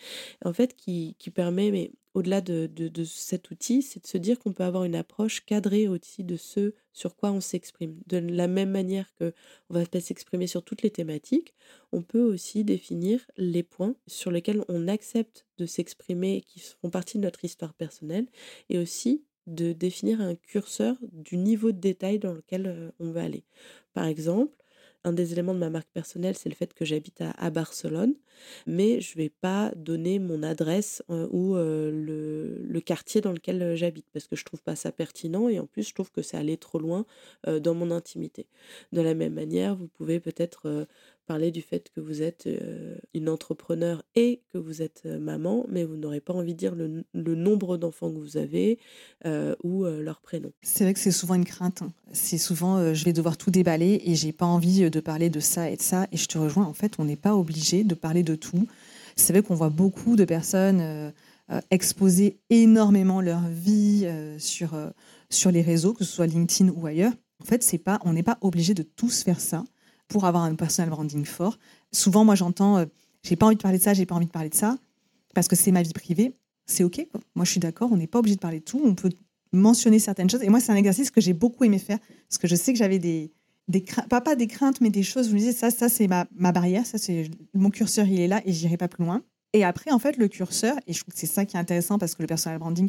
en 0.44 0.52
fait, 0.52 0.76
qui, 0.76 1.16
qui 1.18 1.30
permet, 1.30 1.70
mais 1.70 1.90
au-delà 2.14 2.40
de, 2.40 2.70
cet 3.04 3.50
outil, 3.50 3.82
c'est 3.82 4.02
de 4.02 4.06
se 4.06 4.18
dire 4.18 4.38
qu'on 4.38 4.52
peut 4.52 4.62
avoir 4.62 4.84
une 4.84 4.94
approche 4.94 5.44
cadrée 5.44 5.88
aussi 5.88 6.22
de 6.22 6.36
ce 6.36 6.72
sur 6.92 7.16
quoi 7.16 7.32
on 7.32 7.40
s'exprime. 7.40 7.98
De 8.06 8.18
la 8.18 8.46
même 8.46 8.70
manière 8.70 9.12
que 9.16 9.34
on 9.68 9.74
va 9.74 9.84
pas 9.84 10.00
s'exprimer 10.00 10.46
sur 10.46 10.62
toutes 10.62 10.82
les 10.82 10.90
thématiques, 10.90 11.54
on 11.92 12.02
peut 12.02 12.22
aussi 12.22 12.62
définir 12.62 13.20
les 13.36 13.64
points 13.64 13.96
sur 14.06 14.30
lesquels 14.30 14.64
on 14.68 14.86
accepte 14.86 15.44
de 15.58 15.66
s'exprimer 15.66 16.42
qui 16.46 16.60
font 16.60 16.90
partie 16.90 17.18
de 17.18 17.24
notre 17.24 17.44
histoire 17.44 17.74
personnelle 17.74 18.28
et 18.70 18.78
aussi 18.78 19.24
de 19.46 19.72
définir 19.72 20.20
un 20.20 20.36
curseur 20.36 20.96
du 21.12 21.36
niveau 21.36 21.72
de 21.72 21.78
détail 21.78 22.18
dans 22.18 22.32
lequel 22.32 22.66
euh, 22.66 22.90
on 22.98 23.10
va 23.10 23.24
aller. 23.24 23.44
Par 23.92 24.06
exemple, 24.06 24.63
un 25.04 25.12
des 25.12 25.32
éléments 25.32 25.54
de 25.54 25.58
ma 25.58 25.70
marque 25.70 25.90
personnelle, 25.92 26.36
c'est 26.36 26.48
le 26.48 26.54
fait 26.54 26.72
que 26.72 26.84
j'habite 26.84 27.22
à, 27.36 27.50
Barcelone, 27.50 28.14
mais 28.66 29.00
je 29.00 29.16
ne 29.16 29.22
vais 29.22 29.28
pas 29.28 29.70
donner 29.76 30.18
mon 30.18 30.42
adresse 30.42 31.02
euh, 31.10 31.28
ou 31.30 31.56
euh, 31.56 31.90
le, 31.92 32.80
quartier 32.80 33.20
dans 33.20 33.32
lequel 33.32 33.62
euh, 33.62 33.76
j'habite, 33.76 34.06
parce 34.12 34.26
que 34.26 34.36
je 34.36 34.42
ne 34.42 34.46
trouve 34.46 34.62
pas 34.62 34.76
ça 34.76 34.92
pertinent 34.92 35.48
et 35.48 35.58
en 35.58 35.66
plus 35.66 35.88
je 35.88 35.94
trouve 35.94 36.10
que 36.10 36.22
c'est 36.22 36.36
aller 36.36 36.56
trop 36.56 36.78
loin 36.78 37.06
dans 37.46 37.74
mon 37.74 37.90
intimité. 37.90 38.46
De 38.92 39.00
la 39.00 39.14
même 39.14 39.34
manière, 39.34 39.76
vous 39.76 39.88
pouvez 39.88 40.20
peut-être 40.20 40.86
parler 41.26 41.50
du 41.50 41.62
fait 41.62 41.90
que 41.94 42.00
vous 42.00 42.22
êtes 42.22 42.48
une 43.14 43.28
entrepreneur 43.28 44.02
et 44.14 44.42
que 44.52 44.58
vous 44.58 44.82
êtes 44.82 45.04
maman, 45.06 45.66
mais 45.68 45.84
vous 45.84 45.96
n'aurez 45.96 46.20
pas 46.20 46.32
envie 46.32 46.54
de 46.54 46.58
dire 46.58 46.74
le, 46.74 47.04
nombre 47.34 47.76
d'enfants 47.76 48.10
que 48.10 48.18
vous 48.18 48.36
avez 48.36 48.78
ou 49.62 49.84
leur 49.84 50.20
prénom. 50.20 50.52
C'est 50.62 50.84
vrai 50.84 50.94
que 50.94 51.00
c'est 51.00 51.10
souvent 51.10 51.34
une 51.34 51.44
crainte. 51.44 51.82
Hein. 51.82 51.92
C'est 52.12 52.38
souvent 52.38 52.94
je 52.94 53.04
vais 53.04 53.12
devoir 53.12 53.36
tout 53.36 53.50
déballer 53.50 54.02
et 54.04 54.14
j'ai 54.14 54.32
pas 54.32 54.46
envie 54.46 54.88
de 54.90 55.00
parler 55.00 55.30
de 55.30 55.40
ça 55.40 55.70
et 55.70 55.76
de 55.76 55.82
ça. 55.82 56.06
Et 56.12 56.16
je 56.16 56.26
te 56.26 56.38
rejoins, 56.38 56.64
en 56.64 56.74
fait, 56.74 56.94
on 56.98 57.04
n'est 57.04 57.16
pas 57.16 57.34
obligé 57.34 57.84
de 57.84 57.94
parler 57.94 58.22
de 58.22 58.34
tout. 58.34 58.66
C'est 59.16 59.32
vrai 59.32 59.42
qu'on 59.42 59.54
voit 59.54 59.70
beaucoup 59.70 60.16
de 60.16 60.24
personnes 60.24 61.12
exposer 61.70 62.38
énormément 62.50 63.20
leur 63.20 63.46
vie 63.48 64.08
sur, 64.38 64.76
sur 65.30 65.50
les 65.50 65.62
réseaux, 65.62 65.92
que 65.92 66.04
ce 66.04 66.12
soit 66.12 66.26
LinkedIn 66.26 66.72
ou 66.74 66.86
ailleurs. 66.86 67.12
En 67.42 67.44
fait, 67.44 67.62
c'est 67.62 67.78
pas, 67.78 68.00
on 68.04 68.12
n'est 68.12 68.22
pas 68.22 68.38
obligé 68.40 68.74
de 68.74 68.82
tous 68.82 69.22
faire 69.22 69.40
ça 69.40 69.64
pour 70.08 70.24
avoir 70.24 70.44
un 70.44 70.54
personal 70.54 70.90
branding 70.90 71.24
fort. 71.24 71.58
Souvent, 71.92 72.24
moi, 72.24 72.34
j'entends, 72.34 72.78
euh, 72.78 72.86
j'ai 73.22 73.36
pas 73.36 73.46
envie 73.46 73.56
de 73.56 73.62
parler 73.62 73.78
de 73.78 73.82
ça, 73.82 73.94
j'ai 73.94 74.06
pas 74.06 74.14
envie 74.14 74.26
de 74.26 74.30
parler 74.30 74.48
de 74.48 74.54
ça, 74.54 74.76
parce 75.34 75.48
que 75.48 75.56
c'est 75.56 75.72
ma 75.72 75.82
vie 75.82 75.92
privée. 75.92 76.36
C'est 76.66 76.84
OK. 76.84 77.06
Moi, 77.34 77.44
je 77.44 77.50
suis 77.50 77.60
d'accord, 77.60 77.90
on 77.92 77.96
n'est 77.96 78.06
pas 78.06 78.18
obligé 78.18 78.36
de 78.36 78.40
parler 78.40 78.60
de 78.60 78.64
tout. 78.64 78.80
On 78.82 78.94
peut 78.94 79.10
mentionner 79.52 79.98
certaines 79.98 80.30
choses. 80.30 80.42
Et 80.42 80.48
moi, 80.48 80.60
c'est 80.60 80.72
un 80.72 80.76
exercice 80.76 81.10
que 81.10 81.20
j'ai 81.20 81.32
beaucoup 81.32 81.64
aimé 81.64 81.78
faire, 81.78 81.98
parce 82.28 82.38
que 82.38 82.48
je 82.48 82.54
sais 82.54 82.72
que 82.72 82.78
j'avais 82.78 82.98
des, 82.98 83.32
des 83.68 83.82
craintes, 83.82 84.08
pas, 84.08 84.20
pas 84.20 84.36
des 84.36 84.46
craintes, 84.46 84.80
mais 84.80 84.90
des 84.90 85.02
choses. 85.02 85.28
Je 85.28 85.34
me 85.34 85.38
disais, 85.38 85.52
ça, 85.52 85.70
ça 85.70 85.88
c'est 85.88 86.08
ma, 86.08 86.26
barrière, 86.52 86.86
ça, 86.86 86.98
c'est 86.98 87.30
mon 87.54 87.70
curseur, 87.70 88.06
il 88.06 88.20
est 88.20 88.28
là, 88.28 88.42
et 88.44 88.52
j'irai 88.52 88.76
pas 88.76 88.88
plus 88.88 89.04
loin. 89.04 89.22
Et 89.52 89.64
après, 89.64 89.92
en 89.92 89.98
fait, 89.98 90.16
le 90.16 90.28
curseur, 90.28 90.76
et 90.86 90.92
je 90.92 91.00
trouve 91.00 91.14
que 91.14 91.20
c'est 91.20 91.26
ça 91.26 91.44
qui 91.44 91.56
est 91.56 91.60
intéressant, 91.60 91.98
parce 91.98 92.14
que 92.14 92.22
le 92.22 92.26
personal 92.26 92.58
branding, 92.58 92.88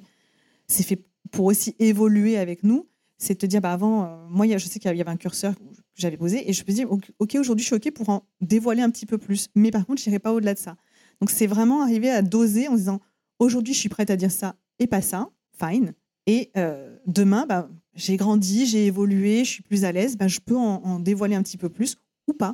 c'est 0.68 0.84
fait 0.84 1.06
pour 1.32 1.46
aussi 1.46 1.76
évoluer 1.80 2.38
avec 2.38 2.64
nous 2.64 2.88
c'est 3.18 3.36
de 3.36 3.40
te 3.40 3.46
dire, 3.46 3.62
bah 3.62 3.72
avant, 3.72 4.06
euh, 4.06 4.28
moi, 4.30 4.46
je 4.46 4.66
sais 4.66 4.80
qu'il 4.80 4.96
y 4.96 5.02
avait 5.02 5.10
un 5.10 5.18
curseur 5.18 5.54
j'avais 5.96 6.18
posé 6.18 6.50
et 6.50 6.54
je 6.54 6.64
me 6.64 6.72
dis, 6.72 6.86
OK, 6.86 7.36
aujourd'hui, 7.36 7.64
je 7.64 7.68
suis 7.68 7.76
OK 7.76 7.92
pour 7.94 8.10
en 8.10 8.28
dévoiler 8.42 8.82
un 8.82 8.90
petit 8.90 9.06
peu 9.06 9.18
plus. 9.18 9.48
Mais 9.56 9.72
par 9.72 9.86
contre, 9.86 10.02
je 10.02 10.10
n'irai 10.10 10.20
pas 10.20 10.34
au-delà 10.34 10.54
de 10.54 10.60
ça. 10.60 10.76
Donc, 11.22 11.30
c'est 11.30 11.48
vraiment 11.48 11.82
arriver 11.82 12.10
à 12.10 12.22
doser 12.22 12.68
en 12.68 12.76
disant, 12.76 13.00
aujourd'hui, 13.40 13.74
je 13.74 13.80
suis 13.80 13.90
prête 13.90 14.10
à 14.10 14.18
dire 14.18 14.32
ça 14.32 14.56
et 14.80 14.88
pas 14.88 15.02
ça, 15.02 15.30
fine. 15.58 15.94
Et 16.28 16.52
euh, 16.58 16.98
demain, 17.08 17.46
bah, 17.48 17.70
j'ai 17.94 18.18
grandi, 18.18 18.66
j'ai 18.66 18.88
évolué, 18.88 19.46
je 19.46 19.50
suis 19.50 19.64
plus 19.64 19.86
à 19.86 19.92
l'aise, 19.92 20.18
bah, 20.18 20.28
je 20.28 20.40
peux 20.40 20.58
en, 20.58 21.00
dévoiler 21.00 21.36
un 21.36 21.44
petit 21.44 21.58
peu 21.58 21.70
plus 21.70 21.98
ou 22.28 22.34
pas. 22.34 22.54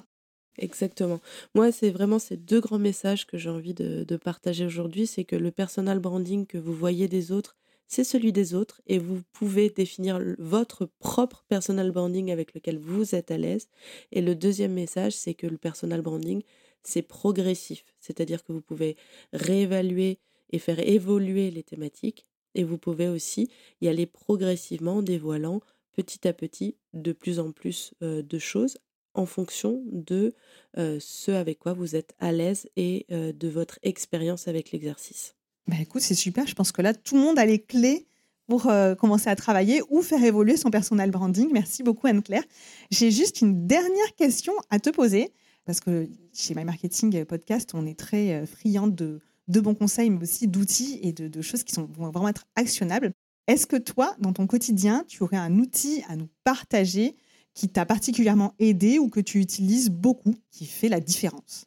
Exactement. 0.58 1.20
Moi, 1.56 1.72
c'est 1.72 1.90
vraiment 1.90 2.20
ces 2.20 2.38
deux 2.38 2.60
grands 2.60 2.78
messages 2.78 3.26
que 3.26 3.38
j'ai 3.38 3.50
envie 3.50 3.74
de, 3.74 4.04
de 4.04 4.18
partager 4.18 4.66
aujourd'hui. 4.66 5.08
C'est 5.08 5.24
que 5.24 5.36
le 5.36 5.50
personal 5.50 6.00
branding 6.00 6.46
que 6.46 6.58
vous 6.58 6.74
voyez 6.74 7.08
des 7.08 7.32
autres, 7.32 7.56
c'est 7.92 8.06
celui 8.06 8.32
des 8.32 8.54
autres 8.54 8.82
et 8.88 9.00
vous 9.00 9.22
pouvez 9.34 9.70
définir 9.70 10.18
votre 10.40 10.86
propre 11.00 11.44
personal 11.50 11.92
branding 11.92 12.32
avec 12.32 12.54
lequel 12.54 12.80
vous 12.80 13.16
êtes 13.16 13.32
à 13.32 13.38
l'aise. 13.38 13.68
Et 14.14 14.22
le 14.22 14.34
deuxième 14.34 14.72
message, 14.72 15.12
c'est 15.12 15.34
que 15.34 15.46
le 15.46 15.58
personal 15.58 16.02
branding, 16.02 16.42
c'est 16.84 17.02
progressif, 17.02 17.84
c'est-à-dire 18.00 18.46
que 18.46 18.54
vous 18.54 18.62
pouvez 18.62 18.96
réévaluer 19.34 20.20
et 20.52 20.58
faire 20.58 20.80
évoluer 20.80 21.52
les 21.52 21.64
thématiques 21.64 22.28
et 22.56 22.64
vous 22.64 22.78
pouvez 22.78 23.10
aussi 23.10 23.50
y 23.82 23.90
aller 23.90 24.06
progressivement 24.06 24.98
en 24.98 25.02
dévoilant 25.02 25.60
petit 25.92 26.26
à 26.26 26.32
petit 26.32 26.78
de 26.94 27.12
plus 27.12 27.40
en 27.40 27.52
plus 27.52 27.94
de 28.00 28.40
choses 28.40 28.78
en 29.16 29.26
fonction 29.26 29.84
de 29.92 30.34
ce 30.78 31.32
avec 31.32 31.60
quoi 31.60 31.74
vous 31.74 31.98
êtes 31.98 32.16
à 32.20 32.32
l'aise 32.32 32.70
et 32.78 33.06
de 33.10 33.48
votre 33.50 33.80
expérience 33.84 34.48
avec 34.48 34.72
l'exercice. 34.72 35.36
Bah 35.68 35.76
écoute, 35.80 36.02
c'est 36.02 36.16
super. 36.16 36.48
Je 36.48 36.56
pense 36.56 36.72
que 36.72 36.82
là, 36.82 36.94
tout 36.94 37.16
le 37.16 37.22
monde 37.22 37.40
a 37.40 37.46
les 37.46 37.60
clés 37.60 38.08
pour 38.48 38.70
commencer 39.00 39.30
à 39.30 39.36
travailler 39.38 39.82
ou 39.90 40.02
faire 40.02 40.22
évoluer 40.22 40.58
son 40.58 40.72
personal 40.72 41.10
branding. 41.10 41.50
Merci 41.54 41.84
beaucoup, 41.84 42.08
Anne-Claire. 42.08 42.44
J'ai 42.90 43.10
juste 43.10 43.40
une 43.40 43.66
dernière 43.66 44.16
question 44.18 44.52
à 44.70 44.80
te 44.80 44.90
poser, 44.90 45.32
parce 45.64 45.80
que 45.80 46.10
chez 46.34 46.54
My 46.54 46.66
Marketing 46.66 47.24
Podcast, 47.24 47.72
on 47.74 47.86
est 47.86 47.98
très 47.98 48.46
friand 48.46 48.88
de, 48.88 49.22
de 49.48 49.60
bons 49.60 49.76
conseils, 49.76 50.10
mais 50.10 50.24
aussi 50.24 50.48
d'outils 50.48 51.00
et 51.04 51.14
de, 51.14 51.42
choses 51.42 51.64
qui 51.64 51.76
vont 51.76 52.10
vraiment 52.10 52.30
être 52.30 52.46
actionnables. 52.56 53.12
Est-ce 53.48 53.68
que 53.68 53.76
toi, 53.76 54.16
dans 54.20 54.34
ton 54.34 54.48
quotidien, 54.48 55.04
tu 55.08 55.24
aurais 55.24 55.38
un 55.38 55.60
outil 55.60 56.04
à 56.08 56.16
nous 56.16 56.30
partager 56.44 57.16
qui 57.54 57.68
t'a 57.68 57.86
particulièrement 57.86 58.54
aidé 58.60 58.98
ou 58.98 59.10
que 59.10 59.20
tu 59.20 59.40
utilises 59.40 59.90
beaucoup, 59.90 60.36
qui 60.52 60.66
fait 60.66 60.90
la 60.90 61.00
différence? 61.00 61.66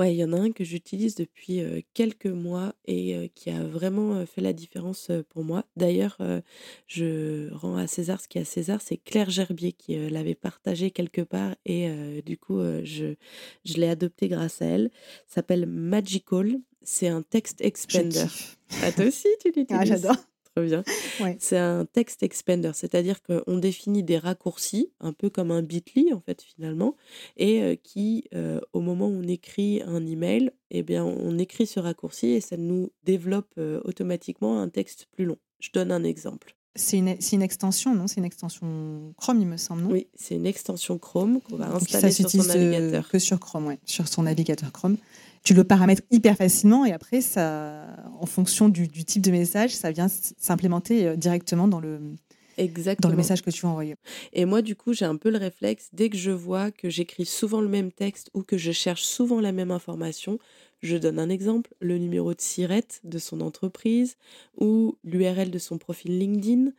Ouais, 0.00 0.14
il 0.14 0.16
y 0.16 0.24
en 0.24 0.32
a 0.32 0.38
un 0.38 0.50
que 0.50 0.64
j'utilise 0.64 1.14
depuis 1.14 1.60
quelques 1.92 2.24
mois 2.24 2.74
et 2.86 3.30
qui 3.34 3.50
a 3.50 3.62
vraiment 3.62 4.24
fait 4.24 4.40
la 4.40 4.54
différence 4.54 5.10
pour 5.28 5.44
moi. 5.44 5.66
D'ailleurs, 5.76 6.16
je 6.86 7.52
rends 7.52 7.76
à 7.76 7.86
César 7.86 8.18
ce 8.18 8.26
qui 8.26 8.38
est 8.38 8.40
à 8.40 8.44
César, 8.46 8.80
c'est 8.80 8.96
Claire 8.96 9.28
Gerbier 9.28 9.72
qui 9.72 9.96
l'avait 10.08 10.34
partagé 10.34 10.90
quelque 10.90 11.20
part 11.20 11.54
et 11.66 12.22
du 12.24 12.38
coup, 12.38 12.60
je, 12.82 13.14
je 13.66 13.74
l'ai 13.74 13.88
adopté 13.88 14.28
grâce 14.28 14.62
à 14.62 14.64
elle. 14.64 14.90
Ça 15.26 15.34
s'appelle 15.34 15.66
Magical. 15.66 16.58
C'est 16.82 17.08
un 17.08 17.20
text 17.20 17.60
expander. 17.60 18.24
Ah, 18.82 18.92
toi 18.92 19.04
aussi, 19.04 19.28
tu 19.42 19.52
l'utilises? 19.54 20.06
Ah, 20.06 20.16
j'adore 20.56 20.82
bien. 21.18 21.34
C'est 21.38 21.58
un 21.58 21.84
text 21.84 22.22
expander, 22.22 22.72
c'est-à-dire 22.74 23.22
qu'on 23.22 23.58
définit 23.58 24.02
des 24.02 24.18
raccourcis, 24.18 24.90
un 25.00 25.12
peu 25.12 25.30
comme 25.30 25.50
un 25.50 25.62
bit.ly 25.62 26.12
en 26.12 26.20
fait 26.20 26.42
finalement, 26.42 26.96
et 27.36 27.78
qui, 27.82 28.24
au 28.72 28.80
moment 28.80 29.08
où 29.08 29.20
on 29.20 29.28
écrit 29.28 29.82
un 29.86 30.06
email, 30.06 30.52
eh 30.70 30.82
bien, 30.82 31.04
on 31.04 31.38
écrit 31.38 31.66
ce 31.66 31.80
raccourci 31.80 32.28
et 32.28 32.40
ça 32.40 32.56
nous 32.56 32.90
développe 33.04 33.58
automatiquement 33.84 34.60
un 34.60 34.68
texte 34.68 35.08
plus 35.12 35.24
long. 35.24 35.38
Je 35.60 35.70
donne 35.72 35.92
un 35.92 36.04
exemple. 36.04 36.56
C'est 36.76 36.98
une, 36.98 37.16
une, 37.32 37.42
extension, 37.42 37.94
non? 37.94 38.06
C'est 38.06 38.18
une 38.18 38.24
extension 38.24 39.12
Chrome, 39.16 39.40
il 39.40 39.46
me 39.46 39.56
semble, 39.56 39.82
non? 39.82 39.90
Oui, 39.90 40.06
c'est 40.14 40.36
une 40.36 40.46
extension 40.46 40.98
Chrome 40.98 41.40
qu'on 41.40 41.56
va 41.56 41.74
installer 41.74 42.12
sur 42.12 42.30
son 42.30 42.44
navigateur. 42.44 43.08
que 43.08 43.18
sur 43.18 43.40
Chrome, 43.40 43.66
ouais, 43.66 43.80
sur 43.84 44.06
son 44.06 44.22
navigateur 44.22 44.70
Chrome 44.70 44.96
tu 45.42 45.54
le 45.54 45.64
paramètres 45.64 46.02
hyper 46.10 46.36
facilement 46.36 46.84
et 46.84 46.92
après, 46.92 47.20
ça, 47.20 47.86
en 48.20 48.26
fonction 48.26 48.68
du, 48.68 48.88
type 48.88 49.22
de 49.22 49.30
message, 49.30 49.74
ça 49.74 49.90
vient 49.90 50.08
s'implémenter 50.08 51.06
euh, 51.06 51.16
directement 51.16 51.66
dans 51.66 51.80
le, 51.80 51.98
dans 53.00 53.08
le 53.08 53.16
message 53.16 53.42
que 53.42 53.50
tu 53.50 53.62
vas 53.62 53.68
envoyer. 53.68 53.96
Et 54.32 54.44
moi, 54.44 54.60
du 54.60 54.76
coup, 54.76 54.92
j'ai 54.92 55.06
un 55.06 55.16
peu 55.16 55.30
le 55.30 55.38
réflexe, 55.38 55.88
dès 55.92 56.10
que 56.10 56.16
je 56.16 56.30
vois 56.30 56.70
que 56.70 56.90
j'écris 56.90 57.24
souvent 57.24 57.60
le 57.60 57.68
même 57.68 57.90
texte 57.90 58.30
ou 58.34 58.42
que 58.42 58.58
je 58.58 58.72
cherche 58.72 59.02
souvent 59.02 59.40
la 59.40 59.52
même 59.52 59.70
information, 59.70 60.38
je 60.82 60.96
donne 60.96 61.18
un 61.18 61.30
exemple, 61.30 61.74
le 61.80 61.98
numéro 61.98 62.34
de 62.34 62.40
SIRET 62.40 63.00
de 63.04 63.18
son 63.18 63.40
entreprise 63.40 64.16
ou 64.58 64.96
l'URL 65.04 65.50
de 65.50 65.58
son 65.58 65.78
profil 65.78 66.18
LinkedIn 66.18 66.72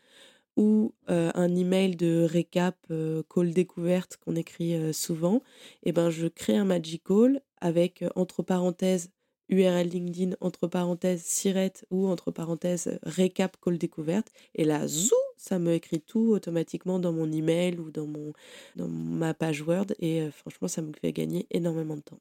ou 0.58 0.94
euh, 1.10 1.32
un 1.34 1.56
email 1.56 1.96
de 1.96 2.28
récap 2.30 2.76
euh, 2.92 3.24
call 3.34 3.52
découverte 3.52 4.18
qu'on 4.18 4.36
écrit 4.36 4.94
souvent, 4.94 5.38
et 5.84 5.90
eh 5.90 5.92
ben 5.94 6.10
je 6.10 6.28
crée 6.28 6.58
un 6.58 6.66
magic 6.66 7.04
call 7.04 7.42
avec 7.62 8.04
entre 8.16 8.44
parenthèses 8.44 9.10
URL 9.52 9.88
LinkedIn, 9.88 10.36
entre 10.40 10.68
parenthèses 10.68 11.24
Siret 11.24 11.74
ou 11.92 12.08
entre 12.08 12.32
parenthèses 12.32 12.98
récap 13.04 13.58
call 13.62 13.78
découverte. 13.78 14.32
Et 14.56 14.64
là, 14.64 14.88
zou, 14.88 15.16
ça 15.38 15.60
me 15.60 15.74
écrit 15.74 16.00
tout 16.00 16.32
automatiquement 16.32 17.00
dans 17.00 17.12
mon 17.12 17.32
email 17.32 17.78
ou 17.78 17.92
dans, 17.92 18.08
mon, 18.08 18.34
dans 18.78 18.88
ma 18.88 19.34
page 19.34 19.62
Word. 19.62 19.88
Et 20.00 20.30
franchement, 20.32 20.68
ça 20.68 20.82
me 20.82 20.92
fait 21.00 21.12
gagner 21.12 21.48
énormément 21.52 21.98
de 21.98 22.02
temps. 22.02 22.20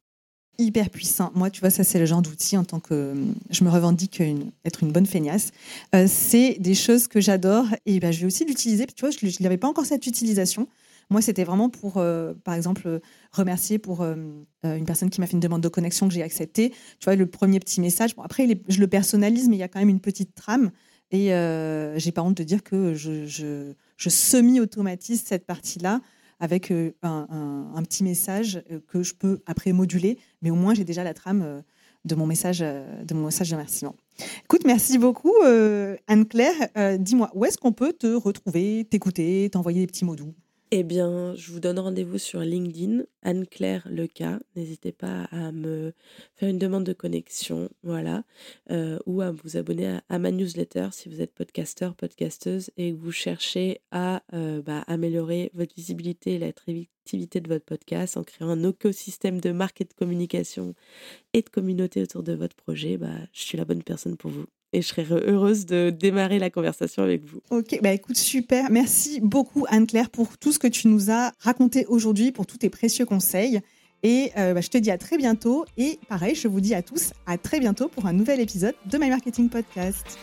Hyper 0.58 0.90
puissant. 0.90 1.30
Moi, 1.34 1.48
tu 1.48 1.60
vois, 1.60 1.70
ça, 1.70 1.84
c'est 1.84 1.98
le 1.98 2.04
genre 2.04 2.20
d'outil 2.20 2.56
en 2.56 2.64
tant 2.64 2.80
que 2.80 3.14
je 3.48 3.64
me 3.64 3.70
revendique 3.70 4.20
être 4.64 4.82
une 4.82 4.92
bonne 4.92 5.06
feignasse. 5.06 5.52
c'est 6.06 6.56
des 6.58 6.74
choses 6.74 7.06
que 7.06 7.20
j'adore 7.20 7.66
et 7.86 7.98
ben, 8.00 8.12
je 8.12 8.20
vais 8.20 8.26
aussi 8.26 8.44
l'utiliser. 8.44 8.86
Tu 8.86 9.00
vois, 9.00 9.10
je 9.10 9.42
n'avais 9.42 9.56
pas 9.56 9.68
encore 9.68 9.86
cette 9.86 10.06
utilisation. 10.06 10.68
Moi, 11.10 11.20
c'était 11.20 11.42
vraiment 11.42 11.68
pour, 11.68 11.96
euh, 11.96 12.34
par 12.44 12.54
exemple, 12.54 12.82
euh, 12.86 13.00
remercier 13.32 13.78
pour 13.78 14.02
euh, 14.02 14.14
une 14.62 14.84
personne 14.84 15.10
qui 15.10 15.20
m'a 15.20 15.26
fait 15.26 15.32
une 15.32 15.40
demande 15.40 15.60
de 15.60 15.68
connexion 15.68 16.06
que 16.06 16.14
j'ai 16.14 16.22
acceptée. 16.22 16.70
Tu 16.70 17.04
vois, 17.04 17.16
le 17.16 17.26
premier 17.26 17.58
petit 17.58 17.80
message. 17.80 18.14
Bon, 18.14 18.22
après, 18.22 18.46
je 18.68 18.80
le 18.80 18.86
personnalise, 18.86 19.48
mais 19.48 19.56
il 19.56 19.58
y 19.58 19.64
a 19.64 19.68
quand 19.68 19.80
même 19.80 19.88
une 19.88 20.00
petite 20.00 20.34
trame. 20.34 20.70
Et 21.10 21.30
j'ai 21.96 22.12
pas 22.12 22.22
honte 22.22 22.36
de 22.36 22.44
dire 22.44 22.62
que 22.62 22.94
je, 22.94 23.74
semi-automatise 23.98 25.24
cette 25.26 25.44
partie-là 25.44 26.00
avec 26.38 26.72
un, 27.02 27.82
petit 27.82 28.04
message 28.04 28.62
que 28.86 29.02
je 29.02 29.14
peux 29.14 29.40
après 29.46 29.72
moduler, 29.72 30.18
mais 30.40 30.50
au 30.50 30.54
moins 30.54 30.72
j'ai 30.72 30.84
déjà 30.84 31.02
la 31.02 31.12
trame 31.12 31.64
de 32.04 32.14
mon 32.14 32.26
message 32.26 32.60
de 32.60 33.12
mon 33.12 33.24
message 33.24 33.50
remerciement. 33.50 33.96
Écoute, 34.44 34.62
merci 34.64 34.98
beaucoup 34.98 35.34
Anne-Claire. 36.06 36.98
Dis-moi, 37.00 37.28
où 37.34 37.44
est-ce 37.44 37.58
qu'on 37.58 37.72
peut 37.72 37.92
te 37.92 38.06
retrouver, 38.06 38.86
t'écouter, 38.88 39.50
t'envoyer 39.50 39.80
des 39.80 39.88
petits 39.88 40.04
mots 40.04 40.14
doux? 40.14 40.32
Eh 40.72 40.84
bien, 40.84 41.34
je 41.34 41.50
vous 41.50 41.58
donne 41.58 41.80
rendez-vous 41.80 42.18
sur 42.18 42.40
LinkedIn, 42.40 43.02
Anne-Claire 43.22 43.88
Leca. 43.90 44.38
N'hésitez 44.54 44.92
pas 44.92 45.24
à 45.32 45.50
me 45.50 45.92
faire 46.36 46.48
une 46.48 46.58
demande 46.58 46.84
de 46.84 46.92
connexion, 46.92 47.68
voilà, 47.82 48.22
euh, 48.70 48.98
ou 49.04 49.20
à 49.20 49.32
vous 49.32 49.56
abonner 49.56 49.98
à, 50.08 50.18
ma 50.20 50.30
newsletter 50.30 50.88
si 50.92 51.08
vous 51.08 51.20
êtes 51.20 51.34
podcasteur, 51.34 51.96
podcasteuse 51.96 52.70
et 52.76 52.92
que 52.92 52.96
vous 52.96 53.10
cherchez 53.10 53.80
à 53.90 54.22
euh, 54.32 54.62
bah, 54.62 54.84
améliorer 54.86 55.50
votre 55.54 55.74
visibilité 55.74 56.34
et 56.34 56.38
l'attractivité 56.38 57.40
de 57.40 57.48
votre 57.48 57.64
podcast 57.64 58.16
en 58.16 58.22
créant 58.22 58.50
un 58.50 58.68
écosystème 58.68 59.40
de 59.40 59.50
marque 59.50 59.80
et 59.80 59.84
de 59.84 59.94
communication 59.94 60.74
et 61.32 61.42
de 61.42 61.48
communauté 61.48 62.00
autour 62.00 62.22
de 62.22 62.34
votre 62.34 62.54
projet. 62.54 62.96
Bah, 62.96 63.08
je 63.32 63.40
suis 63.42 63.58
la 63.58 63.64
bonne 63.64 63.82
personne 63.82 64.16
pour 64.16 64.30
vous 64.30 64.46
et 64.72 64.82
je 64.82 64.86
serais 64.86 65.06
heureuse 65.10 65.66
de 65.66 65.90
démarrer 65.90 66.38
la 66.38 66.50
conversation 66.50 67.02
avec 67.02 67.24
vous. 67.24 67.40
Ok, 67.50 67.78
bah 67.82 67.92
écoute, 67.92 68.16
super. 68.16 68.70
Merci 68.70 69.20
beaucoup 69.20 69.66
Anne-Claire 69.68 70.10
pour 70.10 70.38
tout 70.38 70.52
ce 70.52 70.58
que 70.58 70.68
tu 70.68 70.88
nous 70.88 71.10
as 71.10 71.32
raconté 71.40 71.86
aujourd'hui, 71.86 72.32
pour 72.32 72.46
tous 72.46 72.58
tes 72.58 72.70
précieux 72.70 73.04
conseils. 73.04 73.60
Et 74.02 74.30
euh, 74.38 74.54
bah, 74.54 74.60
je 74.60 74.68
te 74.68 74.78
dis 74.78 74.90
à 74.90 74.98
très 74.98 75.18
bientôt. 75.18 75.64
Et 75.76 75.98
pareil, 76.08 76.34
je 76.34 76.48
vous 76.48 76.60
dis 76.60 76.74
à 76.74 76.82
tous 76.82 77.12
à 77.26 77.36
très 77.36 77.60
bientôt 77.60 77.88
pour 77.88 78.06
un 78.06 78.12
nouvel 78.12 78.40
épisode 78.40 78.74
de 78.90 78.98
My 78.98 79.10
Marketing 79.10 79.48
Podcast. 79.48 80.18